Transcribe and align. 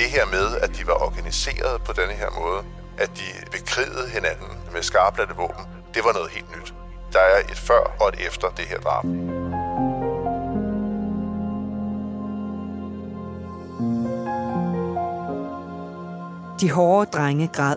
det 0.00 0.10
her 0.10 0.26
med, 0.26 0.46
at 0.64 0.70
de 0.78 0.86
var 0.86 0.96
organiseret 1.06 1.82
på 1.86 1.92
denne 1.92 2.14
her 2.22 2.30
måde, 2.40 2.60
at 2.98 3.10
de 3.20 3.28
bekrigede 3.56 4.08
hinanden 4.14 4.50
med 4.72 4.82
skarpladte 4.82 5.34
våben, 5.36 5.64
det 5.94 6.02
var 6.04 6.12
noget 6.12 6.30
helt 6.30 6.50
nyt. 6.56 6.74
Der 7.12 7.18
er 7.18 7.38
et 7.52 7.58
før 7.68 7.82
og 8.00 8.08
et 8.08 8.26
efter 8.26 8.48
det 8.48 8.64
her 8.64 8.80
drab. 8.86 9.04
De 16.60 16.70
hårde 16.70 17.10
drenge 17.10 17.46
græd. 17.52 17.76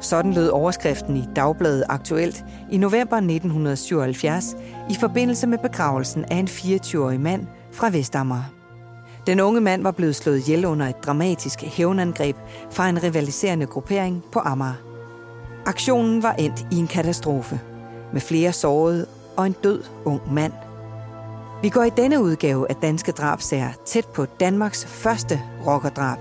Sådan 0.00 0.32
lød 0.32 0.48
overskriften 0.48 1.16
i 1.16 1.24
Dagbladet 1.36 1.84
Aktuelt 1.88 2.44
i 2.70 2.76
november 2.76 3.16
1977 3.16 4.44
i 4.90 4.96
forbindelse 5.00 5.46
med 5.46 5.58
begravelsen 5.58 6.24
af 6.24 6.36
en 6.36 6.48
24-årig 6.48 7.20
mand 7.20 7.46
fra 7.72 7.90
Vestamager. 7.90 8.59
Den 9.26 9.40
unge 9.40 9.60
mand 9.60 9.82
var 9.82 9.90
blevet 9.90 10.16
slået 10.16 10.38
ihjel 10.38 10.64
under 10.64 10.86
et 10.86 11.04
dramatisk 11.06 11.62
hævnangreb 11.62 12.36
fra 12.70 12.88
en 12.88 13.02
rivaliserende 13.02 13.66
gruppering 13.66 14.24
på 14.32 14.38
Amager. 14.38 14.74
Aktionen 15.66 16.22
var 16.22 16.32
endt 16.32 16.66
i 16.70 16.76
en 16.76 16.86
katastrofe, 16.86 17.60
med 18.12 18.20
flere 18.20 18.52
sårede 18.52 19.06
og 19.36 19.46
en 19.46 19.56
død 19.64 19.82
ung 20.04 20.34
mand. 20.34 20.52
Vi 21.62 21.68
går 21.68 21.82
i 21.82 21.90
denne 21.96 22.22
udgave 22.22 22.70
af 22.70 22.76
Danske 22.76 23.12
Drabsager 23.12 23.72
tæt 23.86 24.06
på 24.06 24.24
Danmarks 24.24 24.86
første 24.86 25.40
rockerdrab. 25.66 26.18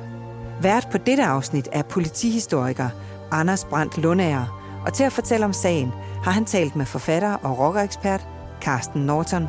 Vært 0.62 0.88
på 0.92 0.98
dette 0.98 1.24
afsnit 1.24 1.70
er 1.72 1.82
politihistoriker 1.82 2.90
Anders 3.32 3.66
Brandt 3.66 3.98
Lundager, 3.98 4.82
og 4.86 4.94
til 4.94 5.04
at 5.04 5.12
fortælle 5.12 5.46
om 5.46 5.54
sagen 5.54 5.94
har 6.24 6.32
han 6.32 6.46
talt 6.46 6.76
med 6.76 6.86
forfatter 6.86 7.34
og 7.34 7.60
rockerekspert 7.60 8.28
Carsten 8.62 9.02
Norton. 9.02 9.48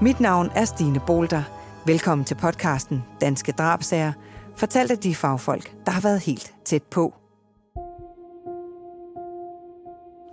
Mit 0.00 0.20
navn 0.20 0.50
er 0.54 0.64
Stine 0.64 1.00
Bolter. 1.06 1.42
Velkommen 1.86 2.24
til 2.24 2.34
podcasten 2.34 3.04
Danske 3.20 3.52
Drabsager, 3.52 4.12
fortalt 4.56 4.90
af 4.90 4.98
de 4.98 5.14
fagfolk, 5.14 5.72
der 5.86 5.92
har 5.92 6.00
været 6.00 6.20
helt 6.20 6.54
tæt 6.64 6.82
på. 6.82 7.14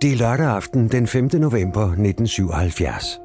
Det 0.02 0.12
er 0.12 0.16
lørdag 0.16 0.46
aften 0.46 0.88
den 0.88 1.06
5. 1.06 1.30
november 1.32 1.82
1977. 1.82 3.20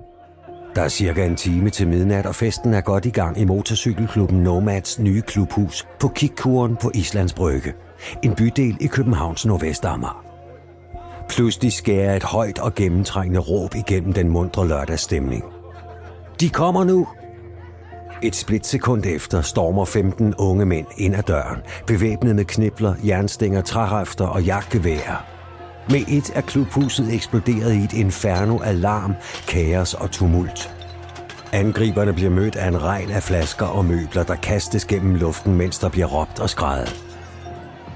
Der 0.76 0.82
er 0.82 0.88
cirka 0.88 1.26
en 1.26 1.36
time 1.36 1.70
til 1.70 1.88
midnat, 1.88 2.26
og 2.26 2.36
festen 2.36 2.74
er 2.74 2.82
godt 2.82 3.06
i 3.06 3.10
gang 3.10 3.38
i 3.40 3.46
motorcykelklubben 3.46 4.44
Nomads 4.44 5.00
nye 5.00 5.22
klubhus 5.22 5.88
på 6.00 6.08
Kikkuren 6.08 6.76
på 6.76 6.92
Islands 6.94 7.34
Brygge. 7.34 7.74
En 8.24 8.36
bydel 8.36 8.78
i 8.82 8.88
Københavns 8.88 9.46
Nordvestammer. 9.46 10.26
Pludselig 11.30 11.74
skærer 11.74 12.16
et 12.16 12.24
højt 12.24 12.60
og 12.60 12.76
gennemtrængende 12.76 13.40
råb 13.40 13.76
igennem 13.76 14.14
den 14.14 14.30
mundre 14.30 14.68
lørdagsstemning. 14.68 15.44
De 16.40 16.50
kommer 16.50 16.84
nu! 16.84 17.08
Et 18.22 18.36
splitsekund 18.36 19.06
efter 19.06 19.42
stormer 19.42 19.86
15 19.86 20.36
unge 20.36 20.66
mænd 20.66 20.88
ind 20.98 21.16
ad 21.16 21.24
døren, 21.24 21.58
bevæbnet 21.88 22.36
med 22.36 22.46
knibler, 22.46 22.96
jernstænger, 23.06 23.62
træhæfter 23.62 24.26
og 24.26 24.44
jagtgeværer. 24.44 25.26
Med 25.90 26.02
et 26.08 26.32
er 26.36 26.42
klubhuset 26.42 27.14
eksploderet 27.14 27.74
i 27.74 27.84
et 27.84 27.94
inferno 27.94 28.60
af 28.60 28.82
larm, 28.82 29.14
kaos 29.48 29.94
og 29.94 30.12
tumult. 30.12 30.76
Angriberne 31.54 32.14
bliver 32.14 32.30
mødt 32.30 32.56
af 32.56 32.68
en 32.68 32.84
regn 32.84 33.12
af 33.12 33.24
flasker 33.24 33.66
og 33.66 33.86
møbler, 33.86 34.24
der 34.24 34.36
kastes 34.36 34.86
gennem 34.86 35.16
luften, 35.16 35.54
mens 35.54 35.80
der 35.80 35.90
bliver 35.90 36.08
råbt 36.08 36.40
og 36.40 36.50
skrejet. 36.50 36.96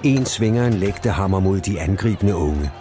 En 0.03 0.25
svinger 0.25 0.67
en 0.67 0.73
lægtehammer 0.73 1.39
mod 1.39 1.59
de 1.59 1.79
angribende 1.79 2.35
unge. 2.35 2.71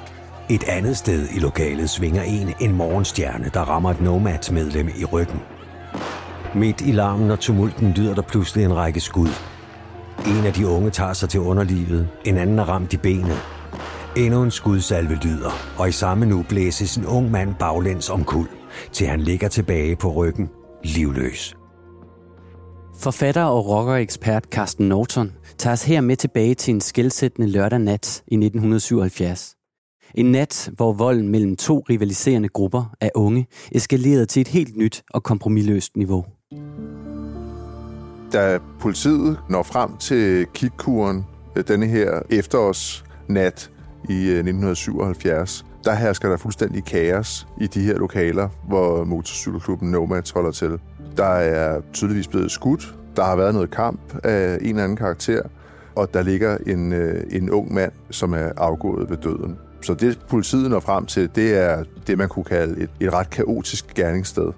Et 0.51 0.65
andet 0.69 0.97
sted 0.97 1.29
i 1.37 1.39
lokalet 1.39 1.91
svinger 1.91 2.23
en 2.23 2.55
en 2.61 2.73
morgenstjerne, 2.73 3.51
der 3.55 3.61
rammer 3.61 3.91
et 3.91 4.01
Nomads 4.01 4.51
medlem 4.51 4.89
i 4.89 5.05
ryggen. 5.05 5.41
Midt 6.55 6.81
i 6.81 6.93
larmen 6.93 7.31
og 7.31 7.41
tumulten 7.41 7.91
lyder 7.91 8.15
der 8.15 8.23
pludselig 8.23 8.65
en 8.65 8.77
række 8.77 9.01
skud. 9.01 9.29
En 10.27 10.47
af 10.47 10.53
de 10.53 10.67
unge 10.69 10.91
tager 10.91 11.13
sig 11.13 11.29
til 11.29 11.41
underlivet, 11.41 12.09
en 12.25 12.39
anden 12.39 12.59
er 12.59 12.65
ramt 12.65 12.93
i 12.93 12.97
benet. 12.97 13.39
Endnu 14.17 14.43
en 14.43 14.51
skudsalve 14.51 15.15
lyder, 15.15 15.51
og 15.79 15.89
i 15.89 15.93
samme 15.93 16.27
nu 16.27 16.45
blæses 16.49 16.97
en 16.97 17.07
ung 17.07 17.31
mand 17.31 17.55
baglæns 17.55 18.11
om 18.11 18.25
kul, 18.25 18.49
til 18.93 19.07
han 19.07 19.21
ligger 19.21 19.49
tilbage 19.49 19.97
på 19.97 20.13
ryggen, 20.13 20.49
livløs. 20.85 21.57
Forfatter 22.99 23.45
og 23.45 23.67
rockerekspert 23.67 24.45
Carsten 24.45 24.89
Norton 24.89 25.33
tager 25.59 25.73
os 25.73 25.85
her 25.85 26.01
med 26.01 26.17
tilbage 26.17 26.55
til 26.55 26.75
en 26.75 26.81
skældsættende 26.81 27.49
lørdag 27.49 27.79
nat 27.79 28.23
i 28.27 28.35
1977. 28.35 29.55
En 30.15 30.33
nat, 30.33 30.71
hvor 30.77 30.93
volden 30.93 31.29
mellem 31.29 31.57
to 31.57 31.85
rivaliserende 31.91 32.49
grupper 32.49 32.95
af 33.01 33.11
unge 33.15 33.47
eskalerede 33.73 34.27
til 34.27 34.41
et 34.41 34.49
helt 34.49 34.77
nyt 34.77 35.03
og 35.11 35.23
kompromilløst 35.23 35.97
niveau. 35.97 36.25
Da 38.33 38.59
politiet 38.81 39.39
når 39.49 39.63
frem 39.63 39.97
til 39.97 40.47
kikkuren 40.55 41.27
øh, 41.57 41.69
denne 41.69 41.87
her 41.87 42.23
efterårsnat 42.31 43.71
i 44.09 44.15
øh, 44.15 44.39
1977, 44.39 45.65
der 45.85 45.95
hersker 45.95 46.29
der 46.29 46.37
fuldstændig 46.37 46.85
kaos 46.85 47.47
i 47.61 47.67
de 47.67 47.83
her 47.83 47.95
lokaler, 47.99 48.49
hvor 48.67 49.05
motorcykelklubben 49.05 49.91
Nomads 49.91 50.31
holder 50.31 50.51
til. 50.51 50.79
Der 51.17 51.25
er 51.25 51.81
tydeligvis 51.93 52.29
blevet 52.29 52.51
skudt, 52.51 52.95
der 53.17 53.25
har 53.25 53.37
været 53.37 53.55
noget 53.55 53.71
kamp 53.71 54.01
af 54.25 54.59
en 54.61 54.69
eller 54.69 54.85
anden 54.85 54.97
karakter, 54.97 55.43
og 55.95 56.15
der 56.15 56.23
ligger 56.23 56.57
en, 56.67 56.93
øh, 56.93 57.25
en 57.31 57.51
ung 57.51 57.75
mand, 57.75 57.93
som 58.11 58.33
er 58.33 58.51
afgået 58.57 59.11
ved 59.11 59.17
døden. 59.17 59.59
Så 59.83 59.95
det 59.95 60.19
politiet 60.29 60.71
når 60.71 60.81
frem 60.81 61.07
til, 61.07 61.31
det 61.35 61.57
er 61.57 61.85
det, 62.07 62.19
man 62.19 62.29
kunne 62.29 62.45
kalde 62.45 62.83
et, 62.83 62.91
et 63.01 63.13
ret 63.13 63.31
kaotisk 63.31 63.95
gerningssted. 63.95 64.53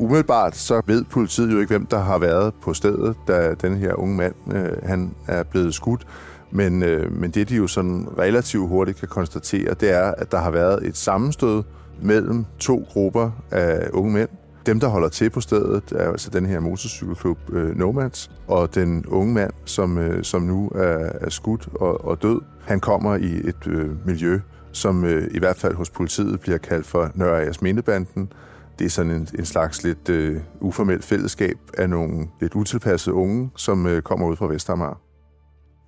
Umiddelbart 0.00 0.56
så 0.56 0.82
ved 0.86 1.04
politiet 1.04 1.52
jo 1.52 1.58
ikke, 1.58 1.68
hvem 1.68 1.86
der 1.86 1.98
har 1.98 2.18
været 2.18 2.54
på 2.62 2.74
stedet, 2.74 3.16
da 3.28 3.54
den 3.54 3.76
her 3.76 3.94
unge 3.94 4.16
mand 4.16 4.34
øh, 4.54 4.72
han 4.82 5.14
er 5.28 5.42
blevet 5.42 5.74
skudt. 5.74 6.06
Men, 6.50 6.82
øh, 6.82 7.12
men 7.12 7.30
det, 7.30 7.48
de 7.48 7.56
jo 7.56 7.66
sådan 7.66 8.08
relativt 8.18 8.68
hurtigt 8.68 8.98
kan 8.98 9.08
konstatere, 9.08 9.74
det 9.74 9.90
er, 9.90 10.14
at 10.18 10.32
der 10.32 10.38
har 10.38 10.50
været 10.50 10.86
et 10.86 10.96
sammenstød 10.96 11.62
mellem 12.02 12.44
to 12.58 12.86
grupper 12.88 13.30
af 13.50 13.88
unge 13.92 14.12
mænd. 14.12 14.28
Dem, 14.66 14.80
der 14.80 14.88
holder 14.88 15.08
til 15.08 15.30
på 15.30 15.40
stedet, 15.40 15.92
er 15.92 16.10
altså 16.10 16.30
den 16.30 16.46
her 16.46 16.60
motorcykelklub 16.60 17.38
øh, 17.52 17.78
Nomads, 17.78 18.30
og 18.48 18.74
den 18.74 19.06
unge 19.06 19.34
mand, 19.34 19.52
som, 19.64 19.98
øh, 19.98 20.24
som 20.24 20.42
nu 20.42 20.68
er, 20.74 21.10
er 21.20 21.30
skudt 21.30 21.68
og, 21.74 22.04
og 22.04 22.22
død, 22.22 22.40
han 22.64 22.80
kommer 22.80 23.16
i 23.16 23.40
et 23.44 23.66
øh, 23.66 24.06
miljø, 24.06 24.40
som 24.72 25.04
øh, 25.04 25.28
i 25.30 25.38
hvert 25.38 25.56
fald 25.56 25.74
hos 25.74 25.90
politiet 25.90 26.40
bliver 26.40 26.58
kaldt 26.58 26.86
for 26.86 27.10
Nørre 27.14 27.52
Mindebanden. 27.62 28.32
Det 28.80 28.86
er 28.86 28.90
sådan 28.90 29.12
en, 29.12 29.28
en 29.38 29.44
slags 29.44 29.82
lidt 29.82 30.08
øh, 30.08 30.40
uformelt 30.60 31.04
fællesskab 31.04 31.56
af 31.78 31.90
nogle 31.90 32.28
lidt 32.40 32.54
utilpassede 32.54 33.14
unge, 33.14 33.50
som 33.56 33.86
øh, 33.86 34.02
kommer 34.02 34.26
ud 34.26 34.36
fra 34.36 34.46
Vestamager. 34.46 35.00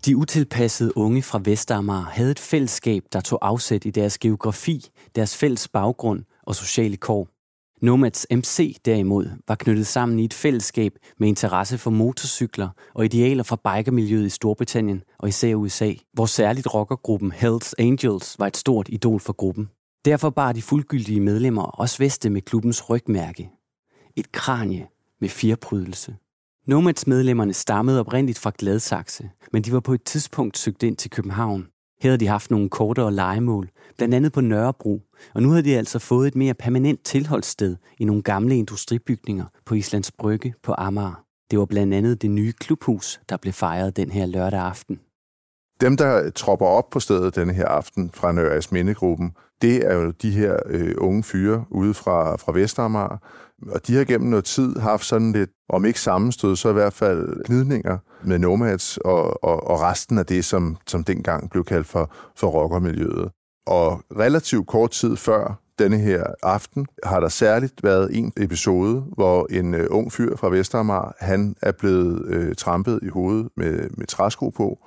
De 0.07 0.17
utilpassede 0.17 0.97
unge 0.97 1.23
fra 1.23 1.41
Vestamager 1.45 2.03
havde 2.03 2.31
et 2.31 2.39
fællesskab, 2.39 3.03
der 3.13 3.21
tog 3.21 3.39
afsæt 3.43 3.85
i 3.85 3.91
deres 3.91 4.19
geografi, 4.19 4.91
deres 5.17 5.37
fælles 5.37 5.69
baggrund 5.69 6.25
og 6.47 6.55
sociale 6.55 6.97
kår. 6.97 7.29
Nomads 7.83 8.27
MC 8.31 8.77
derimod 8.85 9.27
var 9.49 9.55
knyttet 9.55 9.87
sammen 9.87 10.19
i 10.19 10.25
et 10.25 10.35
fællesskab 10.35 10.93
med 11.19 11.29
interesse 11.29 11.79
for 11.79 11.91
motorcykler 11.91 12.69
og 12.95 13.05
idealer 13.05 13.43
fra 13.43 13.57
bikermiljøet 13.57 14.27
i 14.27 14.31
Storbritannien 14.31 15.03
og 15.19 15.29
især 15.29 15.55
USA, 15.55 15.93
hvor 16.13 16.27
særligt 16.27 16.75
rockergruppen 16.75 17.33
Hells 17.33 17.75
Angels 17.79 18.39
var 18.39 18.47
et 18.47 18.57
stort 18.57 18.89
idol 18.89 19.21
for 19.21 19.33
gruppen. 19.33 19.69
Derfor 20.05 20.31
bar 20.31 20.53
de 20.53 20.63
fuldgyldige 20.63 21.21
medlemmer 21.21 21.63
også 21.63 21.99
veste 21.99 22.31
med 22.31 22.43
klubbens 22.43 22.91
rygmærke. 22.91 23.51
Et 24.17 24.33
kranie 24.33 24.89
med 25.21 25.29
firprydelse. 25.29 26.17
Nomads 26.67 27.07
medlemmerne 27.07 27.53
stammede 27.53 28.01
oprindeligt 28.01 28.39
fra 28.39 28.53
Gladsaxe, 28.59 29.31
men 29.53 29.63
de 29.63 29.73
var 29.73 29.81
på 29.81 29.95
et 29.95 30.03
tidspunkt 30.03 30.59
søgt 30.59 30.83
ind 30.83 30.97
til 30.97 31.11
København. 31.11 31.67
Her 32.01 32.11
havde 32.11 32.21
de 32.21 32.27
haft 32.27 32.51
nogle 32.51 32.69
kortere 32.69 33.15
legemål, 33.15 33.71
blandt 33.97 34.15
andet 34.15 34.33
på 34.33 34.41
Nørrebro, 34.41 35.03
og 35.35 35.43
nu 35.43 35.51
havde 35.51 35.63
de 35.63 35.77
altså 35.77 35.99
fået 35.99 36.29
et 36.29 36.35
mere 36.35 36.55
permanent 36.55 37.05
tilholdssted 37.05 37.77
i 37.99 38.05
nogle 38.05 38.23
gamle 38.23 38.57
industribygninger 38.57 39.45
på 39.65 39.75
Islands 39.75 40.13
Brygge 40.13 40.55
på 40.63 40.75
Amager. 40.79 41.25
Det 41.51 41.59
var 41.59 41.67
blandt 41.67 41.95
andet 41.95 42.23
det 42.23 42.31
nye 42.31 42.53
klubhus, 42.53 43.21
der 43.29 43.37
blev 43.37 43.53
fejret 43.53 43.97
den 43.97 44.11
her 44.11 44.27
lørdag 44.27 44.61
aften. 44.61 45.01
Dem, 45.83 45.97
der 45.97 46.31
tropper 46.31 46.67
op 46.67 46.91
på 46.91 47.01
stedet 47.01 47.37
denne 47.37 47.53
her 47.53 47.67
aften 47.67 48.11
fra 48.15 48.33
Nørres 48.33 48.73
Mindegruppen, 48.73 49.33
det 49.63 49.87
er 49.87 49.95
jo 49.95 50.11
de 50.11 50.31
her 50.31 50.57
øh, 50.67 50.95
unge 50.99 51.23
fyre 51.23 51.65
ude 51.71 51.95
fra, 51.95 52.37
fra 52.37 52.53
Vestamager. 52.53 53.17
Og 53.71 53.87
de 53.87 53.97
har 53.97 54.05
gennem 54.05 54.31
noget 54.31 54.45
tid 54.45 54.77
haft 54.77 55.05
sådan 55.05 55.33
lidt, 55.33 55.51
om 55.69 55.85
ikke 55.85 56.01
sammenstød, 56.01 56.57
så 56.57 56.71
i 56.71 56.73
hvert 56.73 56.93
fald 56.93 57.45
gnidninger 57.45 57.99
med 58.25 58.39
Nomads 58.39 58.97
og, 58.97 59.45
og, 59.45 59.67
og 59.67 59.81
resten 59.81 60.19
af 60.19 60.27
det, 60.27 60.45
som, 60.45 60.77
som 60.87 61.05
dengang 61.05 61.51
blev 61.51 61.65
kaldt 61.65 61.87
for, 61.87 62.13
for 62.37 62.49
rockermiljøet. 62.49 63.31
Og 63.67 64.01
relativt 64.19 64.67
kort 64.67 64.91
tid 64.91 65.17
før 65.17 65.63
denne 65.79 65.99
her 65.99 66.25
aften 66.43 66.87
har 67.05 67.21
der 67.21 67.29
særligt 67.29 67.83
været 67.83 68.19
en 68.19 68.33
episode, 68.37 69.05
hvor 69.15 69.47
en 69.51 69.75
øh, 69.75 69.87
ung 69.91 70.13
fyr 70.13 70.37
fra 70.37 70.49
Vestermar, 70.49 71.17
han 71.19 71.57
er 71.63 71.73
blevet 71.73 72.27
øh, 72.27 72.55
trampet 72.55 73.01
i 73.03 73.09
hovedet 73.09 73.49
med, 73.57 73.91
med 73.91 74.07
træsko 74.07 74.51
på 74.51 74.79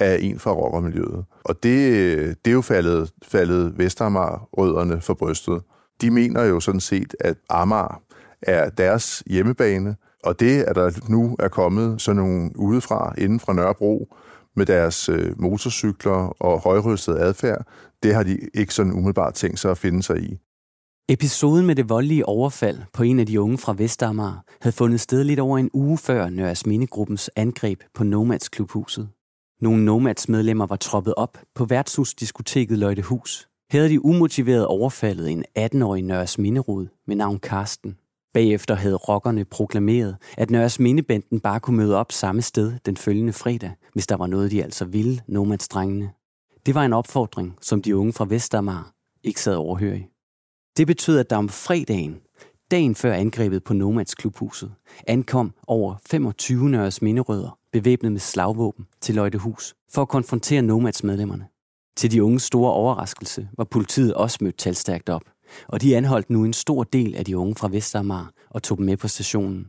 af 0.00 0.18
en 0.20 0.38
fra 0.38 0.52
rockermiljøet. 0.52 1.24
Og 1.44 1.62
det, 1.62 1.92
det 2.44 2.50
er 2.50 2.54
jo 2.54 2.60
faldet, 2.60 3.10
faldet 3.24 3.78
Vestermar-rødderne 3.78 5.00
for 5.00 5.14
brystet. 5.14 5.62
De 6.00 6.10
mener 6.10 6.44
jo 6.44 6.60
sådan 6.60 6.80
set, 6.80 7.14
at 7.20 7.36
Amager 7.48 8.02
er 8.42 8.70
deres 8.70 9.22
hjemmebane, 9.26 9.96
Og 10.24 10.40
det, 10.40 10.62
at 10.62 10.76
der 10.76 10.90
nu 11.08 11.36
er 11.38 11.48
kommet 11.48 12.00
sådan 12.02 12.22
nogle 12.22 12.50
udefra, 12.56 13.14
inden 13.18 13.40
fra 13.40 13.52
Nørrebro, 13.52 14.14
med 14.56 14.66
deres 14.66 15.08
øh, 15.08 15.40
motorcykler 15.40 16.42
og 16.42 16.60
højrystet 16.60 17.18
adfærd, 17.18 17.66
det 18.02 18.14
har 18.14 18.22
de 18.22 18.38
ikke 18.54 18.74
sådan 18.74 18.92
umiddelbart 18.92 19.34
tænkt 19.34 19.58
sig 19.58 19.70
at 19.70 19.78
finde 19.78 20.02
sig 20.02 20.18
i. 20.18 20.38
Episoden 21.08 21.66
med 21.66 21.76
det 21.76 21.88
voldelige 21.88 22.26
overfald 22.26 22.78
på 22.92 23.02
en 23.02 23.18
af 23.18 23.26
de 23.26 23.40
unge 23.40 23.58
fra 23.58 23.74
Vestamager 23.78 24.44
havde 24.60 24.76
fundet 24.76 25.00
sted 25.00 25.24
lidt 25.24 25.40
over 25.40 25.58
en 25.58 25.70
uge 25.72 25.98
før 25.98 26.30
Nørres 26.30 26.66
Mindegruppens 26.66 27.30
angreb 27.36 27.80
på 27.94 28.04
Nomads 28.04 28.48
klubhuset. 28.48 29.08
Nogle 29.60 29.84
Nomads 29.84 30.28
medlemmer 30.28 30.66
var 30.66 30.76
troppet 30.76 31.14
op 31.16 31.38
på 31.54 31.64
værtshusdiskoteket 31.64 32.78
Løjtehus. 32.78 33.48
Her 33.72 33.80
havde 33.80 33.92
de 33.92 34.04
umotiveret 34.04 34.66
overfaldet 34.66 35.30
en 35.30 35.44
18-årig 35.58 36.02
Nørres 36.02 36.38
Minderud 36.38 36.86
med 37.06 37.16
navn 37.16 37.38
Karsten. 37.38 37.96
Bagefter 38.34 38.74
havde 38.74 38.96
rockerne 38.96 39.44
proklameret, 39.44 40.16
at 40.38 40.50
Nørres 40.50 40.78
Mindebanden 40.78 41.40
bare 41.40 41.60
kunne 41.60 41.76
møde 41.76 41.96
op 41.96 42.12
samme 42.12 42.42
sted 42.42 42.78
den 42.86 42.96
følgende 42.96 43.32
fredag, 43.32 43.72
hvis 43.92 44.06
der 44.06 44.16
var 44.16 44.26
noget, 44.26 44.50
de 44.50 44.62
altså 44.62 44.84
ville, 44.84 45.20
nomadsdrengene. 45.28 46.10
Det 46.66 46.74
var 46.74 46.84
en 46.84 46.92
opfordring, 46.92 47.56
som 47.60 47.82
de 47.82 47.96
unge 47.96 48.12
fra 48.12 48.26
Vestamager 48.28 48.92
ikke 49.24 49.40
sad 49.40 49.56
overhørig. 49.56 50.08
Det 50.76 50.86
betød, 50.86 51.18
at 51.18 51.30
der 51.30 51.36
om 51.36 51.48
fredagen, 51.48 52.16
dagen 52.70 52.94
før 52.94 53.12
angrebet 53.12 53.64
på 53.64 53.74
Nomads 53.74 54.14
klubhuset, 54.14 54.72
ankom 55.06 55.52
over 55.66 55.94
25 56.10 56.68
Nørres 56.68 57.02
Minderødder 57.02 57.58
bevæbnet 57.72 58.12
med 58.12 58.20
slagvåben 58.20 58.86
til 59.00 59.14
Løjtehus 59.14 59.74
for 59.92 60.02
at 60.02 60.08
konfrontere 60.08 60.62
Nomads 60.62 61.04
medlemmerne. 61.04 61.46
Til 61.96 62.12
de 62.12 62.24
unges 62.24 62.42
store 62.42 62.72
overraskelse 62.72 63.48
var 63.56 63.64
politiet 63.64 64.14
også 64.14 64.38
mødt 64.40 64.58
talstærkt 64.58 65.08
op, 65.08 65.22
og 65.68 65.82
de 65.82 65.96
anholdt 65.96 66.30
nu 66.30 66.44
en 66.44 66.52
stor 66.52 66.84
del 66.84 67.14
af 67.14 67.24
de 67.24 67.36
unge 67.36 67.54
fra 67.54 67.68
Vestermar 67.68 68.32
og 68.50 68.62
tog 68.62 68.78
dem 68.78 68.86
med 68.86 68.96
på 68.96 69.08
stationen. 69.08 69.66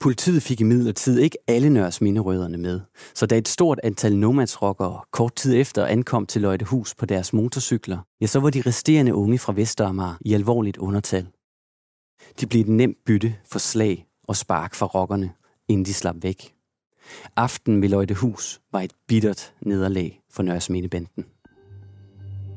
Politiet 0.00 0.42
fik 0.42 0.60
i 0.60 0.64
midlertid 0.64 1.18
ikke 1.18 1.38
alle 1.48 1.70
Nørres 1.70 2.00
minderødderne 2.00 2.58
med, 2.58 2.80
så 3.14 3.26
da 3.26 3.38
et 3.38 3.48
stort 3.48 3.80
antal 3.82 4.16
nomadsrockere 4.16 5.00
kort 5.10 5.34
tid 5.34 5.54
efter 5.54 5.86
ankom 5.86 6.26
til 6.26 6.42
Løjtehus 6.42 6.94
på 6.94 7.06
deres 7.06 7.32
motorcykler, 7.32 7.98
ja, 8.20 8.26
så 8.26 8.40
var 8.40 8.50
de 8.50 8.62
resterende 8.66 9.14
unge 9.14 9.38
fra 9.38 9.52
Vestermar 9.52 10.18
i 10.20 10.34
alvorligt 10.34 10.76
undertal. 10.76 11.26
De 12.40 12.46
blev 12.46 12.60
et 12.60 12.68
nemt 12.68 12.96
bytte 13.06 13.34
for 13.50 13.58
slag 13.58 14.06
og 14.28 14.36
spark 14.36 14.74
fra 14.74 14.86
rockerne, 14.86 15.30
inden 15.68 15.84
de 15.84 15.94
slap 15.94 16.16
væk. 16.22 16.54
Aften 17.36 17.82
ved 17.82 17.88
Løjtehus 17.88 18.60
var 18.72 18.80
et 18.80 18.92
bittert 19.08 19.54
nederlag 19.62 20.20
for 20.30 20.42
Nørres 20.42 20.70
Mindebanden. 20.70 21.24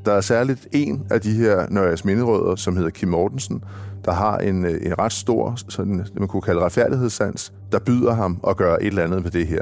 Der 0.06 0.14
er 0.14 0.22
særligt 0.22 0.68
en 0.72 1.08
af 1.10 1.22
de 1.22 1.32
her 1.32 1.70
Nørres 1.70 2.06
Minderødder, 2.06 2.56
som 2.56 2.76
hedder 2.76 2.90
Kim 2.90 3.10
Mortensen, 3.10 3.64
der 4.06 4.12
har 4.12 4.38
en, 4.38 4.66
øh, 4.66 4.86
en 4.86 5.00
ret 5.00 5.12
stor, 5.12 5.56
sådan, 5.70 6.00
det 6.00 6.20
man 6.20 6.28
kunne 6.28 6.42
kalde 6.42 6.62
retfærdighedssans, 6.62 7.54
der 7.72 7.80
byder 7.80 8.14
ham 8.14 8.40
at 8.48 8.58
gøre 8.58 8.84
et 8.84 8.88
eller 8.88 9.04
andet 9.04 9.24
med 9.24 9.32
det 9.32 9.48
her. 9.48 9.62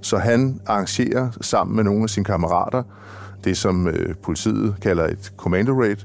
Så 0.00 0.18
han 0.18 0.60
arrangerer 0.66 1.30
sammen 1.40 1.76
med 1.76 1.84
nogle 1.84 2.02
af 2.02 2.10
sine 2.10 2.24
kammerater 2.24 2.82
det, 3.44 3.56
som 3.56 3.88
øh, 3.88 4.14
politiet 4.22 4.74
kalder 4.82 5.06
et 5.06 5.32
commando 5.36 5.72
raid, 5.72 5.96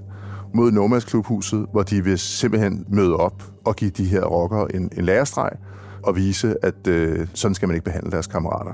mod 0.53 0.71
Nomads 0.71 1.05
Klubhuset, 1.05 1.65
hvor 1.71 1.83
de 1.83 2.03
vil 2.03 2.19
simpelthen 2.19 2.85
møde 2.87 3.15
op 3.15 3.43
og 3.65 3.75
give 3.75 3.91
de 3.91 4.05
her 4.05 4.23
rockere 4.23 4.75
en, 4.75 4.89
en 4.97 5.05
lærestreg 5.05 5.51
og 6.03 6.15
vise, 6.15 6.55
at 6.61 6.87
øh, 6.87 7.27
sådan 7.33 7.55
skal 7.55 7.67
man 7.67 7.75
ikke 7.75 7.85
behandle 7.85 8.11
deres 8.11 8.27
kammerater. 8.27 8.73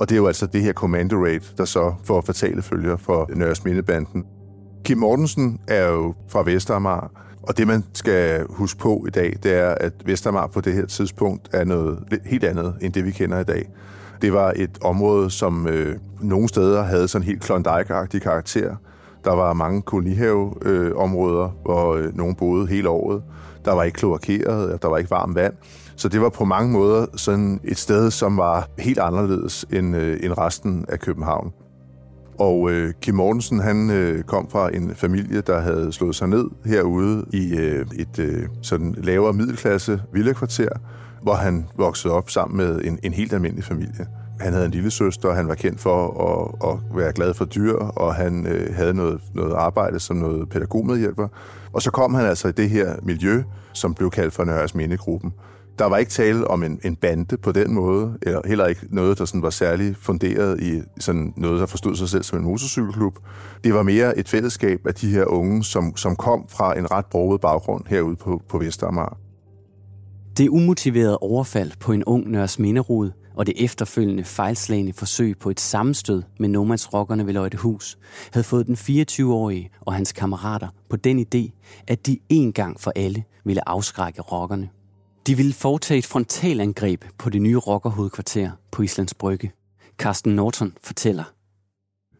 Og 0.00 0.08
det 0.08 0.14
er 0.14 0.16
jo 0.16 0.26
altså 0.26 0.46
det 0.46 0.62
her 0.62 0.72
commando 0.72 1.16
raid, 1.24 1.40
der 1.58 1.64
så 1.64 1.94
får 2.04 2.20
fatale 2.20 2.62
følger 2.62 2.96
for 2.96 3.30
Nørres 3.34 3.64
Mindebanden. 3.64 4.24
Kim 4.84 4.98
Mortensen 4.98 5.60
er 5.68 5.88
jo 5.88 6.14
fra 6.28 6.42
Vestermar, 6.42 7.10
og 7.42 7.58
det, 7.58 7.66
man 7.66 7.84
skal 7.94 8.44
huske 8.48 8.80
på 8.80 9.04
i 9.08 9.10
dag, 9.10 9.36
det 9.42 9.52
er, 9.52 9.74
at 9.74 9.92
Vestermar 10.04 10.46
på 10.46 10.60
det 10.60 10.74
her 10.74 10.86
tidspunkt 10.86 11.48
er 11.52 11.64
noget 11.64 11.98
helt 12.24 12.44
andet, 12.44 12.74
end 12.80 12.92
det 12.92 13.04
vi 13.04 13.10
kender 13.10 13.38
i 13.40 13.44
dag. 13.44 13.70
Det 14.22 14.32
var 14.32 14.52
et 14.56 14.78
område, 14.82 15.30
som 15.30 15.66
øh, 15.68 15.96
nogle 16.20 16.48
steder 16.48 16.82
havde 16.82 17.08
sådan 17.08 17.26
helt 17.26 17.44
Klondike-agtig 17.44 18.18
karakter. 18.18 18.76
Der 19.24 19.32
var 19.32 19.52
mange 19.52 19.82
kolonihaveområder, 19.82 21.44
øh, 21.44 21.62
hvor 21.62 21.94
øh, 21.94 22.16
nogen 22.16 22.34
boede 22.34 22.66
hele 22.66 22.88
året. 22.88 23.22
Der 23.64 23.72
var 23.72 23.82
ikke 23.82 23.96
kloakeret, 23.96 24.82
der 24.82 24.88
var 24.88 24.98
ikke 24.98 25.10
varmt 25.10 25.34
vand. 25.34 25.54
Så 25.96 26.08
det 26.08 26.20
var 26.20 26.28
på 26.28 26.44
mange 26.44 26.72
måder 26.72 27.06
sådan 27.16 27.60
et 27.64 27.78
sted, 27.78 28.10
som 28.10 28.36
var 28.36 28.68
helt 28.78 28.98
anderledes 28.98 29.66
end, 29.72 29.96
øh, 29.96 30.18
end 30.22 30.38
resten 30.38 30.84
af 30.88 31.00
København. 31.00 31.52
Og 32.38 32.70
øh, 32.70 32.92
Kim 33.00 33.14
Mortensen, 33.14 33.60
han 33.60 33.90
øh, 33.90 34.22
kom 34.22 34.50
fra 34.50 34.74
en 34.74 34.94
familie, 34.94 35.40
der 35.40 35.60
havde 35.60 35.92
slået 35.92 36.16
sig 36.16 36.28
ned 36.28 36.44
herude 36.64 37.24
i 37.32 37.56
øh, 37.56 37.86
et 37.96 38.18
øh, 38.18 38.48
sådan 38.62 38.94
lavere 38.98 39.32
middelklasse 39.32 40.02
villakvarter, 40.12 40.68
hvor 41.22 41.34
han 41.34 41.66
voksede 41.76 42.14
op 42.14 42.30
sammen 42.30 42.56
med 42.56 42.80
en, 42.84 42.98
en 43.02 43.12
helt 43.12 43.32
almindelig 43.32 43.64
familie. 43.64 44.06
Han 44.40 44.52
havde 44.52 44.64
en 44.64 44.70
lille 44.70 44.90
søster, 44.90 45.32
han 45.32 45.48
var 45.48 45.54
kendt 45.54 45.80
for 45.80 46.22
at, 46.28 46.70
at 46.70 46.96
være 46.96 47.12
glad 47.12 47.34
for 47.34 47.44
dyr, 47.44 47.74
og 47.74 48.14
han 48.14 48.46
øh, 48.46 48.74
havde 48.74 48.94
noget, 48.94 49.20
noget 49.34 49.52
arbejde 49.52 50.00
som 50.00 50.16
noget 50.16 50.48
pædagogmedhjælper. 50.48 51.28
Og 51.72 51.82
så 51.82 51.90
kom 51.90 52.14
han 52.14 52.26
altså 52.26 52.48
i 52.48 52.52
det 52.52 52.70
her 52.70 52.94
miljø, 53.02 53.42
som 53.72 53.94
blev 53.94 54.10
kaldt 54.10 54.34
for 54.34 54.44
Nørres 54.44 54.74
Mindegruppen. 54.74 55.32
Der 55.78 55.84
var 55.84 55.96
ikke 55.96 56.10
tale 56.10 56.48
om 56.48 56.62
en, 56.62 56.80
en 56.84 56.96
bande 56.96 57.36
på 57.36 57.52
den 57.52 57.74
måde, 57.74 58.18
eller 58.22 58.40
heller 58.46 58.66
ikke 58.66 58.86
noget, 58.90 59.18
der 59.18 59.24
sådan 59.24 59.42
var 59.42 59.50
særlig 59.50 59.96
funderet 59.96 60.60
i 60.60 60.82
sådan 61.00 61.32
noget, 61.36 61.60
der 61.60 61.66
forstod 61.66 61.96
sig 61.96 62.08
selv 62.08 62.22
som 62.22 62.38
en 62.38 62.44
motorcykelklub. 62.44 63.18
Det 63.64 63.74
var 63.74 63.82
mere 63.82 64.18
et 64.18 64.28
fællesskab 64.28 64.86
af 64.86 64.94
de 64.94 65.10
her 65.10 65.24
unge, 65.24 65.64
som, 65.64 65.96
som 65.96 66.16
kom 66.16 66.44
fra 66.48 66.78
en 66.78 66.90
ret 66.90 67.06
broget 67.06 67.40
baggrund 67.40 67.84
herude 67.86 68.16
på, 68.16 68.42
på 68.48 68.58
Vestamager. 68.58 69.18
Det 70.38 70.48
umotiverede 70.48 71.18
overfald 71.18 71.72
på 71.80 71.92
en 71.92 72.04
ung 72.04 72.30
Nørres 72.30 72.58
Minderud 72.58 73.10
og 73.38 73.46
det 73.46 73.64
efterfølgende 73.64 74.24
fejlslagende 74.24 74.92
forsøg 74.92 75.38
på 75.38 75.50
et 75.50 75.60
sammenstød 75.60 76.22
med 76.40 76.48
nomadsrockerne 76.48 77.26
ved 77.26 77.32
Løjtehus 77.32 77.98
havde 78.32 78.44
fået 78.44 78.66
den 78.66 78.74
24-årige 78.74 79.70
og 79.80 79.94
hans 79.94 80.12
kammerater 80.12 80.68
på 80.90 80.96
den 80.96 81.18
idé, 81.20 81.50
at 81.88 82.06
de 82.06 82.18
en 82.28 82.52
gang 82.52 82.80
for 82.80 82.92
alle 82.96 83.24
ville 83.44 83.68
afskrække 83.68 84.22
rockerne. 84.22 84.68
De 85.26 85.36
ville 85.36 85.52
foretage 85.52 85.98
et 85.98 86.06
frontalangreb 86.06 87.04
på 87.18 87.30
det 87.30 87.42
nye 87.42 87.56
rockerhovedkvarter 87.56 88.50
på 88.72 88.82
Islands 88.82 89.14
Brygge. 89.14 89.52
Carsten 89.98 90.36
Norton 90.36 90.72
fortæller. 90.82 91.24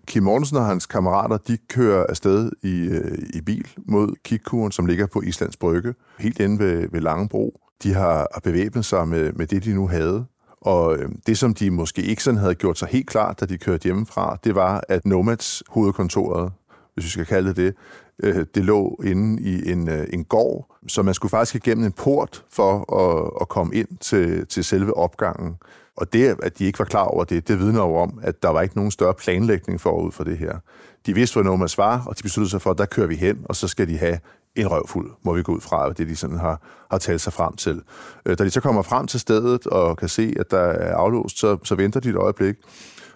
Kim 0.06 0.23
Mortensen 0.23 0.56
og 0.56 0.67
hans 0.67 0.87
kammerater, 0.87 1.37
de 1.37 1.56
kører 1.56 2.06
afsted 2.09 2.50
i, 2.62 2.81
øh, 2.81 3.19
i 3.35 3.41
bil 3.41 3.69
mod 3.88 4.15
Kikkuren, 4.25 4.73
som 4.73 4.87
ligger 4.87 5.06
på 5.06 5.23
Islands 5.23 5.56
Brygge, 5.56 5.94
helt 6.19 6.41
inde 6.41 6.59
ved, 6.59 6.88
ved 6.93 7.00
Langebro. 7.00 7.61
De 7.82 7.94
har 7.94 8.41
bevæbnet 8.44 8.85
sig 8.85 9.09
med, 9.09 9.32
med 9.32 9.47
det, 9.47 9.65
de 9.65 9.75
nu 9.75 9.88
havde. 9.88 10.26
Og 10.60 10.99
øh, 10.99 11.08
det, 11.27 11.38
som 11.38 11.55
de 11.55 11.70
måske 11.70 12.03
ikke 12.03 12.22
sådan 12.22 12.41
havde 12.41 12.55
gjort 12.55 12.79
sig 12.79 12.88
helt 12.88 13.06
klart, 13.06 13.41
da 13.41 13.46
de 13.46 13.58
kørte 13.58 13.84
hjemmefra, 13.84 14.38
det 14.44 14.55
var, 14.55 14.82
at 14.88 15.06
Nomads 15.06 15.62
hovedkontoret, 15.69 16.53
hvis 16.94 17.05
vi 17.05 17.10
skal 17.10 17.27
kalde 17.27 17.55
det 17.55 17.74
det, 18.22 18.55
det 18.55 18.65
lå 18.65 19.00
inde 19.05 19.43
i 19.43 19.70
en, 19.72 19.88
øh, 19.88 20.06
en 20.12 20.24
gård, 20.24 20.77
så 20.88 21.03
man 21.03 21.15
skulle 21.15 21.31
faktisk 21.31 21.55
igennem 21.55 21.84
en 21.84 21.93
port 21.93 22.44
for 22.50 22.94
at, 22.94 23.31
at 23.41 23.48
komme 23.48 23.74
ind 23.74 23.88
til, 24.00 24.46
til 24.46 24.65
selve 24.65 24.96
opgangen. 24.96 25.56
Og 25.96 26.12
det, 26.12 26.36
at 26.43 26.58
de 26.58 26.65
ikke 26.65 26.79
var 26.79 26.84
klar 26.84 27.05
over 27.05 27.24
det, 27.24 27.48
det 27.48 27.58
vidner 27.58 27.81
jo 27.81 27.96
om, 27.96 28.20
at 28.22 28.43
der 28.43 28.48
var 28.48 28.62
ikke 28.62 28.77
nogen 28.77 28.91
større 28.91 29.15
planlægning 29.15 29.81
forud 29.81 30.12
for 30.12 30.24
det 30.24 30.38
her. 30.38 30.58
De 31.06 31.15
vidste, 31.15 31.34
hvor 31.34 31.43
Nomads 31.43 31.79
var, 31.79 32.03
og 32.06 32.19
de 32.19 32.22
besluttede 32.22 32.50
sig 32.50 32.62
for, 32.62 32.70
at 32.70 32.79
der 32.79 32.86
kører 32.86 33.06
vi 33.06 33.17
hen, 33.17 33.38
og 33.44 33.56
så 33.56 33.69
skal 33.69 33.88
de 33.88 33.98
have 33.98 34.19
en 34.60 34.70
røvfuld, 34.70 35.10
må 35.22 35.32
vi 35.32 35.43
gå 35.43 35.53
ud 35.53 35.60
fra, 35.60 35.93
det 35.93 36.08
de 36.08 36.17
sådan 36.17 36.38
har, 36.38 36.60
har 36.91 36.98
talt 36.98 37.20
sig 37.20 37.32
frem 37.32 37.56
til. 37.56 37.82
Øh, 38.27 38.38
da 38.38 38.44
de 38.44 38.50
så 38.50 38.60
kommer 38.60 38.82
frem 38.82 39.06
til 39.06 39.20
stedet 39.20 39.67
og 39.67 39.96
kan 39.96 40.08
se, 40.08 40.34
at 40.41 40.50
der 40.50 40.58
er 40.58 40.96
aflåst, 40.96 41.38
så, 41.38 41.56
så 41.65 41.74
venter 41.74 42.00
de 42.00 42.08
et 42.08 42.17
øjeblik, 42.17 42.56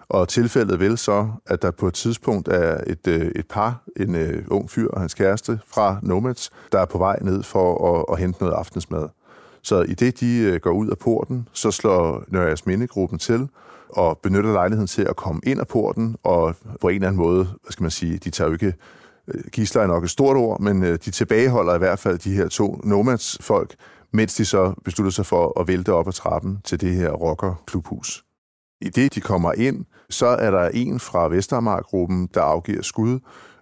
og 0.09 0.27
tilfældet 0.27 0.79
vil 0.79 0.97
så, 0.97 1.29
at 1.45 1.61
der 1.61 1.71
på 1.71 1.87
et 1.87 1.93
tidspunkt 1.93 2.47
er 2.47 2.81
et, 2.87 3.07
øh, 3.07 3.31
et 3.35 3.47
par, 3.49 3.83
en 3.97 4.15
uh, 4.15 4.57
ung 4.57 4.69
fyr 4.69 4.87
og 4.87 4.99
hans 4.99 5.13
kæreste 5.13 5.59
fra 5.67 5.97
Nomads, 6.01 6.51
der 6.71 6.79
er 6.79 6.85
på 6.85 6.97
vej 6.97 7.19
ned 7.21 7.43
for 7.43 7.97
at, 7.97 8.05
at 8.13 8.19
hente 8.19 8.43
noget 8.43 8.55
aftensmad. 8.55 9.09
Så 9.61 9.81
i 9.81 9.93
det, 9.93 10.19
de 10.19 10.37
øh, 10.37 10.59
går 10.59 10.71
ud 10.71 10.87
af 10.87 10.97
porten, 10.97 11.47
så 11.53 11.71
slår 11.71 12.23
Nørres 12.27 12.65
Mindegruppen 12.65 13.19
til 13.19 13.49
og 13.89 14.17
benytter 14.17 14.53
lejligheden 14.53 14.87
til 14.87 15.01
at 15.01 15.15
komme 15.15 15.41
ind 15.43 15.59
af 15.59 15.67
porten, 15.67 16.15
og 16.23 16.55
på 16.81 16.87
en 16.87 16.95
eller 16.95 17.07
anden 17.07 17.21
måde, 17.21 17.43
hvad 17.43 17.71
skal 17.71 17.83
man 17.83 17.91
sige, 17.91 18.17
de 18.17 18.29
tager 18.29 18.47
jo 18.47 18.53
ikke 18.53 18.73
Øh, 19.27 19.43
gisler 19.51 19.81
er 19.81 19.87
nok 19.87 20.03
et 20.03 20.09
stort 20.09 20.37
ord, 20.37 20.59
men 20.59 20.83
øh, 20.83 20.99
de 21.05 21.11
tilbageholder 21.11 21.75
i 21.75 21.77
hvert 21.77 21.99
fald 21.99 22.19
de 22.19 22.33
her 22.33 22.47
to 22.47 22.79
Nomads-folk, 22.83 23.75
mens 24.13 24.35
de 24.35 24.45
så 24.45 24.73
beslutter 24.85 25.11
sig 25.11 25.25
for 25.25 25.59
at 25.59 25.67
vælte 25.67 25.93
op 25.93 26.07
ad 26.07 26.13
trappen 26.13 26.59
til 26.63 26.81
det 26.81 26.95
her 26.95 27.09
rocker-klubhus. 27.11 28.23
I 28.81 28.89
det, 28.89 29.15
de 29.15 29.21
kommer 29.21 29.53
ind, 29.53 29.85
så 30.09 30.25
er 30.25 30.51
der 30.51 30.69
en 30.73 30.99
fra 30.99 31.27
Vestermark-gruppen, 31.27 32.29
der 32.33 32.41
afgiver 32.41 32.81
skud. 32.81 33.19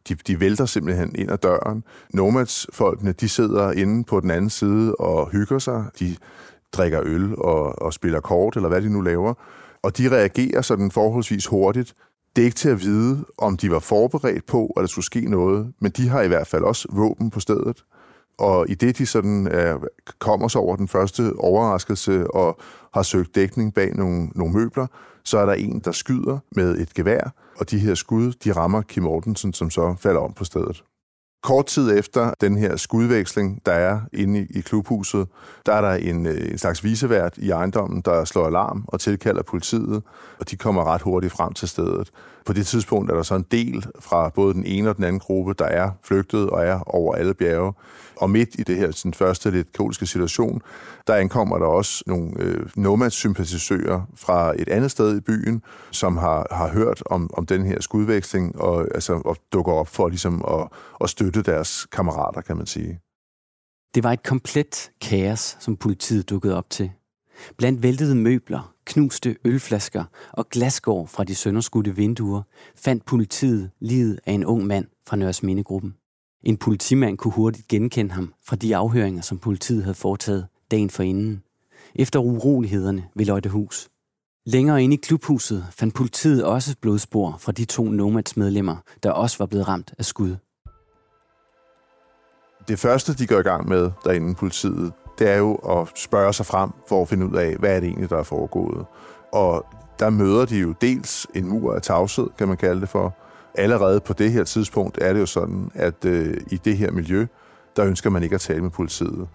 De, 0.10 0.16
de 0.16 0.40
vælter 0.40 0.66
simpelthen 0.66 1.16
ind 1.16 1.32
ad 1.32 1.38
døren. 1.38 1.84
Nomads-folkene, 2.14 3.12
de 3.12 3.30
sidder 3.30 3.72
inde 3.72 4.04
på 4.04 4.20
den 4.20 4.32
anden 4.32 4.50
side 4.50 4.96
og 4.96 5.30
hygger 5.30 5.60
sig. 5.60 5.86
De 6.00 6.16
drikker 6.74 7.02
øl 7.04 7.36
og, 7.36 7.82
og 7.82 7.94
spiller 7.94 8.20
kort, 8.20 8.56
eller 8.56 8.70
hvad 8.70 8.82
de 8.82 8.90
nu 8.90 9.02
laver. 9.02 9.34
Og 9.84 9.98
de 9.98 10.10
reagerer 10.10 10.62
sådan 10.62 10.92
forholdsvis 10.92 11.48
hurtigt. 11.48 11.94
Det 12.36 12.42
er 12.42 12.46
ikke 12.46 12.56
til 12.56 12.70
at 12.70 12.82
vide, 12.82 13.26
om 13.38 13.58
de 13.58 13.72
var 13.72 13.80
forberedt 13.80 14.46
på, 14.46 14.66
at 14.78 14.82
der 14.82 14.88
skulle 14.88 15.06
ske 15.06 15.22
noget, 15.22 15.74
men 15.80 15.92
de 15.92 16.08
har 16.10 16.22
i 16.22 16.28
hvert 16.28 16.48
fald 16.48 16.64
også 16.64 16.88
våben 16.92 17.30
på 17.30 17.40
stedet. 17.40 17.84
Og 18.38 18.70
i 18.70 18.74
det, 18.74 18.98
de 18.98 19.06
sådan 19.06 19.48
er, 19.48 19.78
kommer 20.20 20.48
sig 20.48 20.62
over 20.62 20.76
den 20.76 20.88
første 20.88 21.34
overraskelse 21.38 22.32
og 22.32 22.60
har 22.94 23.04
søgt 23.04 23.36
dækning 23.36 23.74
bag 23.74 23.96
nogle, 23.96 24.30
nogle 24.36 24.54
møbler, 24.54 24.88
så 25.24 25.38
er 25.38 25.46
der 25.46 25.54
en, 25.54 25.80
der 25.80 25.92
skyder 25.92 26.40
med 26.56 26.78
et 26.78 26.94
gevær, 26.94 27.34
og 27.58 27.72
de 27.72 27.80
her 27.80 27.96
skud, 27.96 28.34
de 28.44 28.52
rammer 28.52 28.82
Kim 28.82 29.04
Mortensen, 29.04 29.54
som 29.54 29.70
så 29.70 29.96
falder 30.00 30.20
om 30.20 30.34
på 30.34 30.44
stedet. 30.44 30.84
Kort 31.42 31.66
tid 31.66 32.00
efter 32.00 32.34
den 32.42 32.58
her 32.58 32.76
skudveksling, 32.76 33.62
der 33.66 33.72
er 33.72 34.00
inde 34.14 34.40
i, 34.40 34.58
i 34.58 34.62
klubhuset, 34.62 35.28
der 35.66 35.74
er 35.74 35.82
der 35.82 35.94
en, 35.94 36.26
øh, 36.26 36.52
en 36.52 36.58
slags 36.58 36.84
visevært 36.84 37.38
i 37.38 37.50
ejendommen, 37.50 38.02
der 38.02 38.26
slår 38.26 38.46
alarm 38.46 38.86
og 38.88 39.00
tilkalder 39.00 39.44
politiet, 39.44 40.04
og 40.40 40.52
de 40.52 40.56
kommer 40.56 40.84
ret 40.84 41.02
hurtigt 41.02 41.34
frem 41.34 41.54
til 41.54 41.68
stedet. 41.68 42.12
På 42.46 42.54
det 42.54 42.68
tidspunkt 42.68 43.12
er 43.12 43.16
der 43.16 43.24
så 43.24 43.36
en 43.36 43.46
del 43.52 43.86
fra 44.00 44.30
både 44.30 44.54
den 44.54 44.66
ene 44.66 44.90
og 44.90 44.96
den 44.96 45.04
anden 45.04 45.20
gruppe, 45.20 45.54
der 45.54 45.66
er 45.66 45.92
flygtet 46.04 46.50
og 46.50 46.66
er 46.66 46.80
over 46.80 47.16
alle 47.16 47.34
bjerge. 47.34 47.74
Og 48.16 48.30
midt 48.30 48.50
i 48.60 48.64
det 48.64 48.78
her 48.78 48.92
sådan 48.92 49.14
første 49.14 49.52
lidt 49.52 49.74
kaotiske 49.74 50.06
situation, 50.06 50.62
der 51.08 51.16
ankommer 51.16 51.58
der 51.58 51.66
også 51.66 52.04
nogle 52.08 52.32
øh, 52.40 52.66
Nomads-sympatisører 52.76 54.02
fra 54.16 54.54
et 54.60 54.70
andet 54.70 54.92
sted 54.92 55.18
i 55.18 55.20
byen, 55.20 55.62
som 55.92 56.18
har, 56.18 56.48
har 56.52 56.68
hørt 56.68 57.04
om, 57.06 57.30
om 57.34 57.46
den 57.46 57.66
her 57.66 57.82
skudveksling 57.82 58.62
og, 58.62 58.88
altså, 58.96 59.14
og 59.14 59.38
dukker 59.54 59.72
op 59.72 59.88
for 59.88 60.08
ligesom 60.08 60.46
at, 60.48 60.68
at 61.04 61.10
støtte 61.10 61.31
deres 61.40 61.86
kammerater, 61.86 62.42
kan 62.42 62.58
man 62.58 62.66
sige. 62.66 63.00
Det 63.96 64.04
var 64.04 64.12
et 64.12 64.24
komplet 64.24 64.92
kaos, 65.02 65.58
som 65.60 65.78
politiet 65.78 66.30
dukkede 66.30 66.56
op 66.56 66.70
til. 66.70 66.92
Blandt 67.58 67.84
væltede 67.84 68.16
møbler, 68.16 68.74
knuste 68.86 69.38
ølflasker 69.46 70.04
og 70.32 70.50
glasgård 70.50 71.08
fra 71.08 71.24
de 71.24 71.36
sønderskudte 71.36 71.96
vinduer 71.96 72.42
fandt 72.76 73.06
politiet 73.06 73.72
livet 73.80 74.20
af 74.26 74.34
en 74.34 74.46
ung 74.46 74.68
mand 74.68 74.86
fra 75.08 75.16
Nørres 75.16 75.44
Mindegruppen. 75.44 75.96
En 76.44 76.58
politimand 76.58 77.18
kunne 77.18 77.34
hurtigt 77.34 77.68
genkende 77.68 78.12
ham 78.12 78.34
fra 78.44 78.56
de 78.56 78.76
afhøringer, 78.76 79.22
som 79.22 79.40
politiet 79.40 79.84
havde 79.84 79.96
foretaget 79.96 80.48
dagen 80.72 80.90
forinden, 80.90 81.44
efter 81.96 82.20
urolighederne 82.20 83.08
ved 83.16 83.26
Løjtehus. 83.26 83.90
Længere 84.46 84.84
inde 84.84 84.96
i 84.96 85.00
klubhuset 85.04 85.68
fandt 85.72 85.96
politiet 85.96 86.44
også 86.44 86.76
blodspor 86.82 87.38
fra 87.40 87.52
de 87.52 87.66
to 87.66 87.84
Nomads 87.84 88.38
medlemmer, 88.38 88.78
der 89.04 89.12
også 89.12 89.38
var 89.38 89.46
blevet 89.46 89.68
ramt 89.68 89.94
af 89.98 90.06
skud. 90.06 90.36
Det 92.68 92.80
første, 92.80 93.14
de 93.14 93.28
går 93.28 93.40
i 93.40 93.42
gang 93.42 93.70
med 93.70 93.92
derinde 94.06 94.32
i 94.32 94.34
politiet, 94.34 94.94
det 95.20 95.30
er 95.30 95.38
jo 95.38 95.56
at 95.56 95.88
spørge 95.96 96.34
sig 96.34 96.46
frem 96.46 96.70
for 96.90 97.02
at 97.02 97.08
finde 97.08 97.26
ud 97.26 97.36
af, 97.36 97.56
hvad 97.56 97.76
er 97.76 97.80
det 97.80 97.88
egentlig, 97.88 98.10
der 98.10 98.18
er 98.18 98.24
foregået. 98.24 98.86
Og 99.34 99.66
der 100.00 100.10
møder 100.10 100.46
de 100.46 100.58
jo 100.58 100.74
dels 100.82 101.28
en 101.36 101.48
mur 101.48 101.76
af 101.76 101.82
tavshed, 101.82 102.28
kan 102.38 102.48
man 102.48 102.58
kalde 102.58 102.82
det 102.82 102.90
for. 102.90 103.16
Allerede 103.56 104.00
på 104.00 104.14
det 104.14 104.32
her 104.32 104.44
tidspunkt 104.44 104.98
er 105.02 105.14
det 105.14 105.20
jo 105.20 105.26
sådan, 105.26 105.72
at 105.76 106.06
øh, 106.06 106.38
i 106.52 106.58
det 106.58 106.78
her 106.78 106.92
miljø, 106.92 107.26
der 107.76 107.86
ønsker 107.86 108.10
man 108.10 108.24
ikke 108.24 108.36
at 108.36 108.42
tale 108.42 108.62
med 108.62 108.70
politiet. 108.70 109.28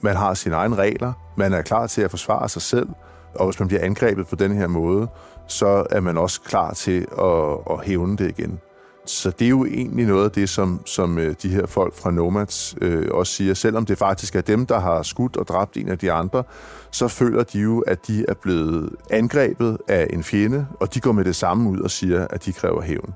Man 0.00 0.16
har 0.16 0.34
sine 0.34 0.54
egne 0.54 0.76
regler, 0.76 1.12
man 1.36 1.52
er 1.52 1.62
klar 1.62 1.86
til 1.86 2.02
at 2.02 2.10
forsvare 2.10 2.48
sig 2.48 2.62
selv, 2.62 2.88
og 3.34 3.46
hvis 3.46 3.58
man 3.58 3.68
bliver 3.68 3.84
angrebet 3.84 4.26
på 4.26 4.36
den 4.36 4.52
her 4.52 4.66
måde, 4.66 5.08
så 5.46 5.86
er 5.90 6.00
man 6.00 6.18
også 6.18 6.40
klar 6.40 6.72
til 6.72 7.06
at, 7.18 7.58
at 7.70 7.84
hævne 7.84 8.16
det 8.16 8.28
igen. 8.38 8.60
Så 9.06 9.30
det 9.30 9.44
er 9.44 9.48
jo 9.48 9.64
egentlig 9.64 10.06
noget 10.06 10.24
af 10.24 10.30
det, 10.30 10.48
som, 10.48 10.86
som 10.86 11.18
øh, 11.18 11.34
de 11.42 11.48
her 11.48 11.66
folk 11.66 11.94
fra 11.94 12.10
Nomads 12.10 12.74
øh, 12.80 13.08
også 13.10 13.32
siger. 13.32 13.54
Selvom 13.54 13.86
det 13.86 13.98
faktisk 13.98 14.36
er 14.36 14.40
dem, 14.40 14.66
der 14.66 14.80
har 14.80 15.02
skudt 15.02 15.36
og 15.36 15.48
dræbt 15.48 15.76
en 15.76 15.88
af 15.88 15.98
de 15.98 16.12
andre, 16.12 16.44
så 16.90 17.08
føler 17.08 17.42
de 17.42 17.58
jo, 17.58 17.80
at 17.80 18.06
de 18.06 18.24
er 18.28 18.34
blevet 18.34 18.90
angrebet 19.10 19.78
af 19.88 20.06
en 20.10 20.22
fjende, 20.22 20.66
og 20.80 20.94
de 20.94 21.00
går 21.00 21.12
med 21.12 21.24
det 21.24 21.36
samme 21.36 21.70
ud 21.70 21.80
og 21.80 21.90
siger, 21.90 22.26
at 22.30 22.44
de 22.44 22.52
kræver 22.52 22.82
hævn. 22.82 23.14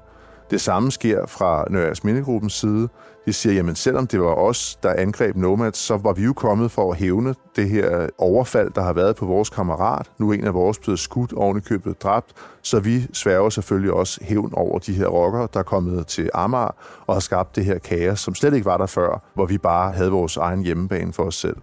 Det 0.50 0.60
samme 0.60 0.90
sker 0.90 1.26
fra 1.26 1.64
Nørres 1.70 2.04
Mindegruppens 2.04 2.52
side. 2.52 2.88
De 3.26 3.32
siger, 3.32 3.52
jamen 3.52 3.74
selvom 3.74 4.06
det 4.06 4.20
var 4.20 4.34
os, 4.34 4.78
der 4.82 4.92
angreb 4.92 5.36
Nomads, 5.36 5.78
så 5.78 5.96
var 5.96 6.12
vi 6.12 6.24
jo 6.24 6.32
kommet 6.32 6.70
for 6.70 6.92
at 6.92 6.98
hævne 6.98 7.34
det 7.56 7.68
her 7.68 8.08
overfald, 8.18 8.70
der 8.70 8.82
har 8.82 8.92
været 8.92 9.16
på 9.16 9.26
vores 9.26 9.50
kammerat. 9.50 10.10
Nu 10.18 10.30
er 10.30 10.34
en 10.34 10.44
af 10.44 10.54
vores 10.54 10.78
blevet 10.78 10.98
skudt 10.98 11.32
ovenikøbet 11.32 12.02
dræbt, 12.02 12.32
så 12.62 12.80
vi 12.80 13.06
sværger 13.12 13.50
selvfølgelig 13.50 13.92
også 13.92 14.20
hævn 14.22 14.52
over 14.56 14.78
de 14.78 14.92
her 14.92 15.06
rockere, 15.06 15.48
der 15.52 15.58
er 15.58 15.64
kommet 15.64 16.06
til 16.06 16.30
Amager 16.34 16.74
og 17.06 17.14
har 17.14 17.20
skabt 17.20 17.56
det 17.56 17.64
her 17.64 17.78
kaos, 17.78 18.20
som 18.20 18.34
slet 18.34 18.54
ikke 18.54 18.64
var 18.64 18.76
der 18.76 18.86
før, 18.86 19.22
hvor 19.34 19.46
vi 19.46 19.58
bare 19.58 19.92
havde 19.92 20.10
vores 20.10 20.36
egen 20.36 20.62
hjemmebane 20.62 21.12
for 21.12 21.22
os 21.22 21.34
selv. 21.34 21.56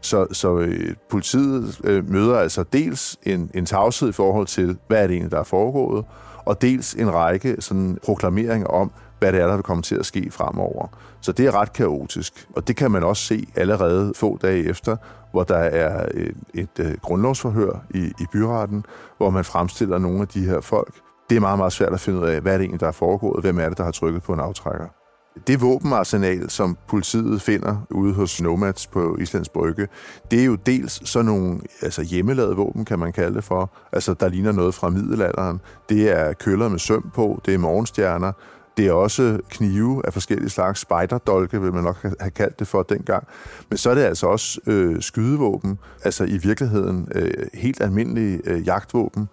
Så, 0.00 0.26
så 0.32 0.58
øh, 0.58 0.94
politiet 1.10 1.80
øh, 1.84 2.10
møder 2.10 2.38
altså 2.38 2.62
dels 2.72 3.16
en, 3.22 3.50
en 3.54 3.66
tavshed 3.66 4.08
i 4.08 4.12
forhold 4.12 4.46
til, 4.46 4.78
hvad 4.88 5.02
er 5.02 5.06
det 5.06 5.14
egentlig, 5.14 5.32
der 5.32 5.38
er 5.38 5.44
foregået, 5.44 6.04
og 6.44 6.62
dels 6.62 6.94
en 6.94 7.14
række 7.14 7.56
sådan 7.58 7.98
proklameringer 8.04 8.68
om, 8.68 8.90
hvad 9.18 9.32
det 9.32 9.40
er, 9.40 9.46
der 9.46 9.54
vil 9.54 9.62
komme 9.62 9.82
til 9.82 9.94
at 9.94 10.06
ske 10.06 10.30
fremover. 10.30 10.86
Så 11.20 11.32
det 11.32 11.46
er 11.46 11.60
ret 11.60 11.72
kaotisk, 11.72 12.48
og 12.56 12.68
det 12.68 12.76
kan 12.76 12.90
man 12.90 13.02
også 13.02 13.22
se 13.22 13.46
allerede 13.56 14.12
få 14.16 14.38
dage 14.42 14.68
efter, 14.68 14.96
hvor 15.30 15.42
der 15.42 15.56
er 15.56 16.06
øh, 16.14 16.32
et, 16.54 16.68
et, 16.78 17.02
grundlovsforhør 17.02 17.84
i, 17.94 17.98
i 17.98 18.26
byretten, 18.32 18.84
hvor 19.16 19.30
man 19.30 19.44
fremstiller 19.44 19.98
nogle 19.98 20.20
af 20.20 20.28
de 20.28 20.44
her 20.44 20.60
folk. 20.60 20.94
Det 21.30 21.36
er 21.36 21.40
meget, 21.40 21.58
meget 21.58 21.72
svært 21.72 21.92
at 21.92 22.00
finde 22.00 22.20
ud 22.20 22.24
af, 22.24 22.40
hvad 22.40 22.52
er 22.52 22.58
det 22.58 22.64
egentlig, 22.64 22.80
der 22.80 22.86
er 22.86 22.92
foregået, 22.92 23.44
hvem 23.44 23.58
er 23.58 23.68
det, 23.68 23.78
der 23.78 23.84
har 23.84 23.90
trykket 23.90 24.22
på 24.22 24.32
en 24.32 24.40
aftrækker. 24.40 25.01
Det 25.46 25.60
våbenarsenal, 25.60 26.50
som 26.50 26.76
politiet 26.88 27.42
finder 27.42 27.86
ude 27.90 28.12
hos 28.14 28.40
Nomads 28.40 28.86
på 28.86 29.16
Islands 29.20 29.48
Brygge, 29.48 29.88
det 30.30 30.40
er 30.40 30.44
jo 30.44 30.54
dels 30.54 31.08
sådan 31.08 31.26
nogle 31.26 31.60
altså 31.82 32.02
hjemmelavede 32.02 32.56
våben, 32.56 32.84
kan 32.84 32.98
man 32.98 33.12
kalde 33.12 33.34
det 33.34 33.44
for. 33.44 33.70
Altså, 33.92 34.14
der 34.14 34.28
ligner 34.28 34.52
noget 34.52 34.74
fra 34.74 34.90
middelalderen. 34.90 35.60
Det 35.88 36.10
er 36.10 36.32
køller 36.32 36.68
med 36.68 36.78
søm 36.78 37.10
på, 37.14 37.40
det 37.46 37.54
er 37.54 37.58
morgenstjerner, 37.58 38.32
det 38.76 38.86
er 38.86 38.92
også 38.92 39.38
knive 39.50 40.06
af 40.06 40.12
forskellige 40.12 40.50
slags, 40.50 40.80
spejderdolke 40.80 41.60
vil 41.60 41.72
man 41.72 41.84
nok 41.84 42.02
have 42.20 42.30
kaldt 42.30 42.58
det 42.58 42.68
for 42.68 42.82
dengang. 42.82 43.26
Men 43.70 43.78
så 43.78 43.90
er 43.90 43.94
det 43.94 44.02
altså 44.02 44.26
også 44.26 44.60
øh, 44.66 45.02
skydevåben, 45.02 45.78
altså 46.04 46.24
i 46.24 46.38
virkeligheden 46.38 47.08
øh, 47.14 47.46
helt 47.54 47.80
almindelige 47.80 48.40
øh, 48.44 48.66
jagtvåben. 48.66 49.28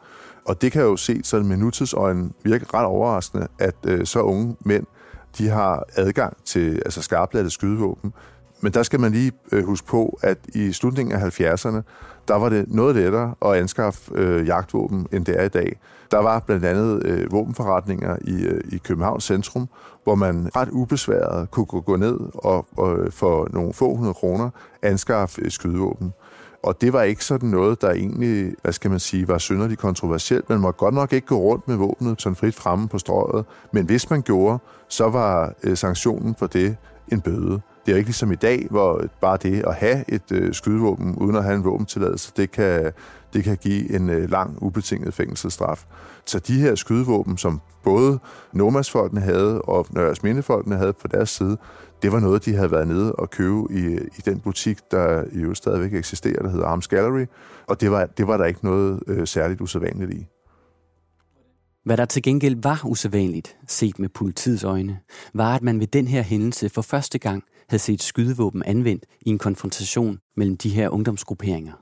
Og 0.46 0.62
det 0.62 0.72
kan 0.72 0.82
jo 0.82 0.98
se 0.98 1.22
sådan 1.24 1.48
med 1.48 1.58
nutidsøjne 1.58 2.30
virke 2.44 2.66
ret 2.74 2.86
overraskende, 2.86 3.48
at 3.60 3.76
øh, 3.88 4.06
så 4.06 4.22
unge 4.22 4.56
mænd 4.66 4.86
de 5.38 5.50
har 5.50 5.84
adgang 5.96 6.38
til 6.46 6.76
altså 6.86 7.02
skarpladte 7.02 7.50
skydevåben. 7.50 8.14
Men 8.62 8.74
der 8.74 8.84
skal 8.84 9.00
man 9.00 9.12
lige 9.12 9.32
øh, 9.52 9.66
huske 9.66 9.88
på, 9.88 10.20
at 10.22 10.38
i 10.56 10.72
slutningen 10.72 11.16
af 11.16 11.40
70'erne, 11.40 11.82
der 12.28 12.36
var 12.36 12.50
det 12.50 12.66
noget 12.68 12.96
lettere 12.96 13.36
at 13.46 13.54
anskaffe 13.54 14.12
øh, 14.16 14.48
jagtvåben, 14.48 15.08
end 15.12 15.26
det 15.26 15.40
er 15.40 15.44
i 15.44 15.50
dag. 15.50 15.80
Der 16.12 16.18
var 16.18 16.40
blandt 16.40 16.66
andet 16.66 17.06
øh, 17.06 17.32
våbenforretninger 17.32 18.18
i, 18.22 18.44
øh, 18.44 18.62
i 18.72 18.78
Københavns 18.78 19.24
centrum, 19.24 19.70
hvor 20.04 20.16
man 20.16 20.50
ret 20.56 20.70
ubesværet 20.72 21.52
kunne 21.52 21.66
gå 21.66 21.96
ned 21.96 22.20
og, 22.34 22.68
og 22.78 23.00
øh, 23.00 23.12
for 23.12 23.48
nogle 23.54 23.74
få 23.74 23.96
hundrede 23.96 24.14
kroner 24.14 24.50
anskaffe 24.82 25.42
et 25.42 25.54
skydevåben. 25.54 26.14
Og 26.64 26.82
det 26.82 26.94
var 26.94 27.04
ikke 27.04 27.26
sådan 27.26 27.50
noget, 27.50 27.82
der 27.82 27.92
egentlig, 27.92 28.54
hvad 28.62 28.74
skal 28.74 28.92
man 28.92 29.00
sige, 29.00 29.28
var 29.28 29.38
synderligt 29.38 29.80
kontroversielt. 29.80 30.50
Man 30.50 30.60
må 30.60 30.72
godt 30.72 30.94
nok 30.94 31.14
ikke 31.14 31.28
gå 31.28 31.38
rundt 31.38 31.68
med 31.68 31.76
våbnet 31.76 32.22
sådan 32.22 32.36
frit 32.36 32.56
fremme 32.56 32.88
på 32.88 32.98
strøget. 32.98 33.46
Men 33.74 33.86
hvis 33.86 34.10
man 34.10 34.22
gjorde, 34.22 34.60
så 34.88 35.10
var 35.10 35.54
øh, 35.64 35.78
sanktionen 35.78 36.36
for 36.36 36.48
det 36.48 36.78
en 37.12 37.22
bøde. 37.22 37.62
Det 37.86 37.92
er 37.92 37.96
ikke 37.98 38.08
ligesom 38.08 38.32
i 38.32 38.36
dag, 38.36 38.68
hvor 38.70 39.04
bare 39.22 39.38
det 39.38 39.64
at 39.68 39.76
have 39.76 40.04
et 40.08 40.32
øh, 40.32 40.54
skydevåben 40.54 41.16
uden 41.16 41.36
at 41.36 41.44
have 41.44 41.56
en 41.56 41.64
våbentilladelse, 41.64 42.34
det 42.38 42.52
kan, 42.52 42.92
det 43.34 43.44
kan 43.44 43.58
give 43.58 43.96
en 43.96 44.10
øh, 44.10 44.30
lang, 44.30 44.58
ubetinget 44.64 45.14
fængselsstraf. 45.14 45.86
Så 46.26 46.40
de 46.40 46.60
her 46.60 46.76
skydevåben, 46.76 47.38
som 47.38 47.62
både 47.84 48.20
Nomads-folkene 48.54 49.22
havde 49.22 49.62
og 49.62 49.88
øh, 49.90 49.96
Nørres 49.96 50.24
Mindefolkene 50.24 50.76
havde 50.76 50.94
på 50.94 51.08
deres 51.08 51.30
side, 51.30 51.58
det 52.02 52.12
var 52.12 52.20
noget, 52.20 52.46
de 52.46 52.56
havde 52.56 52.72
været 52.72 52.88
nede 52.88 53.14
og 53.14 53.30
købe 53.30 53.64
i, 53.70 53.86
i 54.18 54.22
den 54.26 54.40
butik, 54.40 54.80
der 54.92 55.24
jo 55.34 55.54
stadigvæk 55.54 55.94
eksisterer, 55.94 56.42
der 56.42 56.50
hedder 56.50 56.66
Arms 56.66 56.88
Gallery, 56.88 57.26
og 57.68 57.82
det 57.82 57.92
var, 57.92 58.06
det 58.06 58.28
var 58.28 58.38
der 58.38 58.46
ikke 58.46 58.66
noget 58.66 59.04
øh, 59.08 59.28
særligt 59.28 59.62
usædvanligt 59.62 60.14
i. 60.14 60.28
Hvad 61.86 61.98
der 61.98 62.06
til 62.06 62.24
gengæld 62.24 62.56
var 62.64 62.82
usædvanligt, 62.86 63.58
set 63.68 64.00
med 64.00 64.10
politiets 64.10 64.64
øjne, 64.64 65.00
var, 65.34 65.56
at 65.56 65.62
man 65.62 65.80
ved 65.80 65.88
den 65.88 66.08
her 66.08 66.22
hændelse 66.22 66.70
for 66.70 66.82
første 66.82 67.20
gang 67.20 67.44
havde 67.70 67.82
set 67.82 68.04
skydevåben 68.04 68.64
anvendt 68.64 69.06
i 69.22 69.30
en 69.30 69.38
konfrontation 69.38 70.20
mellem 70.38 70.58
de 70.58 70.70
her 70.70 70.90
ungdomsgrupperinger. 70.90 71.74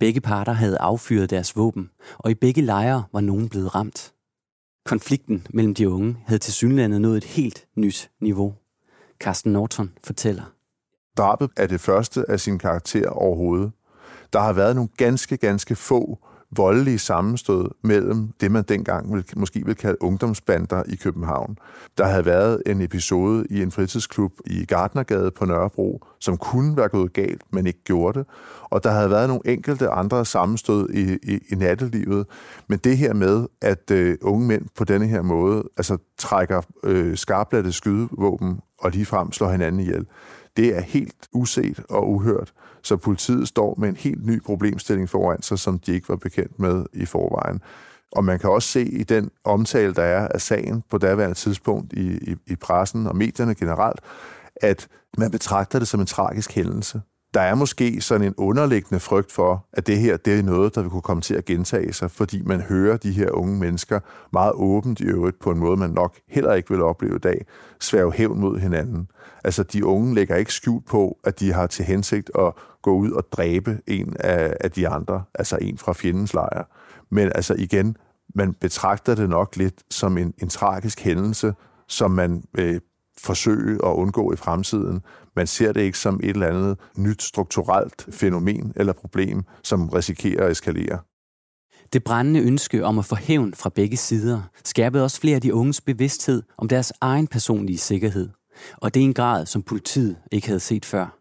Begge 0.00 0.20
parter 0.20 0.52
havde 0.52 0.78
affyret 0.80 1.30
deres 1.30 1.56
våben, 1.56 1.90
og 2.18 2.30
i 2.30 2.34
begge 2.34 2.62
lejre 2.62 3.04
var 3.12 3.20
nogen 3.20 3.48
blevet 3.48 3.74
ramt. 3.74 4.14
Konflikten 4.84 5.46
mellem 5.50 5.74
de 5.74 5.90
unge 5.90 6.16
havde 6.26 6.38
til 6.38 6.52
synlandet 6.52 7.00
nået 7.00 7.16
et 7.16 7.24
helt 7.24 7.68
nyt 7.76 8.10
niveau. 8.20 8.54
Carsten 9.20 9.52
Norton 9.52 9.92
fortæller. 10.04 10.52
Drabet 11.16 11.50
er 11.56 11.66
det 11.66 11.80
første 11.80 12.24
af 12.28 12.40
sin 12.40 12.58
karakter 12.58 13.08
overhovedet. 13.08 13.72
Der 14.32 14.40
har 14.40 14.52
været 14.52 14.74
nogle 14.74 14.90
ganske, 14.96 15.36
ganske 15.36 15.76
få 15.76 16.18
voldelige 16.56 16.98
sammenstød 16.98 17.70
mellem 17.82 18.28
det, 18.40 18.50
man 18.50 18.62
dengang 18.62 19.14
vil, 19.14 19.24
måske 19.36 19.62
vil 19.66 19.74
kalde 19.74 20.02
ungdomsbander 20.02 20.82
i 20.88 20.96
København. 20.96 21.58
Der 21.98 22.06
havde 22.06 22.26
været 22.26 22.62
en 22.66 22.80
episode 22.80 23.46
i 23.50 23.62
en 23.62 23.70
fritidsklub 23.70 24.32
i 24.46 24.64
Gardnergade 24.64 25.30
på 25.30 25.44
Nørrebro, 25.44 26.04
som 26.18 26.36
kunne 26.36 26.76
være 26.76 26.88
gået 26.88 27.12
galt, 27.12 27.42
men 27.50 27.66
ikke 27.66 27.84
gjorde 27.84 28.18
det. 28.18 28.26
Og 28.62 28.84
der 28.84 28.90
havde 28.90 29.10
været 29.10 29.28
nogle 29.28 29.42
enkelte 29.44 29.88
andre 29.88 30.24
sammenstød 30.24 30.88
i, 30.88 31.18
i, 31.32 31.38
i 31.52 31.54
nattelivet. 31.54 32.26
Men 32.68 32.78
det 32.78 32.96
her 32.96 33.14
med, 33.14 33.46
at 33.62 33.90
øh, 33.90 34.18
unge 34.22 34.46
mænd 34.46 34.66
på 34.76 34.84
denne 34.84 35.06
her 35.06 35.22
måde 35.22 35.62
altså 35.76 35.98
trækker 36.18 36.62
øh, 36.84 37.16
skarplatte 37.16 37.72
skydevåben 37.72 38.60
og 38.78 38.90
ligefrem 38.90 39.32
slår 39.32 39.50
hinanden 39.50 39.80
ihjel, 39.80 40.06
det 40.56 40.76
er 40.76 40.80
helt 40.80 41.28
uset 41.32 41.80
og 41.88 42.10
uhørt. 42.10 42.52
Så 42.82 42.96
politiet 42.96 43.48
står 43.48 43.74
med 43.78 43.88
en 43.88 43.96
helt 43.96 44.26
ny 44.26 44.42
problemstilling 44.42 45.08
foran 45.08 45.42
sig, 45.42 45.58
som 45.58 45.78
de 45.78 45.92
ikke 45.92 46.08
var 46.08 46.16
bekendt 46.16 46.58
med 46.58 46.84
i 46.92 47.04
forvejen. 47.04 47.60
Og 48.12 48.24
man 48.24 48.38
kan 48.38 48.50
også 48.50 48.68
se 48.68 48.84
i 48.84 49.02
den 49.02 49.30
omtale, 49.44 49.94
der 49.94 50.02
er 50.02 50.28
af 50.28 50.40
sagen 50.40 50.82
på 50.90 50.98
daværende 50.98 51.34
tidspunkt 51.34 51.92
i, 51.92 52.32
i, 52.32 52.36
i 52.46 52.56
pressen 52.56 53.06
og 53.06 53.16
medierne 53.16 53.54
generelt, 53.54 54.00
at 54.56 54.88
man 55.18 55.30
betragter 55.30 55.78
det 55.78 55.88
som 55.88 56.00
en 56.00 56.06
tragisk 56.06 56.52
hændelse. 56.52 57.00
Der 57.34 57.40
er 57.40 57.54
måske 57.54 58.00
sådan 58.00 58.26
en 58.26 58.34
underliggende 58.36 59.00
frygt 59.00 59.32
for, 59.32 59.66
at 59.72 59.86
det 59.86 59.98
her 59.98 60.16
det 60.16 60.38
er 60.38 60.42
noget, 60.42 60.74
der 60.74 60.80
vil 60.80 60.90
kunne 60.90 61.02
komme 61.02 61.20
til 61.20 61.34
at 61.34 61.44
gentage 61.44 61.92
sig, 61.92 62.10
fordi 62.10 62.42
man 62.42 62.60
hører 62.60 62.96
de 62.96 63.12
her 63.12 63.30
unge 63.30 63.58
mennesker 63.58 64.00
meget 64.32 64.52
åbent 64.54 65.00
i 65.00 65.04
øvrigt 65.04 65.38
på 65.38 65.50
en 65.50 65.58
måde, 65.58 65.76
man 65.76 65.90
nok 65.90 66.16
heller 66.28 66.54
ikke 66.54 66.70
vil 66.70 66.82
opleve 66.82 67.16
i 67.16 67.18
dag, 67.18 67.46
sværge 67.80 68.12
hævn 68.12 68.40
mod 68.40 68.58
hinanden. 68.58 69.08
Altså, 69.44 69.62
de 69.62 69.84
unge 69.84 70.14
lægger 70.14 70.36
ikke 70.36 70.52
skjult 70.52 70.86
på, 70.86 71.18
at 71.24 71.40
de 71.40 71.52
har 71.52 71.66
til 71.66 71.84
hensigt 71.84 72.30
at 72.38 72.52
gå 72.82 72.92
ud 72.92 73.10
og 73.10 73.24
dræbe 73.32 73.80
en 73.86 74.16
af, 74.20 74.56
af 74.60 74.70
de 74.70 74.88
andre, 74.88 75.22
altså 75.34 75.58
en 75.60 75.78
fra 75.78 75.92
fjendens 75.92 76.34
lejr. 76.34 76.64
Men 77.10 77.32
altså 77.34 77.54
igen, 77.58 77.96
man 78.34 78.54
betragter 78.54 79.14
det 79.14 79.28
nok 79.28 79.56
lidt 79.56 79.82
som 79.90 80.18
en, 80.18 80.34
en 80.38 80.48
tragisk 80.48 81.00
hændelse, 81.00 81.54
som 81.88 82.10
man 82.10 82.44
øh, 82.58 82.80
forsøge 83.18 83.74
at 83.74 83.92
undgå 83.92 84.32
i 84.32 84.36
fremtiden. 84.36 85.02
Man 85.36 85.46
ser 85.46 85.72
det 85.72 85.80
ikke 85.80 85.98
som 85.98 86.20
et 86.22 86.30
eller 86.30 86.46
andet 86.46 86.78
nyt 86.96 87.22
strukturelt 87.22 88.06
fænomen 88.10 88.72
eller 88.76 88.92
problem, 88.92 89.42
som 89.62 89.88
risikerer 89.88 90.44
at 90.44 90.52
eskalere. 90.52 90.98
Det 91.92 92.04
brændende 92.04 92.40
ønske 92.40 92.84
om 92.84 92.98
at 92.98 93.04
få 93.04 93.14
hævn 93.14 93.54
fra 93.54 93.70
begge 93.74 93.96
sider 93.96 94.42
skærpede 94.64 95.04
også 95.04 95.20
flere 95.20 95.34
af 95.34 95.40
de 95.40 95.54
unges 95.54 95.80
bevidsthed 95.80 96.42
om 96.58 96.68
deres 96.68 96.92
egen 97.00 97.26
personlige 97.26 97.78
sikkerhed. 97.78 98.28
Og 98.76 98.94
det 98.94 99.00
er 99.00 99.04
en 99.04 99.14
grad, 99.14 99.46
som 99.46 99.62
politiet 99.62 100.16
ikke 100.32 100.46
havde 100.46 100.60
set 100.60 100.84
før. 100.84 101.20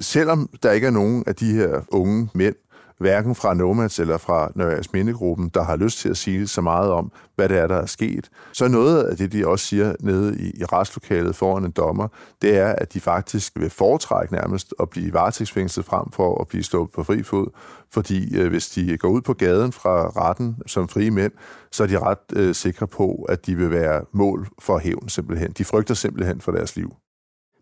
Selvom 0.00 0.50
der 0.62 0.72
ikke 0.72 0.86
er 0.86 0.90
nogen 0.90 1.24
af 1.26 1.34
de 1.34 1.52
her 1.52 1.80
unge 1.88 2.28
mænd, 2.34 2.54
hverken 3.00 3.34
fra 3.34 3.54
Nomads 3.54 3.98
eller 3.98 4.18
fra 4.18 4.52
Nørres 4.54 4.92
Mindegruppen, 4.92 5.48
der 5.48 5.62
har 5.62 5.76
lyst 5.76 5.98
til 5.98 6.08
at 6.08 6.16
sige 6.16 6.48
så 6.48 6.60
meget 6.60 6.90
om, 6.90 7.12
hvad 7.36 7.48
det 7.48 7.58
er, 7.58 7.66
der 7.66 7.76
er 7.76 7.86
sket. 7.86 8.30
Så 8.52 8.68
noget 8.68 9.02
af 9.02 9.16
det, 9.16 9.32
de 9.32 9.46
også 9.46 9.66
siger 9.66 9.94
nede 10.00 10.38
i, 10.38 10.60
i 10.60 10.64
retslokalet 10.64 11.36
foran 11.36 11.64
en 11.64 11.70
dommer, 11.70 12.08
det 12.42 12.56
er, 12.58 12.72
at 12.72 12.94
de 12.94 13.00
faktisk 13.00 13.52
vil 13.56 13.70
foretrække 13.70 14.34
nærmest 14.34 14.74
at 14.80 14.90
blive 14.90 15.12
varetægtsfængslet 15.12 15.84
frem 15.84 16.10
for 16.12 16.40
at 16.40 16.48
blive 16.48 16.62
stået 16.62 16.90
på 16.90 17.02
fri 17.02 17.22
fod. 17.22 17.46
Fordi 17.92 18.38
øh, 18.38 18.48
hvis 18.48 18.68
de 18.68 18.98
går 18.98 19.08
ud 19.08 19.20
på 19.20 19.34
gaden 19.34 19.72
fra 19.72 20.08
retten 20.08 20.56
som 20.66 20.88
frie 20.88 21.10
mænd, 21.10 21.32
så 21.72 21.82
er 21.82 21.86
de 21.86 21.98
ret 21.98 22.18
øh, 22.36 22.54
sikre 22.54 22.86
på, 22.86 23.26
at 23.28 23.46
de 23.46 23.56
vil 23.56 23.70
være 23.70 24.04
mål 24.12 24.48
for 24.58 24.78
hævn 24.78 25.08
simpelthen. 25.08 25.52
De 25.52 25.64
frygter 25.64 25.94
simpelthen 25.94 26.40
for 26.40 26.52
deres 26.52 26.76
liv. 26.76 26.94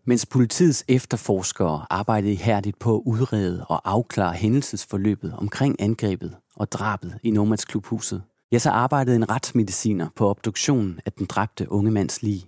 Mens 0.09 0.25
politiets 0.25 0.85
efterforskere 0.87 1.85
arbejdede 1.89 2.31
ihærdigt 2.31 2.79
på 2.79 2.95
at 2.95 3.01
udrede 3.05 3.65
og 3.65 3.91
afklare 3.91 4.33
hændelsesforløbet 4.33 5.33
omkring 5.37 5.81
angrebet 5.81 6.35
og 6.55 6.71
drabet 6.71 7.19
i 7.23 7.31
Nomads 7.31 7.65
klubhuset, 7.65 8.23
ja, 8.51 8.59
så 8.59 8.69
arbejdede 8.69 9.15
en 9.15 9.29
retsmediciner 9.29 10.07
på 10.15 10.29
obduktionen 10.29 10.99
af 11.05 11.11
den 11.11 11.25
dræbte 11.25 11.71
unge 11.71 11.91
mands 11.91 12.21
lig. 12.21 12.43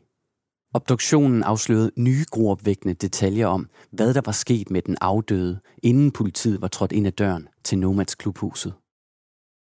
Obduktionen 0.73 1.43
afslørede 1.43 1.91
nye 1.97 2.25
gruopvækkende 2.31 2.93
detaljer 2.93 3.47
om, 3.47 3.69
hvad 3.91 4.13
der 4.13 4.21
var 4.25 4.31
sket 4.31 4.71
med 4.71 4.81
den 4.81 4.97
afdøde, 5.01 5.59
inden 5.83 6.11
politiet 6.11 6.61
var 6.61 6.67
trådt 6.67 6.91
ind 6.91 7.07
ad 7.07 7.11
døren 7.11 7.47
til 7.63 7.77
Nomads 7.77 8.15
klubhuset. 8.15 8.73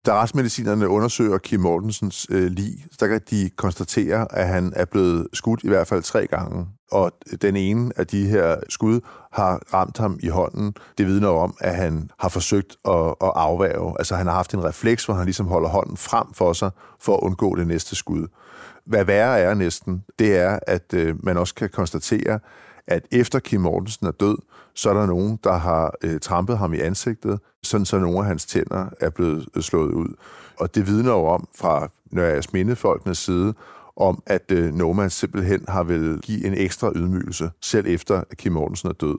Da 0.06 0.14
retsmedicinerne 0.14 0.90
undersøger 0.90 1.38
Kim 1.38 1.60
Mortensens 1.60 2.28
øh, 2.30 2.52
lig, 2.52 2.86
så 3.00 3.08
kan 3.08 3.22
de 3.30 3.50
konstatere, 3.56 4.28
at 4.36 4.48
han 4.48 4.74
er 4.76 4.86
blevet 4.86 5.28
skudt 5.34 5.64
i 5.64 5.68
hvert 5.68 5.88
fald 5.88 6.04
tre 6.04 6.28
gange. 6.28 6.68
Og 6.92 7.12
den 7.42 7.56
ene 7.56 7.92
af 7.98 8.08
de 8.08 8.28
her 8.28 8.56
skud 8.70 9.00
har 9.32 9.62
ramt 9.74 9.98
ham 9.98 10.20
i 10.24 10.28
hånden. 10.28 10.74
Det 10.98 11.06
vidner 11.06 11.28
om, 11.28 11.56
at 11.60 11.76
han 11.76 12.10
har 12.20 12.30
forsøgt 12.30 12.78
at, 12.86 13.16
at 13.22 13.32
afværge. 13.36 13.96
Altså 14.00 14.16
han 14.16 14.28
har 14.28 14.34
haft 14.34 14.54
en 14.54 14.64
refleks, 14.64 15.06
hvor 15.06 15.14
han 15.14 15.26
ligesom 15.26 15.48
holder 15.48 15.70
hånden 15.70 15.98
frem 15.98 16.34
for 16.34 16.54
sig, 16.54 16.72
for 17.00 17.18
at 17.18 17.24
undgå 17.24 17.56
det 17.56 17.68
næste 17.68 17.96
skud. 17.96 18.28
Hvad 18.86 19.06
værre 19.06 19.40
er 19.40 19.54
næsten, 19.54 20.04
det 20.20 20.38
er, 20.38 20.60
at 20.68 20.94
øh, 20.94 21.26
man 21.26 21.38
også 21.38 21.56
kan 21.56 21.70
konstatere, 21.70 22.40
at 22.90 23.06
efter 23.12 23.40
Kim 23.40 23.62
Mortensen 23.62 24.08
er 24.08 24.12
død, 24.12 24.38
så 24.74 24.90
er 24.90 24.94
der 24.94 25.06
nogen, 25.06 25.40
der 25.44 25.54
har 25.54 25.94
øh, 26.04 26.20
trampet 26.20 26.58
ham 26.58 26.74
i 26.74 26.80
ansigtet, 26.80 27.40
sådan 27.64 27.86
så 27.86 28.00
nogle 28.00 28.20
af 28.20 28.26
hans 28.26 28.46
tænder 28.46 28.86
er 29.00 29.10
blevet 29.10 29.48
øh, 29.56 29.64
slået 29.64 29.92
ud. 29.92 30.08
Og 30.60 30.76
det 30.76 30.88
vidner 30.88 31.12
jo 31.12 31.26
om 31.26 31.48
fra 31.56 31.90
Nørres 32.12 32.54
Mindefolkenes 32.54 33.18
side, 33.18 33.54
om 33.98 34.24
at 34.26 34.52
øh, 34.52 34.74
Noma 34.74 35.10
simpelthen 35.10 35.66
har 35.68 35.84
vel 35.84 36.20
give 36.22 36.46
en 36.46 36.54
ekstra 36.54 36.92
ydmygelse, 36.96 37.52
selv 37.62 37.88
efter 37.88 38.24
at 38.32 38.38
Kim 38.38 38.52
Mortensen 38.52 38.90
er 38.90 38.94
død. 38.94 39.18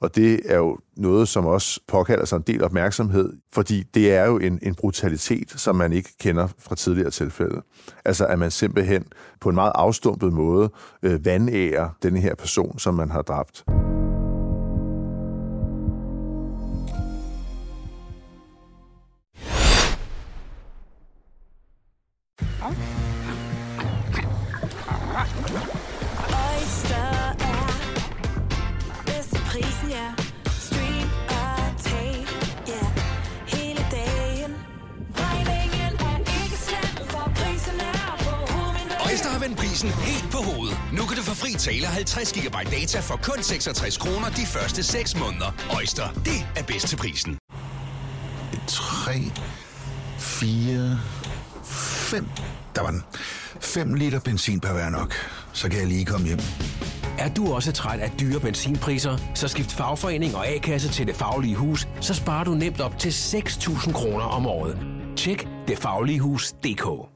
Og 0.00 0.16
det 0.16 0.40
er 0.44 0.56
jo 0.56 0.78
noget, 0.96 1.28
som 1.28 1.46
også 1.46 1.80
påkalder 1.88 2.24
sig 2.24 2.36
en 2.36 2.42
del 2.46 2.64
opmærksomhed, 2.64 3.32
fordi 3.52 3.82
det 3.82 4.12
er 4.12 4.24
jo 4.26 4.38
en, 4.38 4.58
en 4.62 4.74
brutalitet, 4.74 5.50
som 5.50 5.76
man 5.76 5.92
ikke 5.92 6.10
kender 6.20 6.48
fra 6.58 6.74
tidligere 6.74 7.10
tilfælde. 7.10 7.62
Altså 8.04 8.26
at 8.26 8.38
man 8.38 8.50
simpelthen 8.50 9.04
på 9.40 9.48
en 9.48 9.54
meget 9.54 9.72
afstumpet 9.74 10.32
måde 10.32 10.70
øh, 11.02 11.24
vandærer 11.24 11.88
den 12.02 12.16
her 12.16 12.34
person, 12.34 12.78
som 12.78 12.94
man 12.94 13.10
har 13.10 13.22
dræbt. 13.22 13.64
Betaler 41.56 41.88
50 41.88 42.32
GB 42.32 42.56
data 42.70 43.00
for 43.00 43.16
kun 43.22 43.42
66 43.42 43.96
kroner 43.96 44.28
de 44.28 44.46
første 44.46 44.82
6 44.82 45.16
måneder. 45.18 45.50
Øjster, 45.76 46.08
det 46.12 46.46
er 46.56 46.62
bedst 46.62 46.88
til 46.88 46.96
prisen. 46.96 47.38
3, 48.66 49.12
4, 50.18 50.98
5. 51.64 52.26
Der 52.74 52.82
var 52.82 52.90
den. 52.90 53.02
5 53.60 53.94
liter 53.94 54.20
benzin 54.20 54.60
per 54.60 54.72
hver 54.72 54.90
nok. 54.90 55.14
Så 55.52 55.68
kan 55.68 55.78
jeg 55.78 55.86
lige 55.86 56.04
komme 56.04 56.26
hjem. 56.26 56.38
Er 57.18 57.28
du 57.28 57.54
også 57.54 57.72
træt 57.72 58.00
af 58.00 58.12
dyre 58.20 58.40
benzinpriser? 58.40 59.18
Så 59.34 59.48
skift 59.48 59.72
fagforening 59.72 60.36
og 60.36 60.48
A-kasse 60.48 60.88
til 60.88 61.06
Det 61.06 61.16
Faglige 61.16 61.56
Hus, 61.56 61.88
så 62.00 62.14
sparer 62.14 62.44
du 62.44 62.54
nemt 62.54 62.80
op 62.80 62.98
til 62.98 63.10
6.000 63.10 63.92
kroner 63.92 64.24
om 64.24 64.46
året. 64.46 64.78
Tjek 65.16 65.48
detfagligehus.dk 65.68 67.15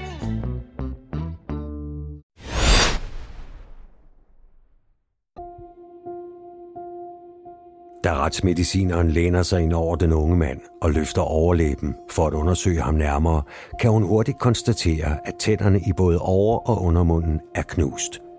Da 8.03 8.13
retsmedicineren 8.13 9.09
læner 9.11 9.43
sig 9.43 9.61
ind 9.61 9.73
over 9.73 9.95
den 9.95 10.13
unge 10.13 10.37
mand 10.37 10.59
og 10.81 10.91
løfter 10.91 11.21
overlæben 11.21 11.95
for 12.09 12.27
at 12.27 12.33
undersøge 12.33 12.81
ham 12.81 12.93
nærmere, 12.93 13.41
kan 13.79 13.91
hun 13.91 14.03
hurtigt 14.03 14.39
konstatere, 14.39 15.27
at 15.27 15.35
tænderne 15.39 15.79
i 15.79 15.93
både 15.97 16.19
over- 16.19 16.69
og 16.69 16.83
undermunden 16.83 17.39
er 17.55 17.63
knust– 17.63 18.21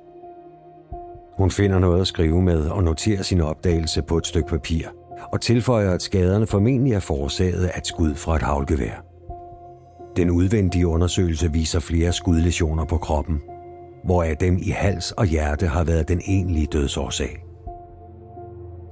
hun 1.37 1.51
finder 1.51 1.79
noget 1.79 2.01
at 2.01 2.07
skrive 2.07 2.43
med 2.43 2.69
og 2.69 2.85
noterer 2.85 3.23
sin 3.23 3.41
opdagelse 3.41 4.03
på 4.03 4.17
et 4.17 4.27
stykke 4.27 4.49
papir, 4.49 4.89
og 5.33 5.41
tilføjer, 5.41 5.91
at 5.91 6.03
skaderne 6.03 6.47
formentlig 6.47 6.93
er 6.93 7.01
forårsaget 7.01 7.65
af 7.65 7.79
et 7.79 7.87
skud 7.87 8.15
fra 8.15 8.37
et 8.37 8.43
havlgevær. 8.43 9.05
Den 10.17 10.31
udvendige 10.31 10.87
undersøgelse 10.87 11.53
viser 11.53 11.81
flere 11.81 12.13
skudlesioner 12.13 12.85
på 12.85 12.97
kroppen, 12.97 13.41
hvoraf 14.05 14.37
dem 14.37 14.59
i 14.63 14.71
hals 14.71 15.13
og 15.13 15.27
hjerte 15.27 15.67
har 15.67 15.85
været 15.85 16.09
den 16.09 16.21
egentlige 16.27 16.67
dødsårsag. 16.67 17.52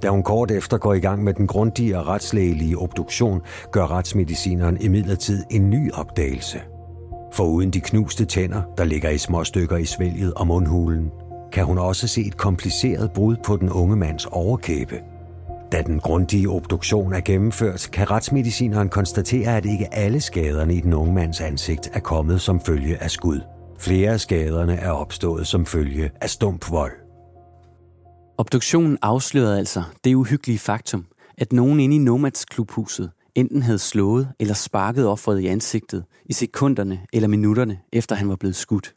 Da 0.03 0.09
hun 0.09 0.23
kort 0.23 0.51
efter 0.51 0.79
går 0.79 0.95
i 0.95 1.01
gang 1.01 1.25
med 1.25 1.35
den 1.35 1.47
grundige 1.47 1.99
og 1.99 2.07
retslægelige 2.07 2.79
obduktion, 2.79 3.41
gør 3.73 3.91
retsmedicineren 3.91 4.81
imidlertid 4.81 5.45
en 5.51 5.71
ny 5.71 5.93
opdagelse. 5.93 6.61
For 7.33 7.45
uden 7.45 7.71
de 7.71 7.81
knuste 7.81 8.25
tænder, 8.25 8.63
der 8.79 8.85
ligger 8.85 9.11
i 9.11 9.19
små 9.19 9.45
stykker 9.45 9.77
i 9.77 9.85
svælget 9.85 10.35
og 10.35 10.47
mundhulen, 10.47 11.11
kan 11.53 11.65
hun 11.65 11.79
også 11.79 12.09
se 12.09 12.21
et 12.21 12.37
kompliceret 12.37 13.11
brud 13.13 13.37
på 13.45 13.57
den 13.57 13.71
unge 13.71 13.97
mands 13.97 14.27
overkæbe. 14.27 15.01
Da 15.73 15.83
den 15.83 16.01
grundige 16.01 16.49
obduktion 16.49 17.13
er 17.13 17.21
gennemført, 17.21 17.89
kan 17.93 18.11
retsmedicineren 18.11 18.89
konstatere, 18.89 19.57
at 19.57 19.65
ikke 19.65 19.95
alle 19.95 20.21
skaderne 20.21 20.75
i 20.75 20.81
den 20.81 20.93
unge 20.93 21.15
mands 21.15 21.41
ansigt 21.41 21.91
er 21.93 22.01
kommet 22.01 22.41
som 22.41 22.61
følge 22.61 23.03
af 23.03 23.11
skud. 23.11 23.41
Flere 23.79 24.13
af 24.13 24.21
skaderne 24.21 24.75
er 24.75 24.91
opstået 24.91 25.47
som 25.47 25.67
følge 25.67 26.11
af 26.21 26.31
stump 26.31 26.71
vold. 26.71 27.10
Obduktionen 28.41 28.99
afslørede 29.03 29.59
altså 29.59 29.83
det 30.05 30.15
uhyggelige 30.15 30.59
faktum, 30.59 31.07
at 31.39 31.53
nogen 31.53 31.81
inde 31.81 31.97
i 31.97 31.99
Nomads 31.99 32.45
klubhuset 32.45 33.11
enten 33.35 33.63
havde 33.63 33.79
slået 33.79 34.29
eller 34.39 34.55
sparket 34.55 35.07
offeret 35.07 35.41
i 35.41 35.47
ansigtet 35.47 36.05
i 36.25 36.33
sekunderne 36.33 37.01
eller 37.13 37.29
minutterne 37.29 37.79
efter 37.93 38.17
han 38.17 38.29
var 38.29 38.37
blevet 38.37 38.57
skudt. 38.57 38.95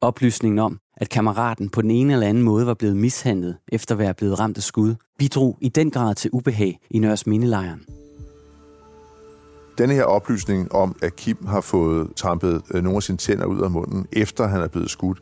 Oplysningen 0.00 0.58
om, 0.58 0.78
at 0.96 1.08
kammeraten 1.08 1.68
på 1.68 1.82
den 1.82 1.90
ene 1.90 2.12
eller 2.12 2.26
anden 2.26 2.42
måde 2.42 2.66
var 2.66 2.74
blevet 2.74 2.96
mishandlet 2.96 3.56
efter 3.68 3.94
at 3.94 3.98
være 3.98 4.14
blevet 4.14 4.40
ramt 4.40 4.56
af 4.56 4.62
skud, 4.62 4.94
bidrog 5.18 5.58
i 5.60 5.68
den 5.68 5.90
grad 5.90 6.14
til 6.14 6.30
ubehag 6.32 6.78
i 6.90 6.98
Nørres 6.98 7.26
Mindelejren. 7.26 7.84
Denne 9.78 9.94
her 9.94 10.04
oplysning 10.04 10.72
om, 10.72 10.96
at 11.02 11.16
Kim 11.16 11.46
har 11.46 11.60
fået 11.60 12.16
trampet 12.16 12.62
øh, 12.74 12.82
nogle 12.82 12.96
af 12.96 13.02
sine 13.02 13.18
tænder 13.18 13.44
ud 13.46 13.60
af 13.60 13.70
munden, 13.70 14.06
efter 14.12 14.46
han 14.46 14.60
er 14.60 14.68
blevet 14.68 14.90
skudt, 14.90 15.18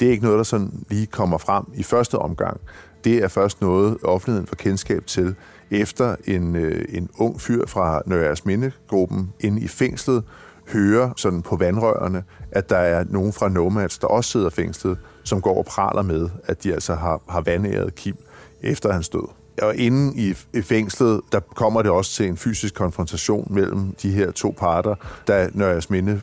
det 0.00 0.08
er 0.08 0.12
ikke 0.12 0.24
noget, 0.24 0.38
der 0.38 0.44
sådan 0.44 0.84
lige 0.90 1.06
kommer 1.06 1.38
frem 1.38 1.64
i 1.74 1.82
første 1.82 2.18
omgang. 2.18 2.60
Det 3.04 3.24
er 3.24 3.28
først 3.28 3.60
noget, 3.60 3.96
offentligheden 4.02 4.46
får 4.46 4.56
kendskab 4.56 5.06
til, 5.06 5.34
efter 5.70 6.16
en, 6.24 6.56
øh, 6.56 6.84
en 6.88 7.08
ung 7.18 7.40
fyr 7.40 7.66
fra 7.66 8.02
Nørres 8.06 8.44
Mindegruppen 8.44 9.32
inde 9.40 9.62
i 9.62 9.68
fængslet 9.68 10.24
hører 10.72 11.10
sådan 11.16 11.42
på 11.42 11.56
vandrørene, 11.56 12.24
at 12.50 12.70
der 12.70 12.76
er 12.76 13.04
nogen 13.08 13.32
fra 13.32 13.48
Nomads, 13.48 13.98
der 13.98 14.06
også 14.06 14.30
sidder 14.30 14.50
fængslet, 14.50 14.98
som 15.24 15.40
går 15.40 15.58
og 15.58 15.64
praler 15.64 16.02
med, 16.02 16.28
at 16.44 16.64
de 16.64 16.72
altså 16.72 16.94
har, 16.94 17.20
har 17.28 17.40
vandæret 17.40 17.94
Kim 17.94 18.16
efter 18.62 18.92
hans 18.92 19.08
død. 19.08 19.28
Og 19.62 19.76
inden 19.76 20.18
i, 20.18 20.34
i 20.52 20.62
fængslet, 20.62 21.20
der 21.32 21.40
kommer 21.40 21.82
det 21.82 21.90
også 21.90 22.12
til 22.12 22.28
en 22.28 22.36
fysisk 22.36 22.74
konfrontation 22.74 23.46
mellem 23.50 23.94
de 24.02 24.10
her 24.10 24.30
to 24.30 24.54
parter, 24.58 24.94
da 25.28 25.48
Nørres 25.52 25.90
Minde 25.90 26.20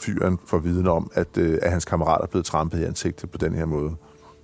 fyren 0.00 0.38
for 0.46 0.58
viden 0.58 0.86
om, 0.86 1.10
at, 1.14 1.38
øh, 1.38 1.58
at 1.62 1.70
hans 1.70 1.84
kammerat 1.84 2.20
er 2.22 2.26
blevet 2.26 2.44
trampet 2.44 2.80
i 2.80 2.84
ansigtet 2.84 3.30
på 3.30 3.38
den 3.38 3.54
her 3.54 3.64
måde. 3.64 3.96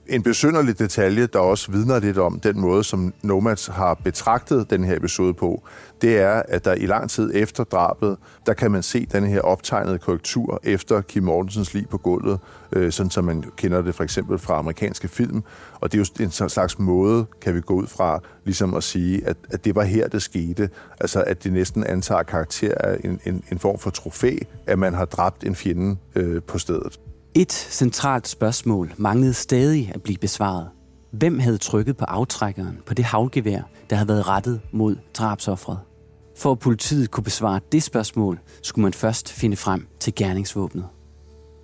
En 0.06 0.22
besynderlig 0.22 0.78
detalje, 0.78 1.26
der 1.26 1.38
også 1.38 1.72
vidner 1.72 2.00
lidt 2.00 2.18
om 2.18 2.40
den 2.40 2.60
måde, 2.60 2.84
som 2.84 3.14
Nomads 3.22 3.66
har 3.66 3.94
betragtet 3.94 4.70
den 4.70 4.84
her 4.84 4.96
episode 4.96 5.34
på, 5.34 5.62
det 6.02 6.18
er, 6.18 6.42
at 6.48 6.64
der 6.64 6.74
i 6.74 6.86
lang 6.86 7.10
tid 7.10 7.30
efter 7.34 7.64
drabet, 7.64 8.16
der 8.46 8.54
kan 8.54 8.70
man 8.70 8.82
se 8.82 9.06
den 9.12 9.26
her 9.26 9.40
optegnede 9.40 9.98
korrektur 9.98 10.60
efter 10.64 11.00
Kim 11.00 11.22
Mortensens 11.22 11.74
lig 11.74 11.88
på 11.88 11.98
gulvet, 11.98 12.38
øh, 12.72 12.92
sådan 12.92 13.10
som 13.10 13.24
man 13.24 13.44
kender 13.56 13.82
det 13.82 13.94
for 13.94 14.04
eksempel 14.04 14.38
fra 14.38 14.58
amerikanske 14.58 15.08
film. 15.08 15.42
Og 15.80 15.92
det 15.92 16.00
er 16.00 16.04
jo 16.20 16.24
en 16.24 16.30
slags 16.30 16.78
måde, 16.78 17.26
kan 17.42 17.54
vi 17.54 17.60
gå 17.60 17.74
ud 17.74 17.86
fra, 17.86 18.20
ligesom 18.44 18.74
at 18.74 18.82
sige, 18.82 19.26
at, 19.26 19.36
at 19.50 19.64
det 19.64 19.74
var 19.74 19.82
her, 19.82 20.08
det 20.08 20.22
skete. 20.22 20.70
Altså, 21.00 21.24
at 21.26 21.44
det 21.44 21.52
næsten 21.52 21.84
antager 21.84 22.22
karakter 22.22 22.74
af 22.80 22.96
en, 23.04 23.20
en, 23.24 23.42
en 23.52 23.58
form 23.58 23.78
for 23.78 23.90
trofæ, 23.90 24.36
at 24.66 24.78
man 24.78 24.94
har 24.94 25.04
dræbt 25.04 25.44
en 25.44 25.54
fjende 25.54 25.96
øh, 26.14 26.42
på 26.42 26.58
stedet. 26.58 26.98
Et 27.34 27.52
centralt 27.52 28.28
spørgsmål 28.28 28.92
manglede 28.96 29.34
stadig 29.34 29.90
at 29.94 30.02
blive 30.02 30.18
besvaret. 30.18 30.68
Hvem 31.12 31.38
havde 31.38 31.58
trykket 31.58 31.96
på 31.96 32.04
aftrækkeren 32.04 32.78
på 32.86 32.94
det 32.94 33.04
havlgevær, 33.04 33.62
der 33.90 33.96
havde 33.96 34.08
været 34.08 34.28
rettet 34.28 34.60
mod 34.72 34.96
drabsoffret? 35.14 35.78
For 36.38 36.52
at 36.52 36.58
politiet 36.58 37.10
kunne 37.10 37.24
besvare 37.24 37.60
det 37.72 37.82
spørgsmål, 37.82 38.38
skulle 38.62 38.82
man 38.82 38.92
først 38.92 39.32
finde 39.32 39.56
frem 39.56 39.86
til 40.00 40.14
gerningsvåbnet. 40.14 40.84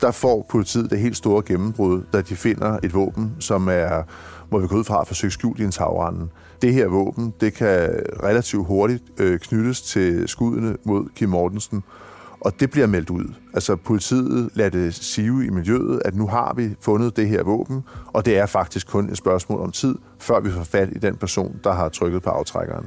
Der 0.00 0.10
får 0.10 0.46
politiet 0.50 0.90
det 0.90 0.98
helt 0.98 1.16
store 1.16 1.42
gennembrud, 1.46 2.02
da 2.12 2.20
de 2.20 2.36
finder 2.36 2.78
et 2.82 2.94
våben, 2.94 3.36
som 3.40 3.68
er, 3.68 4.02
må 4.50 4.58
vi 4.58 4.66
gå 4.66 4.76
ud 4.76 4.84
fra, 4.84 5.04
forsøgt 5.04 5.32
skjult 5.32 5.60
i 5.60 5.64
en 5.64 5.70
tagrende. 5.70 6.28
Det 6.62 6.74
her 6.74 6.86
våben, 6.86 7.34
det 7.40 7.54
kan 7.54 7.90
relativt 8.22 8.66
hurtigt 8.66 9.04
øh, 9.18 9.38
knyttes 9.38 9.82
til 9.82 10.28
skuddene 10.28 10.76
mod 10.84 11.08
Kim 11.16 11.28
Mortensen, 11.28 11.82
og 12.40 12.60
det 12.60 12.70
bliver 12.70 12.86
meldt 12.86 13.10
ud. 13.10 13.34
Altså 13.54 13.76
politiet 13.76 14.50
lader 14.54 14.70
det 14.70 14.94
sive 14.94 15.46
i 15.46 15.50
miljøet, 15.50 16.02
at 16.04 16.14
nu 16.14 16.26
har 16.26 16.54
vi 16.56 16.74
fundet 16.80 17.16
det 17.16 17.28
her 17.28 17.42
våben, 17.42 17.84
og 18.06 18.26
det 18.26 18.38
er 18.38 18.46
faktisk 18.46 18.86
kun 18.88 19.10
et 19.10 19.16
spørgsmål 19.16 19.60
om 19.60 19.72
tid, 19.72 19.94
før 20.18 20.40
vi 20.40 20.50
får 20.50 20.64
fat 20.64 20.88
i 20.92 20.98
den 20.98 21.16
person, 21.16 21.60
der 21.64 21.72
har 21.72 21.88
trykket 21.88 22.22
på 22.22 22.30
aftrækkeren. 22.30 22.86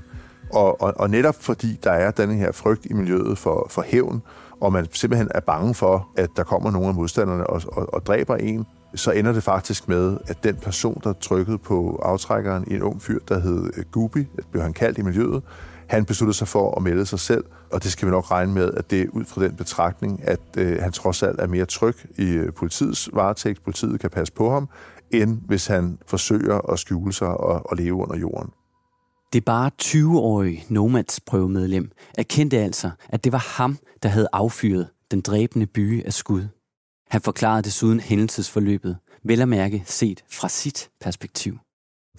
Og, 0.54 0.82
og, 0.82 0.94
og 0.96 1.10
netop 1.10 1.36
fordi 1.40 1.80
der 1.84 1.92
er 1.92 2.12
denne 2.12 2.36
her 2.36 2.52
frygt 2.52 2.86
i 2.86 2.94
miljøet 2.94 3.38
for, 3.38 3.68
for 3.70 3.82
hævn, 3.82 4.22
og 4.62 4.74
man 4.74 4.88
simpelthen 4.92 5.28
er 5.36 5.40
bange 5.40 5.74
for, 5.74 6.10
at 6.18 6.30
der 6.36 6.44
kommer 6.44 6.72
nogle 6.72 6.88
af 6.88 6.94
modstanderne 6.94 7.48
og, 7.48 7.62
og, 7.68 7.94
og 7.94 8.06
dræber 8.06 8.36
en, 8.36 8.66
så 8.96 9.12
ender 9.12 9.32
det 9.34 9.44
faktisk 9.44 9.88
med, 9.88 10.18
at 10.28 10.44
den 10.44 10.56
person, 10.56 11.02
der 11.04 11.14
trykkede 11.14 11.58
på 11.58 12.02
aftrækkeren, 12.04 12.64
en 12.68 12.82
ung 12.82 13.02
fyr, 13.02 13.20
der 13.28 13.40
hed 13.40 13.92
Gubi, 13.92 14.28
blev 14.52 14.64
han 14.64 14.74
kaldt 14.74 14.98
i 14.98 15.02
miljøet, 15.02 15.44
han 15.91 16.06
besluttede 16.06 16.38
sig 16.38 16.47
for 16.47 16.75
at 16.75 16.84
melde 16.84 17.06
sig 17.06 17.19
selv, 17.19 17.43
og 17.71 17.84
det 17.84 17.91
skal 17.91 18.06
vi 18.06 18.12
nok 18.12 18.32
regne 18.32 18.54
med, 18.54 18.73
at 18.73 18.91
det 18.91 19.01
er 19.01 19.06
ud 19.13 19.25
fra 19.25 19.43
den 19.43 19.56
betragtning, 19.56 20.23
at 20.23 20.39
øh, 20.58 20.82
han 20.82 20.91
trods 20.91 21.23
alt 21.23 21.39
er 21.39 21.47
mere 21.47 21.65
tryg 21.65 21.95
i 22.17 22.23
øh, 22.23 22.54
politiets 22.54 23.10
varetægt. 23.13 23.63
Politiet 23.63 23.99
kan 23.99 24.10
passe 24.10 24.34
på 24.34 24.51
ham, 24.51 24.69
end 25.12 25.39
hvis 25.45 25.67
han 25.67 25.97
forsøger 26.08 26.71
at 26.71 26.80
skjule 26.80 27.13
sig 27.13 27.27
og, 27.27 27.71
og 27.71 27.77
leve 27.77 27.95
under 27.95 28.17
jorden. 28.17 28.49
Det 29.34 29.45
bare 29.45 29.71
20-årige 29.82 30.65
Nomads 30.69 31.19
prøvemedlem 31.19 31.91
erkendte 32.17 32.58
altså, 32.58 32.89
at 33.10 33.23
det 33.23 33.32
var 33.32 33.56
ham, 33.58 33.77
der 34.04 34.10
havde 34.10 34.27
affyret 34.34 34.88
den 35.12 35.21
dræbende 35.21 35.65
by 35.65 36.06
af 36.06 36.13
skud. 36.13 36.47
Han 37.10 37.21
forklarede 37.21 37.62
desuden 37.62 37.99
hændelsesforløbet, 37.99 38.97
vel 39.23 39.41
at 39.41 39.47
mærke 39.47 39.84
set 39.86 40.23
fra 40.30 40.49
sit 40.49 40.89
perspektiv. 41.01 41.58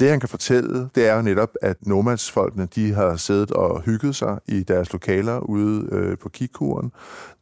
Det, 0.00 0.10
han 0.10 0.20
kan 0.20 0.28
fortælle, 0.28 0.88
det 0.94 1.08
er 1.08 1.16
jo 1.16 1.22
netop, 1.22 1.50
at 1.62 1.76
nomadsfolkene, 1.86 2.68
de 2.74 2.92
har 2.92 3.16
siddet 3.16 3.50
og 3.50 3.80
hygget 3.80 4.16
sig 4.16 4.38
i 4.48 4.62
deres 4.62 4.92
lokaler 4.92 5.38
ude 5.38 5.88
øh, 5.92 6.18
på 6.18 6.28
kikuren, 6.28 6.92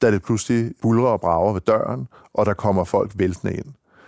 da 0.02 0.10
det 0.10 0.22
pludselig 0.22 0.72
bulrer 0.82 1.08
og 1.08 1.20
brager 1.20 1.52
ved 1.52 1.60
døren, 1.60 2.08
og 2.34 2.46
der 2.46 2.54
kommer 2.54 2.84
folk 2.84 3.12
væltende 3.14 3.54
ind. 3.54 3.64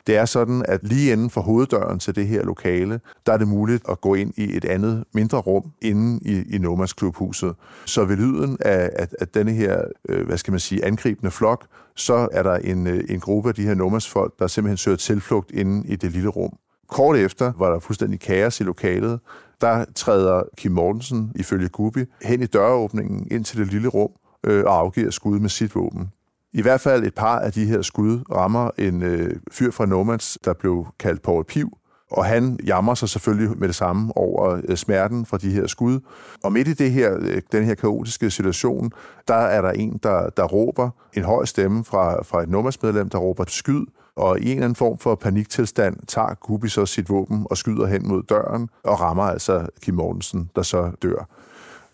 Det 0.06 0.16
er 0.16 0.24
sådan, 0.24 0.64
at 0.68 0.84
lige 0.84 1.12
inden 1.12 1.30
for 1.30 1.40
hoveddøren 1.40 1.98
til 1.98 2.14
det 2.14 2.26
her 2.26 2.44
lokale, 2.44 3.00
der 3.26 3.32
er 3.32 3.36
det 3.36 3.48
muligt 3.48 3.82
at 3.88 4.00
gå 4.00 4.14
ind 4.14 4.32
i 4.36 4.56
et 4.56 4.64
andet 4.64 5.04
mindre 5.14 5.38
rum 5.38 5.72
inde 5.82 6.20
i, 6.22 6.54
i 6.54 6.58
Nomads 6.58 6.92
klubhuset. 6.92 7.54
Så 7.86 8.04
ved 8.04 8.16
lyden 8.16 8.56
af, 8.60 8.90
at, 8.92 9.14
at 9.20 9.34
denne 9.34 9.52
her, 9.52 9.84
øh, 10.08 10.26
hvad 10.26 10.38
skal 10.38 10.50
man 10.50 10.60
sige, 10.60 10.84
angribende 10.84 11.30
flok, 11.30 11.66
så 11.96 12.28
er 12.32 12.42
der 12.42 12.54
en, 12.54 12.86
øh, 12.86 13.04
en 13.08 13.20
gruppe 13.20 13.48
af 13.48 13.54
de 13.54 13.62
her 13.62 13.74
Nomads 13.74 14.08
folk, 14.08 14.38
der 14.38 14.46
simpelthen 14.46 14.76
søger 14.76 14.96
tilflugt 14.96 15.50
inde 15.50 15.88
i 15.88 15.96
det 15.96 16.12
lille 16.12 16.28
rum. 16.28 16.52
Kort 16.88 17.16
efter 17.16 17.52
var 17.58 17.70
der 17.70 17.78
fuldstændig 17.78 18.20
kaos 18.20 18.60
i 18.60 18.62
lokalet. 18.62 19.20
Der 19.60 19.84
træder 19.94 20.42
Kim 20.56 20.72
Mortensen, 20.72 21.32
ifølge 21.34 21.68
Gubi, 21.68 22.04
hen 22.22 22.42
i 22.42 22.46
døråbningen 22.46 23.26
ind 23.30 23.44
til 23.44 23.58
det 23.58 23.72
lille 23.72 23.88
rum 23.88 24.10
øh, 24.44 24.64
og 24.64 24.78
afgiver 24.78 25.10
skud 25.10 25.38
med 25.38 25.48
sit 25.48 25.74
våben. 25.74 26.08
I 26.52 26.62
hvert 26.62 26.80
fald 26.80 27.04
et 27.04 27.14
par 27.14 27.38
af 27.38 27.52
de 27.52 27.64
her 27.64 27.82
skud 27.82 28.20
rammer 28.32 28.70
en 28.78 29.02
øh, 29.02 29.36
fyr 29.52 29.70
fra 29.70 29.86
Nomads, 29.86 30.38
der 30.44 30.52
blev 30.52 30.86
kaldt 30.98 31.22
Paul 31.22 31.44
Piv, 31.44 31.78
og 32.10 32.24
han 32.24 32.58
jammer 32.66 32.94
sig 32.94 33.08
selvfølgelig 33.08 33.58
med 33.58 33.68
det 33.68 33.76
samme 33.76 34.16
over 34.16 34.60
øh, 34.68 34.76
smerten 34.76 35.26
fra 35.26 35.38
de 35.38 35.50
her 35.50 35.66
skud. 35.66 36.00
Og 36.44 36.52
midt 36.52 36.68
i 36.68 36.74
det 36.74 36.92
her, 36.92 37.16
øh, 37.20 37.42
den 37.52 37.64
her 37.64 37.74
kaotiske 37.74 38.30
situation, 38.30 38.92
der 39.28 39.34
er 39.34 39.62
der 39.62 39.70
en, 39.70 40.00
der, 40.02 40.28
der 40.28 40.44
råber 40.44 40.90
en 41.14 41.22
høj 41.22 41.44
stemme 41.44 41.84
fra, 41.84 42.22
fra 42.22 42.42
et 42.42 42.48
Nomads-medlem, 42.48 43.08
der 43.08 43.18
råber 43.18 43.44
skyd, 43.48 43.84
og 44.16 44.40
i 44.40 44.44
en 44.44 44.50
eller 44.50 44.64
anden 44.64 44.76
form 44.76 44.98
for 44.98 45.14
paniktilstand 45.14 45.96
tager 46.08 46.34
Gubi 46.34 46.68
så 46.68 46.86
sit 46.86 47.08
våben 47.08 47.46
og 47.50 47.56
skyder 47.56 47.86
hen 47.86 48.08
mod 48.08 48.22
døren 48.22 48.68
og 48.84 49.00
rammer 49.00 49.22
altså 49.22 49.66
Kim 49.82 49.94
Mortensen, 49.94 50.50
der 50.56 50.62
så 50.62 50.92
dør 51.02 51.28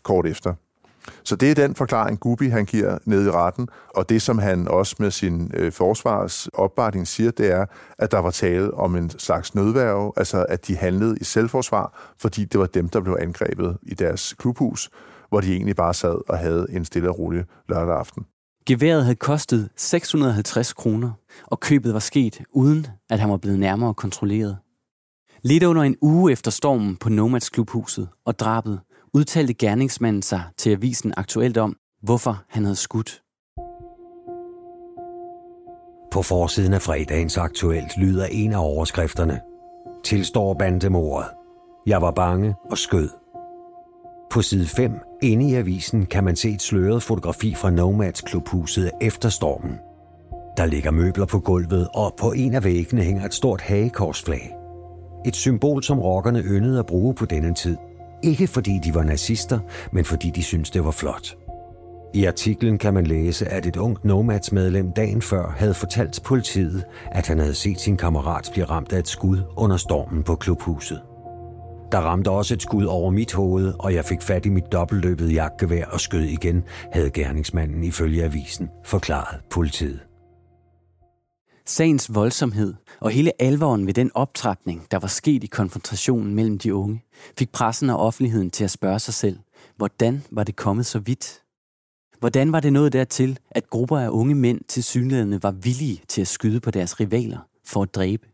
kort 0.02 0.26
efter. 0.26 0.54
Så 1.24 1.36
det 1.36 1.50
er 1.50 1.54
den 1.54 1.74
forklaring, 1.74 2.20
Gubi 2.20 2.48
han 2.48 2.64
giver 2.64 2.98
ned 3.04 3.26
i 3.26 3.30
retten, 3.30 3.68
og 3.88 4.08
det 4.08 4.22
som 4.22 4.38
han 4.38 4.68
også 4.68 4.96
med 4.98 5.10
sin 5.10 5.50
øh, 5.54 5.72
forsvars 5.72 6.48
opbakning 6.52 7.08
siger, 7.08 7.30
det 7.30 7.52
er, 7.52 7.66
at 7.98 8.12
der 8.12 8.18
var 8.18 8.30
tale 8.30 8.74
om 8.74 8.96
en 8.96 9.10
slags 9.10 9.54
nødværve, 9.54 10.12
altså 10.16 10.46
at 10.48 10.66
de 10.66 10.76
handlede 10.76 11.16
i 11.20 11.24
selvforsvar, 11.24 12.12
fordi 12.18 12.44
det 12.44 12.60
var 12.60 12.66
dem, 12.66 12.88
der 12.88 13.00
blev 13.00 13.16
angrebet 13.20 13.78
i 13.82 13.94
deres 13.94 14.34
klubhus, 14.38 14.90
hvor 15.28 15.40
de 15.40 15.52
egentlig 15.52 15.76
bare 15.76 15.94
sad 15.94 16.28
og 16.28 16.38
havde 16.38 16.66
en 16.70 16.84
stille 16.84 17.08
og 17.08 17.18
rolig 17.18 17.44
lørdag 17.68 17.98
aften. 17.98 18.26
Geværet 18.68 19.02
havde 19.02 19.16
kostet 19.16 19.68
650 19.76 20.72
kroner, 20.72 21.10
og 21.46 21.60
købet 21.60 21.94
var 21.94 21.98
sket 21.98 22.42
uden, 22.52 22.86
at 23.10 23.20
han 23.20 23.30
var 23.30 23.36
blevet 23.36 23.58
nærmere 23.58 23.94
kontrolleret. 23.94 24.58
Lidt 25.42 25.62
under 25.62 25.82
en 25.82 25.96
uge 26.02 26.32
efter 26.32 26.50
stormen 26.50 26.96
på 26.96 27.08
Nomads 27.08 27.48
klubhuset 27.48 28.08
og 28.24 28.38
drabet, 28.38 28.80
udtalte 29.14 29.54
gerningsmanden 29.54 30.22
sig 30.22 30.42
til 30.56 30.70
avisen 30.70 31.14
aktuelt 31.16 31.56
om, 31.56 31.76
hvorfor 32.02 32.42
han 32.48 32.64
havde 32.64 32.76
skudt. 32.76 33.22
På 36.12 36.22
forsiden 36.22 36.72
af 36.72 36.82
fredagens 36.82 37.36
aktuelt 37.36 37.96
lyder 37.98 38.26
en 38.26 38.52
af 38.52 38.64
overskrifterne. 38.64 39.40
Tilstår 40.04 40.54
bandemordet. 40.54 41.28
Jeg 41.86 42.02
var 42.02 42.10
bange 42.10 42.54
og 42.70 42.78
skød. 42.78 43.17
På 44.30 44.42
side 44.42 44.66
5, 44.66 44.92
inde 45.22 45.50
i 45.50 45.54
avisen, 45.54 46.06
kan 46.06 46.24
man 46.24 46.36
se 46.36 46.50
et 46.50 46.62
sløret 46.62 47.02
fotografi 47.02 47.54
fra 47.54 47.70
Nomads 47.70 48.20
klubhuset 48.20 48.90
efter 49.00 49.28
stormen. 49.28 49.72
Der 50.56 50.66
ligger 50.66 50.90
møbler 50.90 51.26
på 51.26 51.38
gulvet, 51.38 51.88
og 51.94 52.14
på 52.18 52.32
en 52.32 52.54
af 52.54 52.64
væggene 52.64 53.02
hænger 53.02 53.24
et 53.24 53.34
stort 53.34 53.60
hagekorsflag. 53.60 54.54
Et 55.26 55.36
symbol, 55.36 55.82
som 55.82 56.00
rockerne 56.00 56.42
yndede 56.42 56.78
at 56.78 56.86
bruge 56.86 57.14
på 57.14 57.24
denne 57.24 57.54
tid. 57.54 57.76
Ikke 58.22 58.46
fordi 58.46 58.80
de 58.84 58.94
var 58.94 59.02
nazister, 59.02 59.58
men 59.92 60.04
fordi 60.04 60.30
de 60.30 60.42
syntes, 60.42 60.70
det 60.70 60.84
var 60.84 60.90
flot. 60.90 61.36
I 62.14 62.24
artiklen 62.24 62.78
kan 62.78 62.94
man 62.94 63.06
læse, 63.06 63.46
at 63.48 63.66
et 63.66 63.76
ungt 63.76 64.04
Nomads-medlem 64.04 64.92
dagen 64.92 65.22
før 65.22 65.54
havde 65.56 65.74
fortalt 65.74 66.22
politiet, 66.24 66.84
at 67.12 67.26
han 67.26 67.38
havde 67.38 67.54
set 67.54 67.80
sin 67.80 67.96
kammerat 67.96 68.48
blive 68.52 68.66
ramt 68.66 68.92
af 68.92 68.98
et 68.98 69.08
skud 69.08 69.38
under 69.56 69.76
stormen 69.76 70.22
på 70.22 70.34
klubhuset. 70.34 71.00
Der 71.92 71.98
ramte 71.98 72.30
også 72.30 72.54
et 72.54 72.62
skud 72.62 72.84
over 72.84 73.10
mit 73.10 73.32
hoved, 73.32 73.74
og 73.78 73.94
jeg 73.94 74.04
fik 74.04 74.22
fat 74.22 74.46
i 74.46 74.48
mit 74.48 74.72
dobbeltløbede 74.72 75.32
jagtgevær 75.32 75.84
og 75.84 76.00
skød 76.00 76.22
igen, 76.22 76.64
havde 76.92 77.10
gerningsmanden 77.10 77.84
ifølge 77.84 78.24
avisen 78.24 78.68
forklaret 78.84 79.40
politiet. 79.50 80.00
Sagens 81.66 82.14
voldsomhed 82.14 82.74
og 83.00 83.10
hele 83.10 83.32
alvoren 83.42 83.86
ved 83.86 83.94
den 83.94 84.10
optrapning, 84.14 84.86
der 84.90 84.98
var 84.98 85.08
sket 85.08 85.44
i 85.44 85.46
konfrontationen 85.46 86.34
mellem 86.34 86.58
de 86.58 86.74
unge, 86.74 87.04
fik 87.38 87.52
pressen 87.52 87.90
og 87.90 87.98
offentligheden 87.98 88.50
til 88.50 88.64
at 88.64 88.70
spørge 88.70 88.98
sig 88.98 89.14
selv, 89.14 89.38
hvordan 89.76 90.22
var 90.30 90.44
det 90.44 90.56
kommet 90.56 90.86
så 90.86 90.98
vidt? 90.98 91.42
Hvordan 92.18 92.52
var 92.52 92.60
det 92.60 92.72
noget 92.72 92.92
dertil, 92.92 93.38
at 93.50 93.70
grupper 93.70 93.98
af 93.98 94.08
unge 94.08 94.34
mænd 94.34 94.60
til 94.68 94.84
synligheden 94.84 95.42
var 95.42 95.50
villige 95.50 96.02
til 96.08 96.20
at 96.20 96.28
skyde 96.28 96.60
på 96.60 96.70
deres 96.70 97.00
rivaler 97.00 97.38
for 97.66 97.82
at 97.82 97.94
dræbe? 97.94 98.26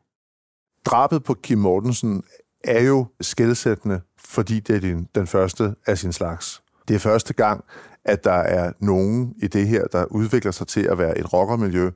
Drabet 0.85 1.25
på 1.25 1.35
Kim 1.35 1.59
Mortensen 1.59 2.23
er 2.65 2.83
jo 2.83 3.07
skældsættende, 3.21 4.01
fordi 4.19 4.61
det 4.61 4.77
er 4.77 4.81
den, 4.81 5.09
den 5.15 5.27
første 5.27 5.75
af 5.87 5.99
sin 5.99 6.13
slags. 6.13 6.63
Det 6.89 6.95
er 6.95 6.99
første 6.99 7.35
gang, 7.35 7.65
at 8.05 8.25
der 8.25 8.33
er 8.33 8.73
nogen 8.81 9.35
i 9.43 9.47
det 9.47 9.69
her, 9.69 9.87
der 9.87 10.05
udvikler 10.05 10.53
sig 10.53 10.67
til 10.67 10.83
at 10.83 10.99
være 10.99 11.19
et 11.19 11.33
rockermiljø, 11.33 11.91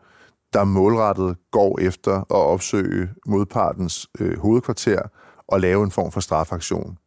der 0.53 0.65
målrettet 0.65 1.37
går 1.51 1.81
efter 1.81 2.17
at 2.17 2.27
opsøge 2.31 3.11
modpartens 3.27 4.07
øh, 4.21 4.39
hovedkvarter 4.39 5.03
og 5.49 5.61
lave 5.61 5.85
en 5.85 5.91
form 5.91 6.13
for 6.13 6.21
strafaktion. 6.21 6.99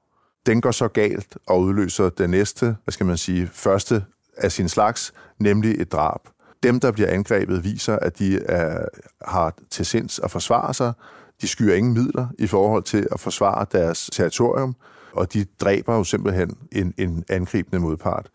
Den 0.45 0.61
går 0.61 0.71
så 0.71 0.87
galt 0.87 1.37
og 1.47 1.61
udløser 1.61 2.09
den 2.09 2.29
næste, 2.29 2.75
hvad 2.83 2.91
skal 2.91 3.05
man 3.05 3.17
sige, 3.17 3.47
første 3.47 4.05
af 4.37 4.51
sin 4.51 4.69
slags, 4.69 5.13
nemlig 5.39 5.81
et 5.81 5.91
drab. 5.91 6.19
Dem, 6.63 6.79
der 6.79 6.91
bliver 6.91 7.09
angrebet, 7.09 7.63
viser, 7.63 7.95
at 7.95 8.19
de 8.19 8.39
er, 8.45 8.85
har 9.25 9.53
til 9.69 9.85
sinds 9.85 10.19
at 10.19 10.31
forsvare 10.31 10.73
sig. 10.73 10.93
De 11.41 11.47
skyer 11.47 11.75
ingen 11.75 11.93
midler 11.93 12.27
i 12.39 12.47
forhold 12.47 12.83
til 12.83 13.07
at 13.11 13.19
forsvare 13.19 13.65
deres 13.71 14.09
territorium, 14.13 14.75
og 15.13 15.33
de 15.33 15.45
dræber 15.61 15.95
jo 15.95 16.03
simpelthen 16.03 16.57
en, 16.71 16.93
en 16.97 17.23
angribende 17.29 17.79
modpart. 17.79 18.29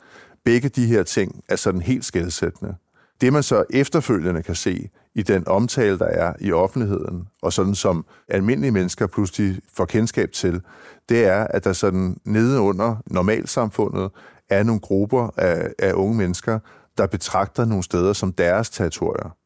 Begge 0.44 0.68
de 0.68 0.86
her 0.86 1.02
ting 1.02 1.44
er 1.48 1.56
sådan 1.56 1.80
helt 1.80 2.04
skældsættende. 2.04 2.74
Det 3.20 3.32
man 3.32 3.42
så 3.42 3.64
efterfølgende 3.70 4.42
kan 4.42 4.54
se 4.54 4.88
i 5.14 5.22
den 5.22 5.48
omtale, 5.48 5.98
der 5.98 6.06
er 6.06 6.32
i 6.40 6.52
offentligheden, 6.52 7.28
og 7.42 7.52
sådan 7.52 7.74
som 7.74 8.04
almindelige 8.28 8.70
mennesker 8.70 9.06
pludselig 9.06 9.60
får 9.76 9.84
kendskab 9.84 10.32
til, 10.32 10.60
det 11.08 11.24
er, 11.24 11.46
at 11.50 11.64
der 11.64 11.72
sådan 11.72 12.16
nede 12.24 12.60
under 12.60 12.96
normalsamfundet 13.06 14.10
er 14.50 14.62
nogle 14.62 14.80
grupper 14.80 15.30
af, 15.36 15.72
af 15.78 15.92
unge 15.92 16.16
mennesker, 16.16 16.58
der 16.98 17.06
betragter 17.06 17.64
nogle 17.64 17.84
steder 17.84 18.12
som 18.12 18.32
deres 18.32 18.70
territorier. 18.70 19.36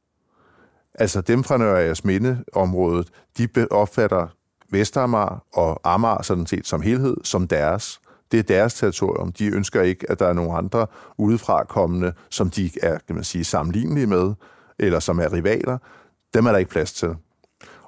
Altså 1.00 1.20
dem 1.20 1.44
fra 1.44 1.56
Nørre 1.56 1.94
Minde-området, 2.04 3.08
de 3.38 3.48
opfatter 3.70 4.26
Vestamager 4.70 5.44
og 5.52 5.80
Amager 5.84 6.22
sådan 6.22 6.46
set 6.46 6.66
som 6.66 6.82
helhed 6.82 7.16
som 7.24 7.48
deres. 7.48 8.00
Det 8.32 8.38
er 8.38 8.42
deres 8.42 8.74
territorium. 8.74 9.32
De 9.32 9.46
ønsker 9.46 9.82
ikke, 9.82 10.10
at 10.10 10.18
der 10.18 10.26
er 10.26 10.32
nogen 10.32 10.56
andre 10.56 10.86
udefra 11.18 11.64
kommende, 11.64 12.12
som 12.30 12.50
de 12.50 12.70
er 12.82 12.98
kan 13.06 13.14
man 13.14 13.24
sige, 13.24 13.44
sammenlignelige 13.44 14.06
med, 14.06 14.34
eller 14.78 15.00
som 15.00 15.18
er 15.18 15.32
rivaler. 15.32 15.78
Dem 16.34 16.46
er 16.46 16.50
der 16.50 16.58
ikke 16.58 16.70
plads 16.70 16.92
til. 16.92 17.16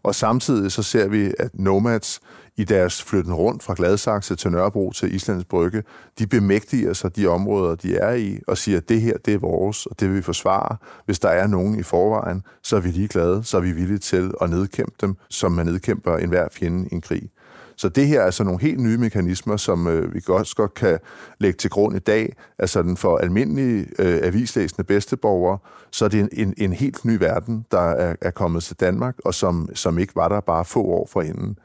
Og 0.03 0.15
samtidig 0.15 0.73
så 0.73 0.83
ser 0.83 1.09
vi, 1.09 1.35
at 1.39 1.51
nomads 1.55 2.21
i 2.57 2.65
deres 2.65 3.03
flytten 3.03 3.35
rundt 3.35 3.63
fra 3.63 3.75
Gladsaxe 3.77 4.37
til 4.37 4.51
Nørrebro 4.51 4.93
til 4.93 5.15
Islands 5.15 5.45
Brygge, 5.45 5.83
de 6.19 6.27
bemægtiger 6.27 6.93
sig 6.93 7.17
de 7.17 7.27
områder, 7.27 7.75
de 7.75 7.97
er 7.97 8.13
i, 8.13 8.39
og 8.47 8.59
siger, 8.59 8.79
at 8.79 8.89
det 8.89 9.01
her, 9.01 9.17
det 9.25 9.35
er 9.35 9.39
vores, 9.39 9.87
og 9.87 10.01
det 10.01 10.09
vil 10.09 10.17
vi 10.17 10.23
forsvare. 10.23 10.77
Hvis 11.05 11.19
der 11.19 11.29
er 11.29 11.47
nogen 11.47 11.79
i 11.79 11.83
forvejen, 11.83 12.43
så 12.63 12.77
er 12.77 12.81
vi 12.81 12.89
ligeglade, 12.89 13.45
så 13.45 13.57
er 13.57 13.61
vi 13.61 13.73
villige 13.73 13.99
til 13.99 14.33
at 14.41 14.51
nedkæmpe 14.51 14.95
dem, 15.01 15.17
som 15.29 15.53
man 15.53 15.67
nedkæmper 15.67 16.17
enhver 16.17 16.49
fjende 16.53 16.89
i 16.91 16.95
en 16.95 17.01
krig. 17.01 17.31
Så 17.77 17.89
det 17.89 18.07
her 18.07 18.21
er 18.21 18.25
altså 18.25 18.45
nogle 18.45 18.61
helt 18.61 18.81
nye 18.81 18.99
mekanismer, 18.99 19.57
som 19.57 19.87
øh, 19.87 20.15
vi 20.15 20.21
også 20.29 20.57
godt 20.57 20.75
kan 20.75 20.99
lægge 21.39 21.57
til 21.57 21.71
grund 21.71 21.97
i 21.97 21.99
dag. 21.99 22.37
Altså 22.59 22.83
den 22.83 22.97
for 22.97 23.17
almindelige 23.17 23.87
øh, 23.99 24.21
avislæsende 24.23 24.85
bedsteborgere, 24.85 25.59
så 25.91 26.05
er 26.05 26.09
det 26.09 26.21
en, 26.21 26.29
en, 26.33 26.55
en 26.59 26.73
helt 26.73 27.05
ny 27.05 27.17
verden, 27.19 27.67
der 27.71 27.81
er, 27.81 28.17
er 28.21 28.31
kommet 28.31 28.63
til 28.63 28.77
Danmark, 28.81 29.15
og 29.25 29.35
som, 29.35 29.69
som 29.75 29.99
ikke 29.99 30.17
var 30.17 30.29
der 30.29 30.41
bare 30.41 30.65
få 30.65 30.83
år 30.83 31.09
forinden. 31.11 31.57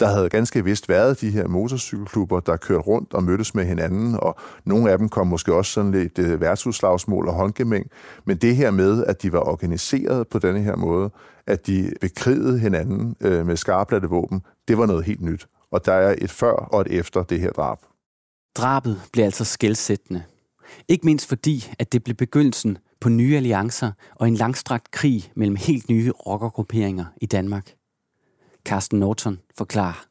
Der 0.00 0.06
havde 0.08 0.28
ganske 0.28 0.64
vist 0.64 0.88
været 0.88 1.20
de 1.20 1.30
her 1.30 1.48
motorcykelklubber, 1.48 2.40
der 2.40 2.56
kørte 2.56 2.80
rundt 2.80 3.14
og 3.14 3.24
mødtes 3.24 3.54
med 3.54 3.64
hinanden, 3.64 4.16
og 4.18 4.36
nogle 4.64 4.90
af 4.90 4.98
dem 4.98 5.08
kom 5.08 5.26
måske 5.26 5.54
også 5.54 5.72
sådan 5.72 5.90
lidt 5.90 6.18
øh, 6.18 6.40
værtshusslagsmål 6.40 7.28
og 7.28 7.34
håndgemæng. 7.34 7.86
Men 8.24 8.36
det 8.36 8.56
her 8.56 8.70
med, 8.70 9.04
at 9.04 9.22
de 9.22 9.32
var 9.32 9.48
organiseret 9.48 10.28
på 10.28 10.38
denne 10.38 10.60
her 10.60 10.76
måde, 10.76 11.10
at 11.46 11.66
de 11.66 11.92
bekrigede 12.00 12.58
hinanden 12.58 13.16
øh, 13.20 13.46
med 13.46 13.56
skarplatte 13.56 14.08
våben, 14.08 14.42
det 14.70 14.78
var 14.78 14.86
noget 14.86 15.04
helt 15.04 15.20
nyt. 15.20 15.46
Og 15.70 15.86
der 15.86 15.92
er 15.92 16.14
et 16.18 16.30
før 16.30 16.52
og 16.52 16.80
et 16.80 16.86
efter 16.86 17.22
det 17.22 17.40
her 17.40 17.50
drab. 17.50 17.78
Drabet 18.56 19.00
blev 19.12 19.24
altså 19.24 19.44
skældsættende. 19.44 20.22
Ikke 20.88 21.06
mindst 21.06 21.28
fordi, 21.28 21.72
at 21.78 21.92
det 21.92 22.04
blev 22.04 22.16
begyndelsen 22.16 22.78
på 23.00 23.08
nye 23.08 23.36
alliancer 23.36 23.92
og 24.14 24.28
en 24.28 24.34
langstrakt 24.34 24.90
krig 24.90 25.32
mellem 25.36 25.56
helt 25.56 25.88
nye 25.88 26.12
rockergrupperinger 26.26 27.04
i 27.20 27.26
Danmark. 27.26 27.74
Carsten 28.64 28.98
Norton 28.98 29.38
forklarer. 29.58 30.04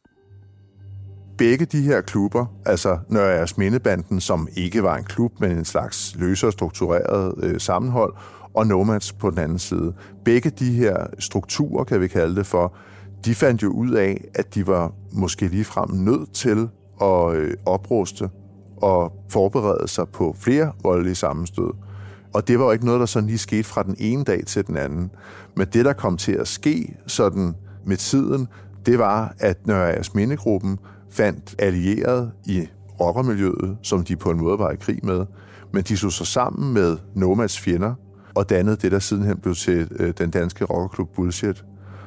Begge 1.37 1.65
de 1.65 1.81
her 1.81 2.01
klubber, 2.01 2.45
altså 2.65 2.99
Nørre 3.09 3.47
Mindebanden, 3.57 4.21
som 4.21 4.47
ikke 4.55 4.83
var 4.83 4.97
en 4.97 5.03
klub, 5.03 5.39
men 5.39 5.51
en 5.51 5.65
slags 5.65 6.15
løsere 6.15 6.51
struktureret 6.51 7.43
øh, 7.43 7.59
sammenhold, 7.59 8.13
og 8.53 8.67
Nomads 8.67 9.13
på 9.13 9.29
den 9.29 9.39
anden 9.39 9.59
side. 9.59 9.93
Begge 10.25 10.49
de 10.49 10.71
her 10.73 11.07
strukturer, 11.19 11.83
kan 11.83 12.01
vi 12.01 12.07
kalde 12.07 12.35
det 12.35 12.45
for, 12.45 12.75
de 13.25 13.35
fandt 13.35 13.63
jo 13.63 13.69
ud 13.69 13.91
af, 13.91 14.27
at 14.35 14.55
de 14.55 14.67
var 14.67 14.93
måske 15.11 15.47
ligefrem 15.47 15.89
nødt 15.91 16.33
til 16.33 16.69
at 17.01 17.35
øh, 17.35 17.53
opruste 17.65 18.29
og 18.77 19.13
forberede 19.29 19.87
sig 19.87 20.07
på 20.07 20.35
flere 20.39 20.71
voldelige 20.83 21.15
sammenstød. 21.15 21.71
Og 22.33 22.47
det 22.47 22.59
var 22.59 22.65
jo 22.65 22.71
ikke 22.71 22.85
noget, 22.85 22.99
der 22.99 23.05
sådan 23.05 23.27
lige 23.27 23.37
skete 23.37 23.63
fra 23.63 23.83
den 23.83 23.95
ene 23.99 24.23
dag 24.23 24.45
til 24.45 24.67
den 24.67 24.77
anden. 24.77 25.11
Men 25.55 25.67
det, 25.73 25.85
der 25.85 25.93
kom 25.93 26.17
til 26.17 26.31
at 26.31 26.47
ske 26.47 26.95
sådan 27.07 27.55
med 27.85 27.97
tiden, 27.97 28.47
det 28.85 28.99
var, 28.99 29.35
at 29.39 29.67
Nørre 29.67 30.03
Mindegruppen 30.13 30.79
fandt 31.09 31.55
allieret 31.59 32.31
i 32.45 32.67
rockermiljøet, 32.99 33.77
som 33.81 34.03
de 34.03 34.15
på 34.15 34.31
en 34.31 34.37
måde 34.37 34.59
var 34.59 34.71
i 34.71 34.75
krig 34.75 34.99
med, 35.03 35.25
men 35.73 35.83
de 35.83 35.97
slog 35.97 36.11
sig 36.11 36.27
sammen 36.27 36.73
med 36.73 36.97
Nomads 37.15 37.59
fjender 37.59 37.93
og 38.35 38.49
dannede 38.49 38.75
det, 38.75 38.91
der 38.91 38.99
sidenhen 38.99 39.37
blev 39.37 39.55
til 39.55 39.87
øh, 39.99 40.13
den 40.17 40.29
danske 40.29 40.65
rockerklub 40.65 41.09
Bullshit. 41.15 41.63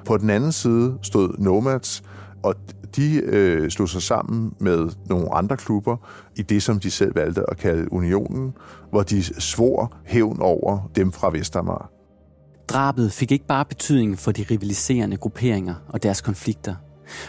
På 0.07 0.17
den 0.17 0.31
anden 0.31 0.53
side 0.53 0.99
stod 1.03 1.35
Nomads, 1.39 2.03
og 2.43 2.55
de 2.97 3.17
øh, 3.17 3.71
slog 3.71 3.89
sig 3.89 4.03
sammen 4.03 4.53
med 4.61 4.91
nogle 5.09 5.35
andre 5.35 5.57
klubber 5.57 5.97
i 6.37 6.43
det, 6.43 6.63
som 6.63 6.81
de 6.81 6.91
selv 6.91 7.15
valgte 7.15 7.51
at 7.51 7.57
kalde 7.57 7.93
Unionen, 7.93 8.53
hvor 8.91 9.03
de 9.03 9.23
svor 9.23 9.97
hævn 10.05 10.41
over 10.41 10.91
dem 10.97 11.13
fra 11.13 11.31
Vestermar. 11.31 11.91
Drabet 12.69 13.13
fik 13.13 13.33
ikke 13.33 13.47
bare 13.47 13.65
betydning 13.65 14.19
for 14.19 14.33
de 14.33 14.45
rivaliserende 14.51 15.17
grupperinger 15.17 15.75
og 15.89 16.03
deres 16.03 16.21
konflikter. 16.21 16.75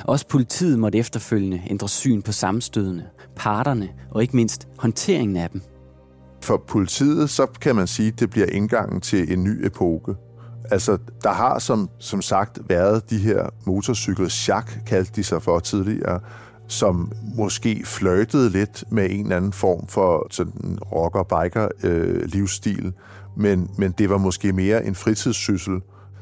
Også 0.06 0.28
politiet 0.28 0.80
måtte 0.80 0.98
efterfølgende 0.98 1.62
ændre 1.70 1.90
syn 1.90 2.22
på 2.22 2.32
sammenstødene, 2.32 3.06
parterne 3.36 3.90
og 4.12 4.22
ikke 4.22 4.36
mindst 4.36 4.68
håndteringen 4.78 5.38
af 5.38 5.50
dem. 5.50 5.62
For 6.44 6.64
politiet, 6.68 7.30
så 7.30 7.46
kan 7.62 7.76
man 7.76 7.88
sige, 7.88 8.08
at 8.08 8.20
det 8.20 8.30
bliver 8.30 8.48
indgangen 8.48 9.02
til 9.02 9.34
en 9.34 9.44
ny 9.44 9.66
epoke. 9.66 10.16
Altså, 10.72 10.98
der 11.24 11.32
har 11.32 11.60
som, 11.60 11.90
som 12.00 12.22
sagt 12.22 12.60
været 12.70 13.10
de 13.10 13.18
her 13.18 13.50
motorcykler, 13.66 14.30
chak 14.30 14.72
kaldte 14.88 15.12
de 15.16 15.24
sig 15.24 15.42
for 15.42 15.60
tidligere, 15.60 16.20
som 16.68 17.12
måske 17.36 17.82
flirtede 17.86 18.50
lidt 18.50 18.84
med 18.90 19.08
en 19.10 19.24
eller 19.26 19.38
anden 19.38 19.54
form 19.54 19.88
for 19.88 20.28
sådan 20.30 20.78
rocker-biker-livsstil, 20.92 22.86
øh, 22.86 22.92
men, 23.38 23.70
men 23.78 23.92
det 23.92 24.10
var 24.10 24.18
måske 24.18 24.54
mere 24.54 24.86
en 24.86 24.96
fritidssyssel. 24.96 25.82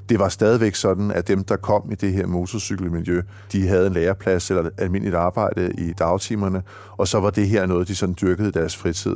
Det 0.09 0.19
var 0.19 0.29
stadigvæk 0.29 0.75
sådan, 0.75 1.11
at 1.11 1.27
dem, 1.27 1.43
der 1.43 1.55
kom 1.55 1.91
i 1.91 1.95
det 1.95 2.13
her 2.13 2.27
motorcykelmiljø, 2.27 3.21
de 3.51 3.67
havde 3.67 3.87
en 3.87 3.93
læreplads 3.93 4.49
eller 4.49 4.69
almindeligt 4.77 5.15
arbejde 5.15 5.71
i 5.77 5.93
dagtimerne, 5.93 6.63
og 6.97 7.07
så 7.07 7.19
var 7.19 7.29
det 7.29 7.47
her 7.47 7.65
noget, 7.65 7.87
de 7.87 7.95
sådan 7.95 8.15
dyrkede 8.21 8.47
i 8.47 8.51
deres 8.51 8.77
fritid. 8.77 9.15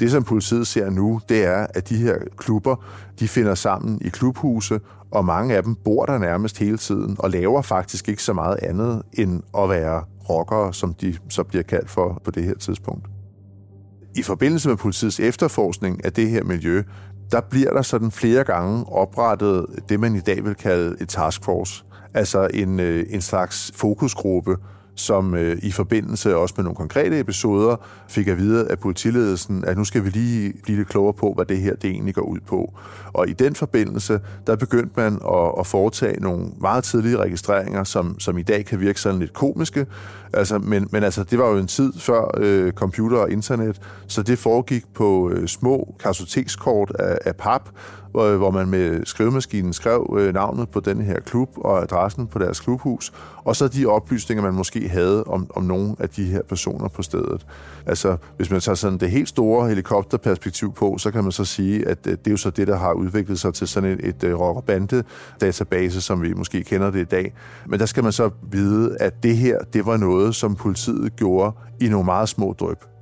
Det, 0.00 0.10
som 0.10 0.24
politiet 0.24 0.66
ser 0.66 0.90
nu, 0.90 1.20
det 1.28 1.44
er, 1.44 1.66
at 1.74 1.88
de 1.88 1.96
her 1.96 2.16
klubber, 2.36 2.84
de 3.20 3.28
finder 3.28 3.54
sammen 3.54 3.98
i 4.04 4.08
klubhuse, 4.08 4.80
og 5.10 5.24
mange 5.24 5.56
af 5.56 5.62
dem 5.62 5.74
bor 5.74 6.06
der 6.06 6.18
nærmest 6.18 6.58
hele 6.58 6.78
tiden, 6.78 7.16
og 7.18 7.30
laver 7.30 7.62
faktisk 7.62 8.08
ikke 8.08 8.22
så 8.22 8.32
meget 8.32 8.58
andet 8.62 9.02
end 9.12 9.42
at 9.58 9.68
være 9.68 10.04
rockere, 10.30 10.74
som 10.74 10.94
de 10.94 11.16
så 11.28 11.42
bliver 11.42 11.62
kaldt 11.62 11.90
for 11.90 12.20
på 12.24 12.30
det 12.30 12.42
her 12.42 12.54
tidspunkt. 12.54 13.06
I 14.14 14.22
forbindelse 14.22 14.68
med 14.68 14.76
politiets 14.76 15.20
efterforskning 15.20 16.04
af 16.04 16.12
det 16.12 16.30
her 16.30 16.44
miljø, 16.44 16.82
der 17.30 17.40
bliver 17.40 17.72
der 17.72 17.82
sådan 17.82 18.10
flere 18.10 18.44
gange 18.44 18.84
oprettet 18.88 19.66
det, 19.88 20.00
man 20.00 20.16
i 20.16 20.20
dag 20.20 20.44
vil 20.44 20.54
kalde 20.54 20.96
et 21.00 21.08
taskforce, 21.08 21.84
altså 22.14 22.48
en, 22.54 22.80
øh, 22.80 23.06
en 23.10 23.20
slags 23.20 23.72
fokusgruppe, 23.74 24.56
som 24.96 25.34
øh, 25.34 25.58
i 25.62 25.72
forbindelse 25.72 26.36
også 26.36 26.54
med 26.56 26.64
nogle 26.64 26.76
konkrete 26.76 27.20
episoder 27.20 27.76
fik 28.08 28.28
at 28.28 28.38
vide 28.38 28.68
af 28.68 28.78
politiledelsen, 28.78 29.64
at 29.64 29.76
nu 29.76 29.84
skal 29.84 30.04
vi 30.04 30.10
lige 30.10 30.54
blive 30.62 30.78
lidt 30.78 30.88
klogere 30.88 31.14
på, 31.14 31.32
hvad 31.36 31.44
det 31.44 31.58
her 31.58 31.74
det 31.74 31.90
egentlig 31.90 32.14
går 32.14 32.22
ud 32.22 32.38
på. 32.46 32.72
Og 33.12 33.28
i 33.28 33.32
den 33.32 33.54
forbindelse, 33.54 34.20
der 34.46 34.56
begyndte 34.56 34.92
man 34.96 35.14
at, 35.14 35.52
at 35.58 35.66
foretage 35.66 36.20
nogle 36.20 36.48
meget 36.60 36.84
tidlige 36.84 37.16
registreringer, 37.16 37.84
som, 37.84 38.20
som 38.20 38.38
i 38.38 38.42
dag 38.42 38.64
kan 38.64 38.80
virke 38.80 39.00
sådan 39.00 39.20
lidt 39.20 39.32
komiske. 39.32 39.86
Altså, 40.32 40.58
men, 40.58 40.88
men 40.90 41.02
altså, 41.02 41.24
det 41.24 41.38
var 41.38 41.48
jo 41.48 41.56
en 41.56 41.66
tid 41.66 41.92
før 41.98 42.30
øh, 42.36 42.72
computer 42.72 43.18
og 43.18 43.30
internet, 43.30 43.80
så 44.06 44.22
det 44.22 44.38
foregik 44.38 44.84
på 44.94 45.30
øh, 45.30 45.48
små 45.48 45.94
kartotekskort 46.00 46.92
af, 46.98 47.18
af 47.24 47.36
pap, 47.36 47.68
hvor, 48.16 48.36
hvor 48.36 48.50
man 48.50 48.68
med 48.68 49.04
skrivemaskinen 49.04 49.72
skrev 49.72 50.16
øh, 50.18 50.34
navnet 50.34 50.68
på 50.68 50.80
den 50.80 51.00
her 51.00 51.20
klub 51.20 51.50
og 51.56 51.82
adressen 51.82 52.26
på 52.26 52.38
deres 52.38 52.60
klubhus, 52.60 53.12
og 53.36 53.56
så 53.56 53.68
de 53.68 53.86
oplysninger, 53.86 54.42
man 54.42 54.54
måske 54.54 54.88
havde 54.88 55.24
om, 55.24 55.50
om 55.54 55.62
nogle 55.62 55.96
af 55.98 56.08
de 56.08 56.24
her 56.24 56.42
personer 56.42 56.88
på 56.88 57.02
stedet. 57.02 57.46
Altså, 57.86 58.16
hvis 58.36 58.50
man 58.50 58.60
tager 58.60 58.76
sådan 58.76 58.98
det 58.98 59.10
helt 59.10 59.28
store 59.28 59.68
helikopterperspektiv 59.68 60.72
på, 60.72 60.98
så 60.98 61.10
kan 61.10 61.22
man 61.22 61.32
så 61.32 61.44
sige, 61.44 61.88
at 61.88 61.98
øh, 62.06 62.12
det 62.12 62.26
er 62.26 62.30
jo 62.30 62.36
så 62.36 62.50
det, 62.50 62.66
der 62.66 62.76
har 62.76 62.92
udviklet 62.92 63.38
sig 63.38 63.54
til 63.54 63.68
sådan 63.68 63.90
et, 63.90 64.08
et, 64.08 64.24
et 64.24 64.38
rocker-bande-database, 64.38 66.00
som 66.00 66.22
vi 66.22 66.32
måske 66.32 66.64
kender 66.64 66.90
det 66.90 67.00
i 67.00 67.04
dag. 67.04 67.34
Men 67.66 67.80
der 67.80 67.86
skal 67.86 68.02
man 68.02 68.12
så 68.12 68.30
vide, 68.50 68.96
at 69.00 69.22
det 69.22 69.36
her, 69.36 69.58
det 69.72 69.86
var 69.86 69.96
noget, 69.96 70.34
som 70.34 70.54
politiet 70.54 71.16
gjorde 71.16 71.52
i 71.80 71.88
nogle 71.88 72.04
meget 72.04 72.28
små 72.28 72.54
drøb. 72.60 72.95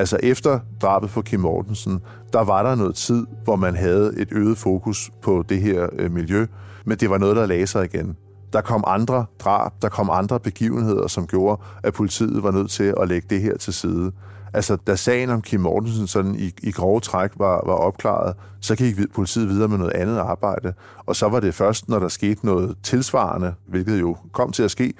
Altså 0.00 0.18
efter 0.22 0.58
drabet 0.82 1.10
på 1.10 1.22
Kim 1.22 1.40
Mortensen, 1.40 2.00
der 2.32 2.40
var 2.40 2.62
der 2.62 2.74
noget 2.74 2.94
tid, 2.94 3.26
hvor 3.44 3.56
man 3.56 3.76
havde 3.76 4.12
et 4.16 4.28
øget 4.32 4.58
fokus 4.58 5.10
på 5.22 5.44
det 5.48 5.60
her 5.60 5.88
øh, 5.92 6.12
miljø, 6.12 6.46
men 6.84 6.98
det 6.98 7.10
var 7.10 7.18
noget, 7.18 7.36
der 7.36 7.46
lagde 7.46 7.66
sig 7.66 7.84
igen. 7.84 8.16
Der 8.52 8.60
kom 8.60 8.84
andre 8.86 9.26
drab, 9.38 9.72
der 9.82 9.88
kom 9.88 10.10
andre 10.12 10.40
begivenheder, 10.40 11.06
som 11.06 11.26
gjorde, 11.26 11.62
at 11.82 11.94
politiet 11.94 12.42
var 12.42 12.50
nødt 12.50 12.70
til 12.70 12.94
at 13.00 13.08
lægge 13.08 13.26
det 13.30 13.40
her 13.40 13.56
til 13.56 13.72
side. 13.74 14.12
Altså, 14.52 14.76
da 14.76 14.96
sagen 14.96 15.30
om 15.30 15.42
Kim 15.42 15.60
Mortensen 15.60 16.06
sådan 16.06 16.34
i, 16.34 16.54
i 16.62 16.70
grove 16.70 17.00
træk 17.00 17.30
var, 17.36 17.62
var 17.66 17.74
opklaret, 17.74 18.34
så 18.60 18.76
gik 18.76 18.96
politiet 19.14 19.48
videre 19.48 19.68
med 19.68 19.78
noget 19.78 19.92
andet 19.92 20.18
arbejde. 20.18 20.72
Og 21.06 21.16
så 21.16 21.28
var 21.28 21.40
det 21.40 21.54
først, 21.54 21.88
når 21.88 21.98
der 21.98 22.08
skete 22.08 22.46
noget 22.46 22.76
tilsvarende, 22.82 23.54
hvilket 23.66 24.00
jo 24.00 24.16
kom 24.32 24.52
til 24.52 24.62
at 24.62 24.70
ske, 24.70 24.92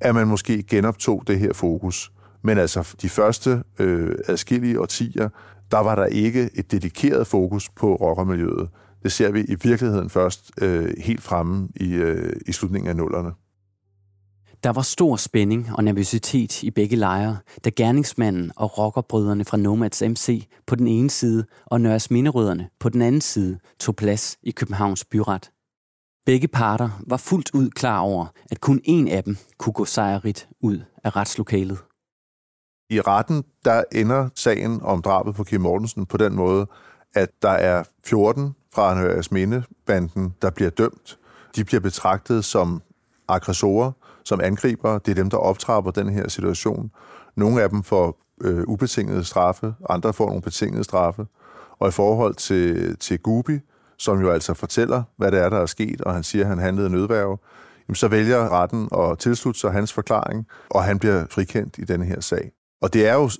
at 0.00 0.14
man 0.14 0.26
måske 0.26 0.62
genoptog 0.62 1.22
det 1.26 1.38
her 1.38 1.52
fokus. 1.52 2.12
Men 2.48 2.58
altså, 2.58 2.94
de 3.02 3.08
første 3.08 3.62
øh, 3.78 4.14
adskillige 4.28 4.80
årtier, 4.80 5.28
der 5.70 5.78
var 5.78 5.94
der 5.94 6.06
ikke 6.06 6.50
et 6.54 6.70
dedikeret 6.70 7.26
fokus 7.26 7.70
på 7.70 7.94
rockermiljøet. 7.94 8.68
Det 9.02 9.12
ser 9.12 9.30
vi 9.30 9.40
i 9.40 9.54
virkeligheden 9.62 10.10
først 10.10 10.50
øh, 10.60 10.90
helt 10.98 11.22
fremme 11.22 11.68
i, 11.76 11.94
øh, 11.94 12.32
i 12.46 12.52
slutningen 12.52 12.88
af 12.88 12.96
nullerne. 12.96 13.30
Der 14.64 14.70
var 14.70 14.82
stor 14.82 15.16
spænding 15.16 15.68
og 15.74 15.84
nervøsitet 15.84 16.62
i 16.62 16.70
begge 16.70 16.96
lejre, 16.96 17.36
da 17.64 17.70
gerningsmanden 17.70 18.52
og 18.56 18.78
rockerbrødrene 18.78 19.44
fra 19.44 19.56
Nomads 19.56 20.02
MC 20.02 20.48
på 20.66 20.74
den 20.74 20.86
ene 20.86 21.10
side 21.10 21.44
og 21.66 21.80
Nørres 21.80 22.10
Minderødderne 22.10 22.68
på 22.80 22.88
den 22.88 23.02
anden 23.02 23.20
side 23.20 23.58
tog 23.80 23.96
plads 23.96 24.38
i 24.42 24.50
Københavns 24.50 25.04
byret. 25.04 25.50
Begge 26.26 26.48
parter 26.48 26.90
var 27.06 27.16
fuldt 27.16 27.50
ud 27.54 27.70
klar 27.70 27.98
over, 27.98 28.26
at 28.50 28.60
kun 28.60 28.80
én 28.88 29.10
af 29.10 29.24
dem 29.24 29.36
kunne 29.58 29.72
gå 29.72 29.84
sejrigt 29.84 30.48
ud 30.60 30.80
af 31.04 31.16
retslokalet. 31.16 31.78
I 32.90 33.00
retten, 33.00 33.44
der 33.64 33.82
ender 33.92 34.28
sagen 34.34 34.80
om 34.82 35.02
drabet 35.02 35.34
på 35.34 35.44
Kim 35.44 35.60
Mortensen 35.60 36.06
på 36.06 36.16
den 36.16 36.34
måde, 36.34 36.66
at 37.14 37.28
der 37.42 37.50
er 37.50 37.82
14 38.04 38.54
fra 38.74 38.90
Anhøres 38.90 39.32
Minde-banden, 39.32 40.34
der 40.42 40.50
bliver 40.50 40.70
dømt. 40.70 41.18
De 41.56 41.64
bliver 41.64 41.80
betragtet 41.80 42.44
som 42.44 42.82
aggressorer, 43.28 43.92
som 44.24 44.40
angriber. 44.40 44.98
Det 44.98 45.10
er 45.10 45.14
dem, 45.14 45.30
der 45.30 45.36
optrapper 45.36 45.90
den 45.90 46.08
her 46.08 46.28
situation. 46.28 46.90
Nogle 47.36 47.62
af 47.62 47.70
dem 47.70 47.82
får 47.82 48.18
øh, 48.40 48.64
ubetingede 48.66 49.24
straffe, 49.24 49.74
andre 49.90 50.12
får 50.12 50.26
nogle 50.26 50.42
betingede 50.42 50.84
straffe. 50.84 51.26
Og 51.78 51.88
i 51.88 51.92
forhold 51.92 52.34
til, 52.34 52.96
til 52.96 53.18
Gubi, 53.18 53.58
som 53.98 54.20
jo 54.20 54.30
altså 54.30 54.54
fortæller, 54.54 55.02
hvad 55.16 55.32
det 55.32 55.40
er, 55.40 55.48
der 55.48 55.58
er 55.58 55.66
sket, 55.66 56.00
og 56.00 56.14
han 56.14 56.22
siger, 56.22 56.44
at 56.44 56.48
han 56.48 56.58
handlede 56.58 56.90
nødværve, 56.90 57.38
jamen 57.88 57.94
så 57.94 58.08
vælger 58.08 58.48
retten 58.48 58.88
at 58.98 59.18
tilslutte 59.18 59.60
sig 59.60 59.72
hans 59.72 59.92
forklaring, 59.92 60.46
og 60.70 60.84
han 60.84 60.98
bliver 60.98 61.24
frikendt 61.30 61.78
i 61.78 61.84
denne 61.84 62.04
her 62.04 62.20
sag. 62.20 62.52
Og 62.80 62.92
det 62.92 63.06
er 63.06 63.14
jo 63.14 63.30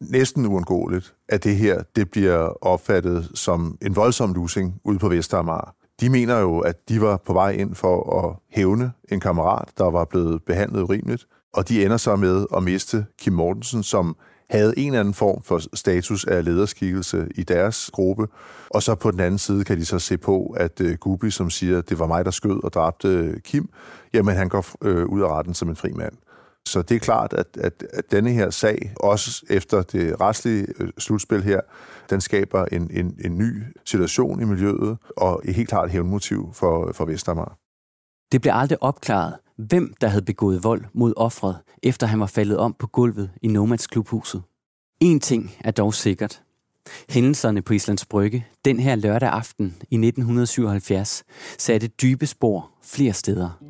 næsten 0.00 0.46
uundgåeligt, 0.46 1.14
at 1.28 1.44
det 1.44 1.56
her 1.56 1.82
det 1.96 2.10
bliver 2.10 2.64
opfattet 2.64 3.30
som 3.34 3.78
en 3.82 3.96
voldsom 3.96 4.32
losing 4.32 4.80
ude 4.84 4.98
på 4.98 5.08
Vestermar. 5.08 5.74
De 6.00 6.10
mener 6.10 6.38
jo, 6.38 6.58
at 6.58 6.88
de 6.88 7.00
var 7.00 7.16
på 7.16 7.32
vej 7.32 7.50
ind 7.50 7.74
for 7.74 8.24
at 8.24 8.36
hævne 8.50 8.92
en 9.12 9.20
kammerat, 9.20 9.68
der 9.78 9.90
var 9.90 10.04
blevet 10.04 10.42
behandlet 10.42 10.82
urimeligt, 10.82 11.26
og 11.52 11.68
de 11.68 11.84
ender 11.84 11.96
så 11.96 12.16
med 12.16 12.46
at 12.56 12.62
miste 12.62 13.06
Kim 13.18 13.32
Mortensen, 13.32 13.82
som 13.82 14.16
havde 14.50 14.78
en 14.78 14.86
eller 14.86 15.00
anden 15.00 15.14
form 15.14 15.42
for 15.42 15.76
status 15.76 16.24
af 16.24 16.44
lederskikkelse 16.44 17.28
i 17.34 17.42
deres 17.42 17.90
gruppe. 17.92 18.26
Og 18.70 18.82
så 18.82 18.94
på 18.94 19.10
den 19.10 19.20
anden 19.20 19.38
side 19.38 19.64
kan 19.64 19.78
de 19.78 19.84
så 19.84 19.98
se 19.98 20.18
på, 20.18 20.54
at 20.56 20.80
øh, 20.80 20.90
uh, 20.90 20.94
Gubi, 20.94 21.30
som 21.30 21.50
siger, 21.50 21.78
at 21.78 21.88
det 21.88 21.98
var 21.98 22.06
mig, 22.06 22.24
der 22.24 22.30
skød 22.30 22.64
og 22.64 22.72
dræbte 22.72 23.08
øh, 23.08 23.40
Kim, 23.40 23.68
jamen 24.12 24.36
han 24.36 24.48
går 24.48 24.66
uh, 24.84 25.04
ud 25.04 25.20
af 25.20 25.28
retten 25.28 25.54
som 25.54 25.68
en 25.68 25.76
fri 25.76 25.92
mand. 25.92 26.12
Så 26.68 26.82
det 26.82 26.94
er 26.94 26.98
klart, 26.98 27.32
at, 27.32 27.46
at, 27.60 27.84
at 27.92 28.10
denne 28.10 28.30
her 28.30 28.50
sag, 28.50 28.92
også 28.96 29.46
efter 29.50 29.82
det 29.82 30.20
retslige 30.20 30.66
øh, 30.80 30.88
slutspil 30.98 31.42
her, 31.42 31.60
den 32.10 32.20
skaber 32.20 32.64
en, 32.64 32.90
en, 32.90 33.18
en 33.24 33.38
ny 33.38 33.62
situation 33.84 34.42
i 34.42 34.44
miljøet, 34.44 34.98
og 35.16 35.42
et 35.44 35.54
helt 35.54 35.68
klart 35.68 35.90
hævnmotiv 35.90 36.50
for, 36.52 36.92
for 36.92 37.04
Vestermar. 37.04 37.56
Det 38.32 38.40
blev 38.40 38.52
aldrig 38.54 38.82
opklaret, 38.82 39.34
hvem 39.56 39.94
der 40.00 40.08
havde 40.08 40.24
begået 40.24 40.64
vold 40.64 40.84
mod 40.92 41.12
offret, 41.16 41.56
efter 41.82 42.06
han 42.06 42.20
var 42.20 42.26
faldet 42.26 42.58
om 42.58 42.76
på 42.78 42.86
gulvet 42.86 43.30
i 43.42 43.48
Nomads 43.48 43.86
klubhuset. 43.86 44.42
En 45.00 45.20
ting 45.20 45.50
er 45.60 45.70
dog 45.70 45.94
sikkert. 45.94 46.42
Hændelserne 47.08 47.62
på 47.62 47.72
Islands 47.72 48.06
Brygge 48.06 48.46
den 48.64 48.80
her 48.80 48.94
lørdag 48.94 49.28
aften 49.28 49.66
i 49.66 49.94
1977 49.94 51.24
satte 51.58 51.86
dybe 51.86 52.26
spor 52.26 52.70
flere 52.82 53.12
steder. 53.12 53.69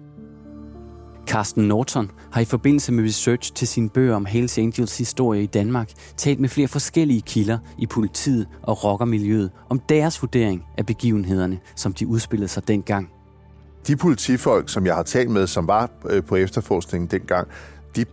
Carsten 1.31 1.69
Norton 1.69 2.11
har 2.33 2.41
i 2.41 2.45
forbindelse 2.45 2.93
med 2.93 3.05
research 3.05 3.53
til 3.55 3.69
sin 3.69 3.89
bøger 3.89 4.15
om 4.15 4.25
Hells 4.25 4.59
Angels 4.59 4.99
historie 4.99 5.43
i 5.43 5.47
Danmark 5.47 5.91
talt 6.17 6.41
med 6.41 6.49
flere 6.49 6.69
forskellige 6.69 7.21
kilder 7.21 7.59
i 7.79 7.87
politiet 7.87 8.47
og 8.63 8.85
rockermiljøet 8.85 9.51
om 9.69 9.79
deres 9.79 10.23
vurdering 10.23 10.65
af 10.79 10.87
begivenhederne, 10.87 11.59
som 11.77 11.93
de 11.93 12.07
udspillede 12.07 12.49
sig 12.49 12.69
dengang. 12.69 13.11
De 13.87 13.97
politifolk, 13.97 14.69
som 14.69 14.87
jeg 14.87 14.95
har 14.95 15.03
talt 15.03 15.31
med, 15.31 15.47
som 15.47 15.69
var 15.69 15.91
øh, 16.11 16.25
på 16.25 16.37
efterforskningen 16.37 17.11
dengang, 17.11 17.49
de 17.97 18.05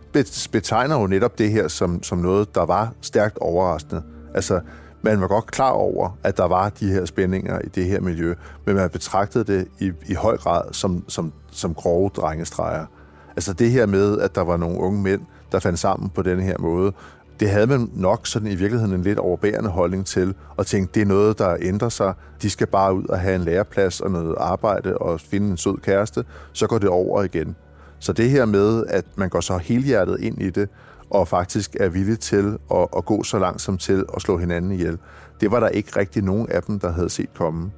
betegner 0.52 1.00
jo 1.00 1.06
netop 1.06 1.38
det 1.38 1.50
her 1.50 1.68
som, 1.68 2.02
som 2.02 2.18
noget, 2.18 2.54
der 2.54 2.66
var 2.66 2.92
stærkt 3.00 3.38
overraskende. 3.38 4.02
Altså, 4.34 4.60
man 5.02 5.20
var 5.20 5.26
godt 5.26 5.46
klar 5.46 5.70
over, 5.70 6.18
at 6.22 6.36
der 6.36 6.48
var 6.48 6.68
de 6.68 6.88
her 6.88 7.04
spændinger 7.04 7.58
i 7.58 7.68
det 7.68 7.84
her 7.84 8.00
miljø, 8.00 8.34
men 8.66 8.74
man 8.74 8.90
betragtede 8.90 9.44
det 9.44 9.68
i, 9.80 9.92
i 10.06 10.14
høj 10.14 10.36
grad 10.36 10.72
som, 10.72 11.04
som, 11.08 11.32
som 11.50 11.74
grove 11.74 12.10
drengestreger. 12.16 12.86
Altså 13.36 13.52
det 13.52 13.70
her 13.70 13.86
med, 13.86 14.18
at 14.18 14.34
der 14.34 14.40
var 14.40 14.56
nogle 14.56 14.80
unge 14.80 15.02
mænd, 15.02 15.20
der 15.52 15.58
fandt 15.58 15.78
sammen 15.78 16.10
på 16.10 16.22
den 16.22 16.40
her 16.40 16.58
måde, 16.58 16.92
det 17.40 17.50
havde 17.50 17.66
man 17.66 17.90
nok 17.94 18.26
sådan 18.26 18.48
i 18.48 18.54
virkeligheden 18.54 18.94
en 18.94 19.02
lidt 19.02 19.18
overbærende 19.18 19.70
holdning 19.70 20.06
til, 20.06 20.34
og 20.56 20.66
tænkte, 20.66 20.94
det 20.94 21.02
er 21.02 21.06
noget, 21.06 21.38
der 21.38 21.56
ændrer 21.60 21.88
sig. 21.88 22.14
De 22.42 22.50
skal 22.50 22.66
bare 22.66 22.94
ud 22.94 23.04
og 23.04 23.20
have 23.20 23.34
en 23.34 23.40
læreplads 23.40 24.00
og 24.00 24.10
noget 24.10 24.34
arbejde 24.38 24.98
og 24.98 25.20
finde 25.20 25.50
en 25.50 25.56
sød 25.56 25.76
kæreste, 25.76 26.24
så 26.52 26.66
går 26.66 26.78
det 26.78 26.88
over 26.88 27.22
igen. 27.22 27.56
Så 27.98 28.12
det 28.12 28.30
her 28.30 28.44
med, 28.44 28.84
at 28.88 29.04
man 29.16 29.28
går 29.28 29.40
så 29.40 29.58
helhjertet 29.58 30.20
ind 30.20 30.42
i 30.42 30.50
det, 30.50 30.68
og 31.10 31.28
faktisk 31.28 31.76
er 31.80 31.88
villig 31.88 32.20
til 32.20 32.58
at, 32.74 32.88
at 32.96 33.04
gå 33.04 33.22
så 33.22 33.38
langsomt 33.38 33.80
til 33.80 34.04
at 34.16 34.22
slå 34.22 34.38
hinanden 34.38 34.72
ihjel, 34.72 34.98
det 35.40 35.50
var 35.50 35.60
der 35.60 35.68
ikke 35.68 35.98
rigtig 35.98 36.22
nogen 36.22 36.48
af 36.50 36.62
dem, 36.62 36.80
der 36.80 36.92
havde 36.92 37.10
set 37.10 37.34
komme. 37.34 37.70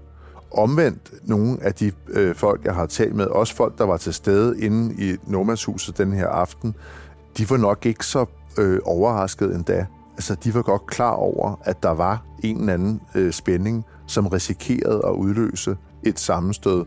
Omvendt 0.50 1.28
nogle 1.28 1.58
af 1.62 1.74
de 1.74 1.92
øh, 2.08 2.34
folk, 2.34 2.64
jeg 2.64 2.74
har 2.74 2.86
talt 2.86 3.14
med, 3.14 3.26
også 3.26 3.56
folk, 3.56 3.78
der 3.78 3.84
var 3.84 3.96
til 3.96 4.14
stede 4.14 4.60
inde 4.60 4.94
i 4.98 5.16
Nomadshuset 5.26 5.98
den 5.98 6.12
her 6.12 6.28
aften, 6.28 6.74
de 7.38 7.50
var 7.50 7.56
nok 7.56 7.86
ikke 7.86 8.06
så 8.06 8.26
øh, 8.58 8.78
overrasket 8.84 9.54
endda. 9.54 9.86
Altså, 10.14 10.34
de 10.44 10.54
var 10.54 10.62
godt 10.62 10.86
klar 10.86 11.12
over, 11.12 11.60
at 11.64 11.82
der 11.82 11.90
var 11.90 12.22
en 12.42 12.60
eller 12.60 12.74
anden 12.74 13.00
øh, 13.14 13.32
spænding, 13.32 13.84
som 14.06 14.26
risikerede 14.26 15.02
at 15.06 15.12
udløse 15.12 15.76
et 16.02 16.20
sammenstød. 16.20 16.84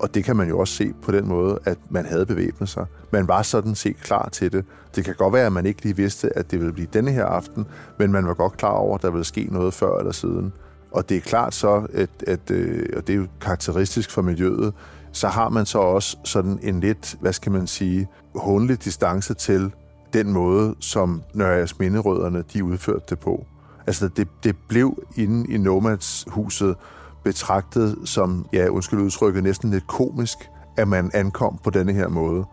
Og 0.00 0.14
det 0.14 0.24
kan 0.24 0.36
man 0.36 0.48
jo 0.48 0.58
også 0.58 0.74
se 0.74 0.92
på 1.02 1.12
den 1.12 1.28
måde, 1.28 1.58
at 1.64 1.78
man 1.90 2.06
havde 2.06 2.26
bevæbnet 2.26 2.68
sig. 2.68 2.86
Man 3.12 3.28
var 3.28 3.42
sådan 3.42 3.74
set 3.74 3.96
klar 3.96 4.28
til 4.28 4.52
det. 4.52 4.64
Det 4.96 5.04
kan 5.04 5.14
godt 5.14 5.34
være, 5.34 5.46
at 5.46 5.52
man 5.52 5.66
ikke 5.66 5.82
lige 5.82 5.96
vidste, 5.96 6.38
at 6.38 6.50
det 6.50 6.58
ville 6.58 6.72
blive 6.72 6.88
denne 6.92 7.10
her 7.10 7.24
aften, 7.24 7.66
men 7.98 8.12
man 8.12 8.26
var 8.26 8.34
godt 8.34 8.56
klar 8.56 8.70
over, 8.72 8.94
at 8.94 9.02
der 9.02 9.10
ville 9.10 9.24
ske 9.24 9.48
noget 9.50 9.74
før 9.74 9.98
eller 9.98 10.12
siden. 10.12 10.52
Og 10.92 11.08
det 11.08 11.16
er 11.16 11.20
klart 11.20 11.54
så, 11.54 11.86
at, 11.92 12.10
at 12.26 12.50
øh, 12.50 12.86
og 12.96 13.06
det 13.06 13.12
er 13.12 13.16
jo 13.16 13.26
karakteristisk 13.40 14.10
for 14.10 14.22
miljøet, 14.22 14.74
så 15.12 15.28
har 15.28 15.48
man 15.48 15.66
så 15.66 15.78
også 15.78 16.16
sådan 16.24 16.58
en 16.62 16.80
lidt, 16.80 17.16
hvad 17.20 17.32
skal 17.32 17.52
man 17.52 17.66
sige, 17.66 18.08
håndelig 18.34 18.84
distance 18.84 19.34
til 19.34 19.72
den 20.12 20.32
måde, 20.32 20.74
som 20.80 21.22
Nørres 21.34 21.78
Minderødderne, 21.78 22.44
de 22.52 22.64
udførte 22.64 23.04
det 23.10 23.18
på. 23.18 23.46
Altså, 23.86 24.08
det, 24.08 24.28
det 24.44 24.56
blev 24.68 25.02
inde 25.16 25.52
i 25.54 25.58
Nomads-huset 25.58 26.76
betragtet 27.24 27.96
som, 28.04 28.46
ja, 28.52 28.68
undskyld 28.68 29.00
udtrykket, 29.00 29.42
næsten 29.42 29.70
lidt 29.70 29.86
komisk, 29.86 30.38
at 30.76 30.88
man 30.88 31.10
ankom 31.14 31.60
på 31.64 31.70
denne 31.70 31.92
her 31.92 32.08
måde. 32.08 32.44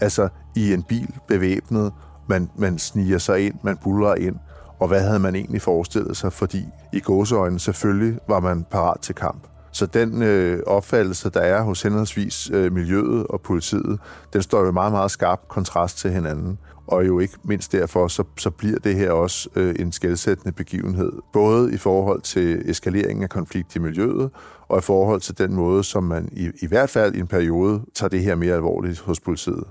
Altså, 0.00 0.28
i 0.56 0.72
en 0.72 0.82
bil 0.82 1.14
bevæbnet, 1.28 1.92
Man, 2.30 2.50
man 2.56 2.78
sniger 2.78 3.18
sig 3.18 3.46
ind, 3.46 3.54
man 3.62 3.76
buller 3.76 4.14
ind, 4.14 4.36
og 4.80 4.88
hvad 4.88 5.00
havde 5.00 5.18
man 5.18 5.34
egentlig 5.34 5.62
forestillet 5.62 6.16
sig? 6.16 6.32
Fordi 6.32 6.64
i 6.92 7.00
gåseøjne 7.00 7.60
selvfølgelig 7.60 8.18
var 8.28 8.40
man 8.40 8.66
parat 8.70 9.00
til 9.00 9.14
kamp. 9.14 9.46
Så 9.72 9.86
den 9.86 10.22
øh, 10.22 10.62
opfattelse, 10.66 11.30
der 11.30 11.40
er 11.40 11.62
hos 11.62 11.82
henholdsvis 11.82 12.50
øh, 12.52 12.72
miljøet 12.72 13.26
og 13.26 13.40
politiet, 13.40 14.00
den 14.32 14.42
står 14.42 14.64
jo 14.64 14.72
meget, 14.72 14.92
meget 14.92 15.10
skarp 15.10 15.40
kontrast 15.48 15.98
til 15.98 16.10
hinanden. 16.10 16.58
Og 16.86 17.06
jo 17.06 17.18
ikke 17.18 17.34
mindst 17.44 17.72
derfor, 17.72 18.08
så, 18.08 18.24
så 18.36 18.50
bliver 18.50 18.78
det 18.78 18.94
her 18.94 19.10
også 19.10 19.48
øh, 19.56 19.74
en 19.78 19.92
skældsættende 19.92 20.52
begivenhed. 20.52 21.12
Både 21.32 21.74
i 21.74 21.76
forhold 21.76 22.20
til 22.20 22.70
eskaleringen 22.70 23.22
af 23.22 23.28
konflikt 23.28 23.76
i 23.76 23.78
miljøet, 23.78 24.30
og 24.68 24.78
i 24.78 24.82
forhold 24.82 25.20
til 25.20 25.38
den 25.38 25.54
måde, 25.54 25.84
som 25.84 26.04
man 26.04 26.28
i, 26.32 26.50
i 26.62 26.66
hvert 26.66 26.90
fald 26.90 27.14
i 27.14 27.20
en 27.20 27.26
periode 27.26 27.80
tager 27.94 28.10
det 28.10 28.20
her 28.20 28.34
mere 28.34 28.54
alvorligt 28.54 29.00
hos 29.00 29.20
politiet. 29.20 29.64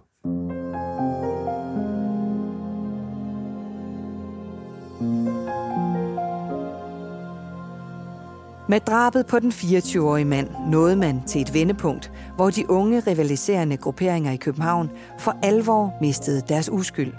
Med 8.70 8.80
drabet 8.80 9.26
på 9.26 9.40
den 9.40 9.52
24-årige 9.52 10.26
mand 10.26 10.50
nåede 10.70 10.96
man 10.96 11.24
til 11.28 11.42
et 11.42 11.54
vendepunkt, 11.54 12.12
hvor 12.36 12.50
de 12.50 12.70
unge 12.70 13.00
rivaliserende 13.00 13.78
grupperinger 13.78 14.32
i 14.32 14.36
København 14.36 14.90
for 15.20 15.36
alvor 15.44 15.94
mistede 16.02 16.42
deres 16.50 16.70
uskyld. 16.70 17.14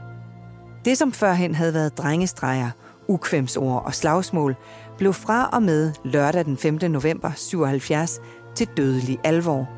Det, 0.84 0.99
som 0.99 1.12
førhen 1.12 1.55
havde 1.55 1.74
været 1.74 1.99
drengestreger, 1.99 2.70
ukvemsord 3.09 3.84
og 3.84 3.94
slagsmål, 3.94 4.57
blev 4.99 5.12
fra 5.12 5.49
og 5.53 5.62
med 5.62 5.92
lørdag 6.05 6.44
den 6.44 6.57
5. 6.57 6.78
november 6.82 7.30
77 7.36 8.20
til 8.55 8.68
dødelig 8.76 9.18
alvor. 9.24 9.68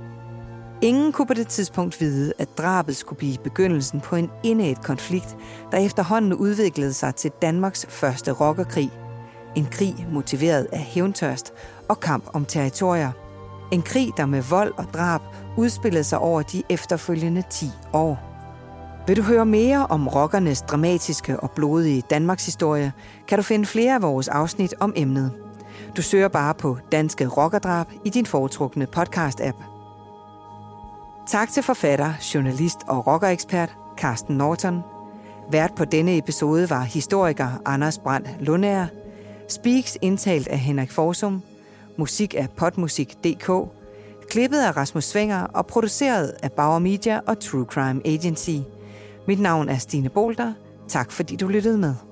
Ingen 0.82 1.12
kunne 1.12 1.26
på 1.26 1.34
det 1.34 1.48
tidspunkt 1.48 2.00
vide, 2.00 2.32
at 2.38 2.58
drabet 2.58 2.96
skulle 2.96 3.18
blive 3.18 3.36
begyndelsen 3.44 4.00
på 4.00 4.16
en 4.16 4.30
indædt 4.44 4.82
konflikt, 4.82 5.36
der 5.72 5.78
efterhånden 5.78 6.34
udviklede 6.34 6.92
sig 6.92 7.14
til 7.14 7.30
Danmarks 7.42 7.86
første 7.88 8.32
rockerkrig– 8.32 8.90
en 9.54 9.66
krig 9.70 10.06
motiveret 10.12 10.66
af 10.72 10.78
hævntørst 10.78 11.52
og 11.88 12.00
kamp 12.00 12.24
om 12.32 12.44
territorier. 12.44 13.10
En 13.72 13.82
krig, 13.82 14.10
der 14.16 14.26
med 14.26 14.42
vold 14.42 14.72
og 14.76 14.84
drab 14.94 15.20
udspillede 15.56 16.04
sig 16.04 16.18
over 16.18 16.42
de 16.42 16.62
efterfølgende 16.68 17.42
10 17.50 17.66
år. 17.92 18.18
Vil 19.06 19.16
du 19.16 19.22
høre 19.22 19.46
mere 19.46 19.86
om 19.86 20.08
rockernes 20.08 20.62
dramatiske 20.62 21.40
og 21.40 21.50
blodige 21.50 22.02
Danmarks 22.10 22.46
historie, 22.46 22.92
kan 23.28 23.38
du 23.38 23.42
finde 23.42 23.66
flere 23.66 23.94
af 23.94 24.02
vores 24.02 24.28
afsnit 24.28 24.74
om 24.80 24.92
emnet. 24.96 25.32
Du 25.96 26.02
søger 26.02 26.28
bare 26.28 26.54
på 26.54 26.78
Danske 26.92 27.26
Rockerdrab 27.26 27.86
i 28.04 28.10
din 28.10 28.26
foretrukne 28.26 28.86
podcast-app. 28.96 29.64
Tak 31.28 31.50
til 31.50 31.62
forfatter, 31.62 32.12
journalist 32.34 32.78
og 32.88 33.06
rockerekspert 33.06 33.76
Carsten 33.96 34.36
Norton. 34.36 34.82
Vært 35.50 35.74
på 35.74 35.84
denne 35.84 36.16
episode 36.16 36.70
var 36.70 36.82
historiker 36.82 37.48
Anders 37.64 37.98
Brandt 37.98 38.28
Lundager– 38.40 38.86
Speaks 39.50 39.98
indtalt 40.02 40.48
af 40.48 40.58
Henrik 40.58 40.90
Forsum, 40.90 41.42
musik 41.96 42.34
af 42.34 42.50
potmusik.dk, 42.56 43.50
klippet 44.28 44.60
af 44.60 44.76
Rasmus 44.76 45.04
Svinger 45.04 45.42
og 45.42 45.66
produceret 45.66 46.32
af 46.42 46.52
Bauer 46.52 46.78
Media 46.78 47.20
og 47.26 47.40
True 47.40 47.64
Crime 47.64 48.06
Agency. 48.06 48.56
Mit 49.26 49.40
navn 49.40 49.68
er 49.68 49.78
Stine 49.78 50.08
Bolter. 50.08 50.52
Tak 50.88 51.12
fordi 51.12 51.36
du 51.36 51.48
lyttede 51.48 51.78
med. 51.78 52.09